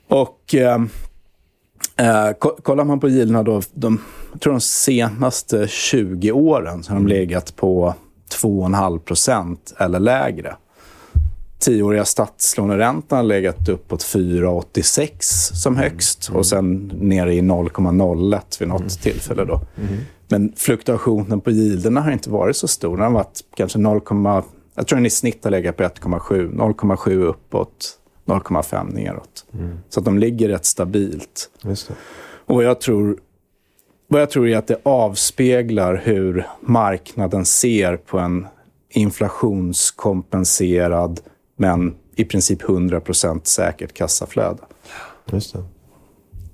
Och 0.08 0.54
eh, 0.54 0.78
eh, 1.96 2.32
ko- 2.38 2.56
kollar 2.62 2.84
man 2.84 3.00
på 3.00 3.08
yielderna 3.08 3.42
då, 3.42 3.62
de, 3.74 4.00
jag 4.32 4.40
tror 4.40 4.52
de 4.52 4.60
senaste 4.60 5.66
20 5.68 6.32
åren 6.32 6.82
så 6.82 6.90
har 6.92 6.96
de 6.96 7.06
legat 7.06 7.56
på 7.56 7.94
2,5 8.42 8.98
procent 8.98 9.74
eller 9.78 10.00
lägre. 10.00 10.56
Tioåriga 11.58 12.04
statslåneräntan 12.04 13.16
har 13.16 13.22
legat 13.22 13.68
uppåt 13.68 14.04
4,86 14.04 15.54
som 15.54 15.76
högst 15.76 16.30
och 16.34 16.46
sen 16.46 16.92
nere 16.94 17.34
i 17.34 17.40
0,01 17.40 18.60
vid 18.60 18.68
något 18.68 19.02
tillfälle. 19.02 19.44
Då. 19.44 19.60
Men 20.28 20.52
fluktuationen 20.56 21.40
på 21.40 21.50
yielderna 21.50 22.00
har 22.00 22.12
inte 22.12 22.30
varit 22.30 22.56
så 22.56 22.68
stor. 22.68 22.96
Den 22.96 23.06
har 23.06 23.12
varit 23.12 23.40
kanske 23.56 23.78
0, 23.78 24.00
jag 24.74 24.86
tror 24.86 24.96
den 24.96 25.06
i 25.06 25.10
snitt 25.10 25.44
har 25.44 25.50
legat 25.50 25.76
på 25.76 25.82
1,7. 25.82 26.54
0,7 26.54 27.22
uppåt, 27.22 27.98
0,5 28.26 28.94
neråt. 28.94 29.44
Så 29.88 30.00
att 30.00 30.04
de 30.04 30.18
ligger 30.18 30.48
rätt 30.48 30.64
stabilt. 30.64 31.50
Och 32.46 32.62
jag 32.62 32.80
tror, 32.80 33.18
vad 34.08 34.20
jag 34.20 34.30
tror 34.30 34.48
är 34.48 34.56
att 34.56 34.66
det 34.66 34.80
avspeglar 34.82 36.02
hur 36.04 36.46
marknaden 36.60 37.44
ser 37.44 37.96
på 37.96 38.18
en 38.18 38.46
inflationskompenserad 38.88 41.20
men 41.56 41.94
i 42.16 42.24
princip 42.24 42.62
100% 42.62 43.40
säkert 43.44 43.94
kassaflöde. 43.94 44.62
Just 45.32 45.52
det. 45.52 45.64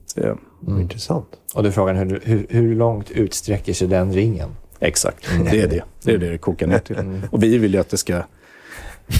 Så, 0.07 0.39
Intressant. 0.81 1.27
Och 1.55 1.63
då 1.63 1.69
är 1.69 1.73
frågan 1.73 1.97
hur, 1.97 2.21
hur, 2.25 2.47
hur 2.51 2.75
långt 2.75 3.11
utsträcker 3.11 3.73
sig 3.73 3.89
den 3.89 4.13
ringen? 4.13 4.49
Exakt, 4.81 5.27
det 5.51 5.61
är 5.61 5.69
det. 5.69 5.83
Det 6.03 6.13
är 6.13 6.19
det 6.19 6.31
det 6.31 6.39
kokar 6.39 6.67
ner 6.67 6.79
till. 6.79 7.23
Och 7.31 7.43
vi 7.43 7.59
vill 7.59 7.75
ju 7.75 7.81
att 7.81 7.89
det 7.89 7.97
ska 7.97 8.23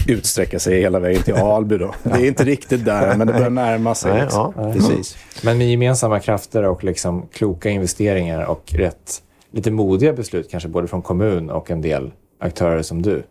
utsträcka 0.09 0.59
sig 0.59 0.81
hela 0.81 0.99
vägen 0.99 1.23
till 1.23 1.35
Alby. 1.35 1.79
Då. 1.79 1.95
Det 2.03 2.11
är 2.11 2.27
inte 2.27 2.45
riktigt 2.45 2.85
där, 2.85 3.17
men 3.17 3.27
det 3.27 3.33
börjar 3.33 3.51
närma 3.51 3.95
sig. 3.95 4.13
Nej, 4.13 4.23
liksom. 4.23 4.53
ja, 4.57 4.73
precis. 4.73 5.17
Men 5.43 5.59
med 5.59 5.71
gemensamma 5.71 6.21
krafter 6.21 6.63
och 6.63 6.85
liksom 6.85 7.27
kloka 7.33 7.71
investeringar 7.71 8.45
och 8.45 8.73
rätt 8.73 9.23
lite 9.51 9.71
modiga 9.71 10.13
beslut 10.13 10.51
kanske 10.51 10.69
både 10.69 10.89
från 10.89 11.03
kommun 11.03 11.51
och 11.51 11.71
en 11.71 11.81
del 11.81 12.13
aktörer 12.41 12.83
som 12.83 13.03
du 13.03 13.23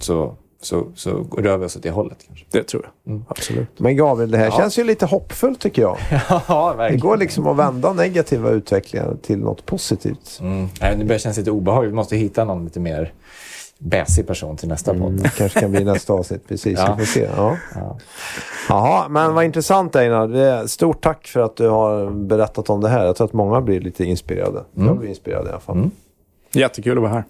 så, 0.00 0.36
så, 0.62 0.86
så 0.94 1.10
rör 1.38 1.56
vi 1.58 1.66
oss 1.66 1.76
åt 1.76 1.82
det 1.82 1.90
hållet 1.90 2.18
kanske. 2.26 2.46
Det 2.50 2.62
tror 2.62 2.90
jag. 3.04 3.22
Absolut. 3.28 3.68
Men 3.80 3.96
Gabriel, 3.96 4.30
det 4.30 4.38
här 4.38 4.50
känns 4.50 4.78
ju 4.78 4.84
lite 4.84 5.06
hoppfullt 5.06 5.60
tycker 5.60 5.82
jag. 5.82 5.96
ja, 6.48 6.70
Det 6.70 6.76
verkligen. 6.76 7.00
går 7.00 7.16
liksom 7.16 7.46
att 7.46 7.56
vända 7.56 7.92
negativa 7.92 8.50
utvecklingar 8.50 9.16
till 9.22 9.38
något 9.38 9.66
positivt. 9.66 10.38
Mm. 10.40 10.68
Nej, 10.80 10.96
det 10.96 11.04
börjar 11.04 11.18
kännas 11.18 11.38
lite 11.38 11.50
obehagligt. 11.50 11.92
Vi 11.92 11.96
måste 11.96 12.16
hitta 12.16 12.44
någon 12.44 12.64
lite 12.64 12.80
mer 12.80 13.12
bäsig 13.78 14.26
person 14.26 14.56
till 14.56 14.68
nästa 14.68 14.92
podd. 14.94 15.12
Mm, 15.12 15.22
kanske 15.36 15.60
kan 15.60 15.70
bli 15.70 15.84
nästa 15.84 16.12
avsnitt. 16.12 16.48
Precis, 16.48 16.78
Ja. 16.78 16.94
vi 16.98 17.06
får 17.06 17.12
se. 17.12 17.28
Ja. 17.36 17.56
Ja. 17.74 17.98
Jaha, 18.68 19.08
men 19.08 19.34
vad 19.34 19.44
intressant 19.44 19.96
Einar. 19.96 20.28
Det 20.28 20.68
Stort 20.68 21.00
tack 21.02 21.26
för 21.26 21.40
att 21.40 21.56
du 21.56 21.68
har 21.68 22.10
berättat 22.10 22.70
om 22.70 22.80
det 22.80 22.88
här. 22.88 23.04
Jag 23.04 23.16
tror 23.16 23.26
att 23.26 23.32
många 23.32 23.60
blir 23.60 23.80
lite 23.80 24.04
inspirerade. 24.04 24.64
Jag 24.74 24.98
blir 24.98 25.08
inspirerad 25.08 25.46
i 25.46 25.48
alla 25.50 25.60
fall. 25.60 25.76
Mm. 25.76 25.90
Jättekul 26.52 26.98
att 26.98 27.02
vara 27.02 27.12
här. 27.12 27.24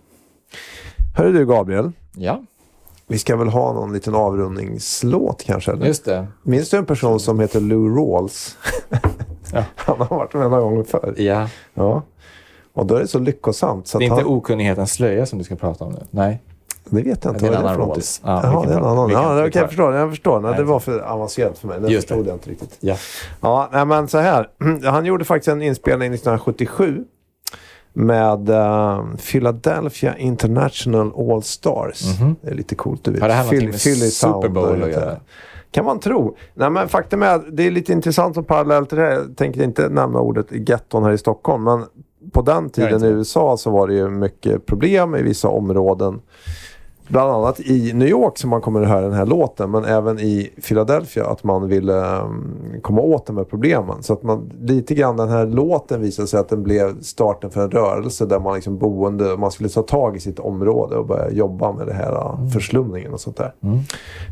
Hörru 1.16 1.32
du 1.32 1.46
Gabriel, 1.46 1.92
ja, 2.16 2.42
vi 3.10 3.18
ska 3.18 3.36
väl 3.36 3.48
ha 3.48 3.72
någon 3.72 3.92
liten 3.92 4.14
avrundningslåt 4.14 5.42
kanske? 5.46 5.72
Eller? 5.72 5.86
just 5.86 6.04
det. 6.04 6.26
Minns 6.42 6.70
du 6.70 6.76
en 6.76 6.86
person 6.86 7.20
som 7.20 7.40
heter 7.40 7.60
Lou 7.60 7.96
Rawls? 7.96 8.56
Ja. 9.52 9.64
Han 9.76 9.96
har 10.00 10.16
varit 10.16 10.34
med 10.34 10.50
några 10.50 10.60
gånger 10.62 10.82
förr. 10.84 11.14
Ja. 11.16 11.48
Ja. 11.74 12.02
Och 12.72 12.86
då 12.86 12.94
är 12.94 13.00
det 13.00 13.08
så 13.08 13.18
lyckosamt. 13.18 13.86
Så 13.88 13.98
Det 13.98 14.04
är 14.04 14.06
inte 14.06 14.22
han, 14.22 14.26
okunnighetens 14.32 14.92
slöja 14.92 15.26
som 15.26 15.38
du 15.38 15.44
ska 15.44 15.56
prata 15.56 15.84
om 15.84 15.92
nu? 15.92 15.98
Nej. 16.10 16.42
det 16.84 17.02
vet 17.02 17.24
jag 17.24 17.34
inte. 17.34 17.44
Det 17.46 17.54
är 17.54 17.58
en 17.58 17.66
annan. 17.66 17.76
Rolls. 17.76 18.20
Ja, 18.24 18.40
Jaha, 18.44 18.66
det 18.66 18.72
är 18.74 18.78
en 18.78 18.84
annan. 18.84 19.10
Ja, 19.10 19.34
det, 19.34 19.50
tar- 19.50 19.60
jag 19.60 19.68
förstår. 19.68 19.94
Jag 19.94 20.10
förstår. 20.10 20.40
Nej, 20.40 20.54
det 20.56 20.62
var 20.64 20.78
för 20.80 21.00
avancerat 21.00 21.58
för 21.58 21.68
mig. 21.68 21.80
Det 21.80 21.88
Just 21.88 22.08
det. 22.08 22.14
förstod 22.14 22.26
jag 22.28 22.34
inte 22.34 22.50
riktigt. 22.50 22.76
Ja. 22.80 22.96
Ja, 23.40 23.68
nej, 23.72 23.84
men 23.86 24.08
så 24.08 24.18
här. 24.18 24.48
Han 24.90 25.04
gjorde 25.06 25.24
faktiskt 25.24 25.48
en 25.48 25.62
inspelning 25.62 26.14
1977 26.14 27.04
med 27.92 28.48
eh, 28.48 29.04
Philadelphia 29.30 30.16
International 30.16 31.12
All 31.16 31.42
Stars. 31.42 32.02
Det 32.42 32.50
är 32.50 32.54
lite 32.54 32.74
coolt. 32.74 33.04
Du 33.04 33.10
vet. 33.10 33.20
Har 33.20 33.28
det 33.28 33.34
här 33.34 33.44
Philly- 33.48 33.66
med 33.66 33.80
Philly 33.82 34.10
Super 34.10 34.48
Bowl 34.48 34.82
att 34.82 34.90
göra? 34.90 35.16
Kan 35.70 35.84
man 35.84 36.00
tro. 36.00 36.36
Nej, 36.54 36.70
men 36.70 36.88
faktum 36.88 37.22
är 37.22 37.34
att 37.34 37.56
det 37.56 37.66
är 37.66 37.70
lite 37.70 37.92
intressant 37.92 38.34
som 38.34 38.44
parallell 38.44 38.86
till 38.86 38.98
det 38.98 39.04
här. 39.04 39.12
Jag 39.12 39.36
tänker 39.36 39.62
inte 39.62 39.88
nämna 39.88 40.20
ordet 40.20 40.46
getton 40.68 41.04
här 41.04 41.12
i 41.12 41.18
Stockholm. 41.18 41.64
Men 41.64 41.84
på 42.32 42.42
den 42.42 42.70
tiden 42.70 43.04
i. 43.04 43.06
USA 43.06 43.56
så 43.56 43.70
var 43.70 43.88
det 43.88 43.94
ju 43.94 44.08
mycket 44.10 44.66
problem 44.66 45.14
i 45.14 45.22
vissa 45.22 45.48
områden. 45.48 46.20
Bland 47.10 47.30
annat 47.30 47.60
i 47.60 47.92
New 47.92 48.08
York 48.08 48.38
som 48.38 48.50
man 48.50 48.60
kommer 48.60 48.82
att 48.82 48.88
höra 48.88 49.00
den 49.00 49.12
här 49.12 49.26
låten. 49.26 49.70
Men 49.70 49.84
även 49.84 50.18
i 50.18 50.50
Philadelphia 50.68 51.26
att 51.26 51.44
man 51.44 51.68
ville 51.68 52.20
um, 52.20 52.56
komma 52.82 53.00
åt 53.00 53.26
de 53.26 53.36
här 53.36 53.44
problemen. 53.44 54.02
Så 54.02 54.12
att 54.12 54.22
man 54.22 54.50
lite 54.60 54.94
grann 54.94 55.16
den 55.16 55.28
här 55.28 55.46
låten 55.46 56.00
visade 56.00 56.28
sig 56.28 56.40
att 56.40 56.48
den 56.48 56.62
blev 56.62 57.00
starten 57.00 57.50
för 57.50 57.60
en 57.60 57.70
rörelse 57.70 58.26
där 58.26 58.40
man 58.40 58.54
liksom 58.54 58.78
boende, 58.78 59.36
man 59.36 59.50
skulle 59.50 59.68
ta 59.68 59.82
tag 59.82 60.16
i 60.16 60.20
sitt 60.20 60.38
område 60.38 60.96
och 60.96 61.06
börja 61.06 61.30
jobba 61.30 61.72
med 61.72 61.86
det 61.86 61.94
här 61.94 62.12
uh, 62.12 62.48
förslumningen 62.48 63.12
och 63.12 63.20
sånt 63.20 63.36
där. 63.36 63.52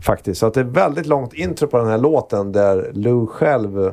Faktiskt. 0.07 0.41
Så 0.41 0.47
att 0.47 0.55
det 0.55 0.61
är 0.61 0.64
väldigt 0.64 1.07
långt 1.07 1.35
intro 1.35 1.68
på 1.68 1.79
den 1.79 1.87
här 1.87 1.99
låten 1.99 2.53
där 2.53 2.91
Lou 2.95 3.26
själv 3.26 3.93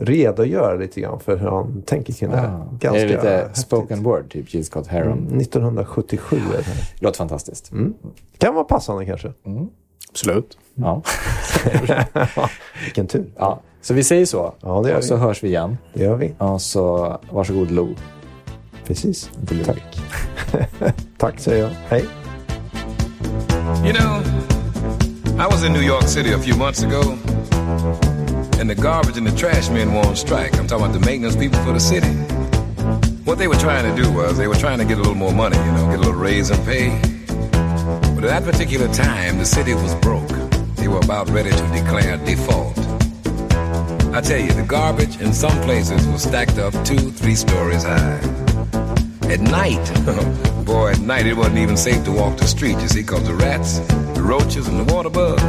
redogör 0.00 0.78
lite 0.78 1.00
grann 1.00 1.20
för 1.20 1.36
hur 1.36 1.48
han 1.48 1.82
tänker 1.82 2.12
kring 2.12 2.30
det 2.30 2.36
här. 2.36 2.48
Ah. 2.48 2.68
Ganska 2.80 3.00
är 3.00 3.06
det 3.06 3.12
lite 3.14 3.30
häftigt. 3.30 3.56
spoken 3.56 4.02
word, 4.02 4.30
typ 4.30 4.54
Jill 4.54 4.64
Scott 4.64 4.86
Heron? 4.86 5.18
Mm, 5.18 5.40
1977 5.40 6.36
är 6.36 6.56
det 6.56 6.62
här. 6.62 6.74
Låter 7.00 7.18
fantastiskt. 7.18 7.70
Kan 8.38 8.54
vara 8.54 8.64
passande 8.64 9.06
kanske. 9.06 9.32
Absolut. 10.10 10.58
Ja. 10.74 11.02
Vilken 12.84 13.06
tur. 13.06 13.24
ja. 13.36 13.60
Så 13.82 13.94
vi 13.94 14.04
säger 14.04 14.26
så. 14.26 14.54
Ja, 14.60 14.80
det 14.84 14.90
gör 14.90 14.96
och 14.98 15.04
så 15.04 15.14
vi. 15.14 15.20
hörs 15.20 15.42
vi 15.44 15.48
igen. 15.48 15.78
Det 15.94 16.02
gör 16.02 16.16
vi. 16.16 16.34
Ja, 16.38 16.58
så 16.58 17.16
varsågod 17.30 17.70
Lo. 17.70 17.88
Precis. 18.86 19.30
Ludvig. 19.50 19.84
Tack 21.18 21.38
säger 21.40 21.62
jag. 21.62 21.70
Hej. 21.88 22.04
You 23.84 23.92
know, 23.92 24.20
I 25.38 25.46
was 25.50 25.64
in 25.66 25.72
New 25.72 25.82
York 25.82 26.08
City 26.08 26.32
a 26.34 26.38
few 26.38 26.58
months 26.58 26.84
ago, 26.84 27.02
and 28.60 28.68
the 28.68 28.74
garbage 28.74 29.16
and 29.16 29.26
the 29.26 29.34
trash 29.34 29.70
men 29.70 29.94
were 29.94 30.00
on 30.00 30.14
strike. 30.14 30.54
I'm 30.58 30.66
talking 30.66 30.84
about 30.84 31.00
the 31.00 31.06
maintenance 31.06 31.34
people 31.34 31.58
for 31.64 31.72
the 31.72 31.80
city. 31.80 32.10
What 33.24 33.38
they 33.38 33.48
were 33.48 33.56
trying 33.56 33.94
to 33.94 34.02
do 34.02 34.12
was 34.12 34.36
they 34.36 34.48
were 34.48 34.54
trying 34.54 34.78
to 34.78 34.84
get 34.84 34.98
a 34.98 35.00
little 35.00 35.14
more 35.14 35.32
money, 35.32 35.56
you 35.56 35.72
know, 35.72 35.86
get 35.88 35.96
a 35.96 36.02
little 36.02 36.12
raise 36.12 36.50
in 36.50 36.62
pay. 36.66 36.90
But 38.14 38.24
at 38.24 38.28
that 38.28 38.44
particular 38.44 38.92
time, 38.92 39.38
the 39.38 39.46
city 39.46 39.72
was 39.72 39.94
broke. 39.96 40.28
They 40.76 40.88
were 40.88 40.98
about 40.98 41.30
ready 41.30 41.48
to 41.48 41.66
declare 41.72 42.18
default. 42.18 42.78
I 44.14 44.20
tell 44.20 44.38
you, 44.38 44.52
the 44.52 44.66
garbage 44.68 45.18
in 45.22 45.32
some 45.32 45.58
places 45.62 46.06
was 46.08 46.24
stacked 46.24 46.58
up 46.58 46.74
two, 46.84 47.10
three 47.10 47.36
stories 47.36 47.84
high. 47.84 48.49
At 49.30 49.40
night, 49.42 50.64
boy, 50.66 50.90
at 50.90 50.98
night 50.98 51.24
it 51.24 51.36
wasn't 51.36 51.58
even 51.58 51.76
safe 51.76 52.02
to 52.04 52.10
walk 52.10 52.36
the 52.36 52.48
street, 52.48 52.76
you 52.80 52.88
see, 52.88 53.02
because 53.02 53.22
the 53.22 53.34
rats, 53.34 53.78
the 54.16 54.22
roaches, 54.22 54.66
and 54.66 54.80
the 54.80 54.92
water 54.92 55.08
bugs, 55.08 55.44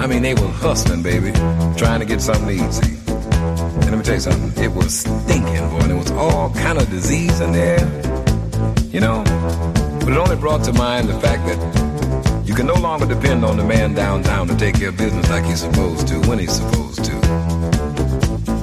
I 0.00 0.08
mean, 0.08 0.22
they 0.22 0.34
were 0.34 0.48
hustling, 0.48 1.04
baby, 1.04 1.30
trying 1.76 2.00
to 2.00 2.06
get 2.06 2.20
something 2.20 2.72
see. 2.72 2.96
And 3.06 3.84
let 3.84 3.98
me 3.98 4.02
tell 4.02 4.14
you 4.14 4.20
something, 4.20 4.64
it 4.64 4.72
was 4.72 4.98
stinking, 4.98 5.70
boy, 5.70 5.78
and 5.78 5.90
there 5.90 5.96
was 5.96 6.10
all 6.10 6.52
kind 6.54 6.76
of 6.76 6.90
disease 6.90 7.40
in 7.40 7.52
there, 7.52 7.78
you 8.90 8.98
know. 8.98 9.22
But 10.00 10.08
it 10.08 10.16
only 10.16 10.34
brought 10.34 10.64
to 10.64 10.72
mind 10.72 11.08
the 11.08 11.20
fact 11.20 11.46
that 11.46 12.44
you 12.44 12.56
can 12.56 12.66
no 12.66 12.74
longer 12.74 13.06
depend 13.06 13.44
on 13.44 13.56
the 13.56 13.64
man 13.64 13.94
downtown 13.94 14.48
to 14.48 14.56
take 14.56 14.74
care 14.74 14.88
of 14.88 14.96
business 14.96 15.30
like 15.30 15.44
he's 15.44 15.60
supposed 15.60 16.08
to, 16.08 16.18
when 16.28 16.40
he's 16.40 16.52
supposed 16.52 17.04
to. 17.04 17.12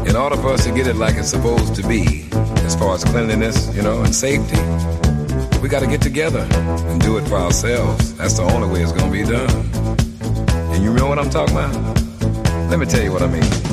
In 0.09 0.17
order 0.17 0.35
for 0.35 0.49
us 0.49 0.65
to 0.65 0.73
get 0.73 0.87
it 0.87 0.97
like 0.97 1.15
it's 1.15 1.29
supposed 1.29 1.73
to 1.75 1.87
be, 1.87 2.26
as 2.67 2.75
far 2.75 2.93
as 2.93 3.03
cleanliness, 3.05 3.73
you 3.73 3.81
know, 3.81 4.01
and 4.01 4.13
safety, 4.13 4.57
we 5.61 5.69
got 5.69 5.79
to 5.79 5.87
get 5.87 6.01
together 6.01 6.45
and 6.51 7.01
do 7.01 7.17
it 7.17 7.25
for 7.27 7.35
ourselves. 7.35 8.13
That's 8.15 8.35
the 8.37 8.43
only 8.43 8.67
way 8.67 8.83
it's 8.83 8.91
going 8.91 9.09
to 9.09 9.17
be 9.17 9.23
done. 9.23 9.49
And 10.73 10.83
you 10.83 10.93
know 10.93 11.07
what 11.07 11.17
I'm 11.17 11.29
talking 11.29 11.55
about? 11.55 11.73
Let 12.69 12.77
me 12.79 12.85
tell 12.85 13.01
you 13.01 13.13
what 13.13 13.23
I 13.23 13.27
mean. 13.27 13.66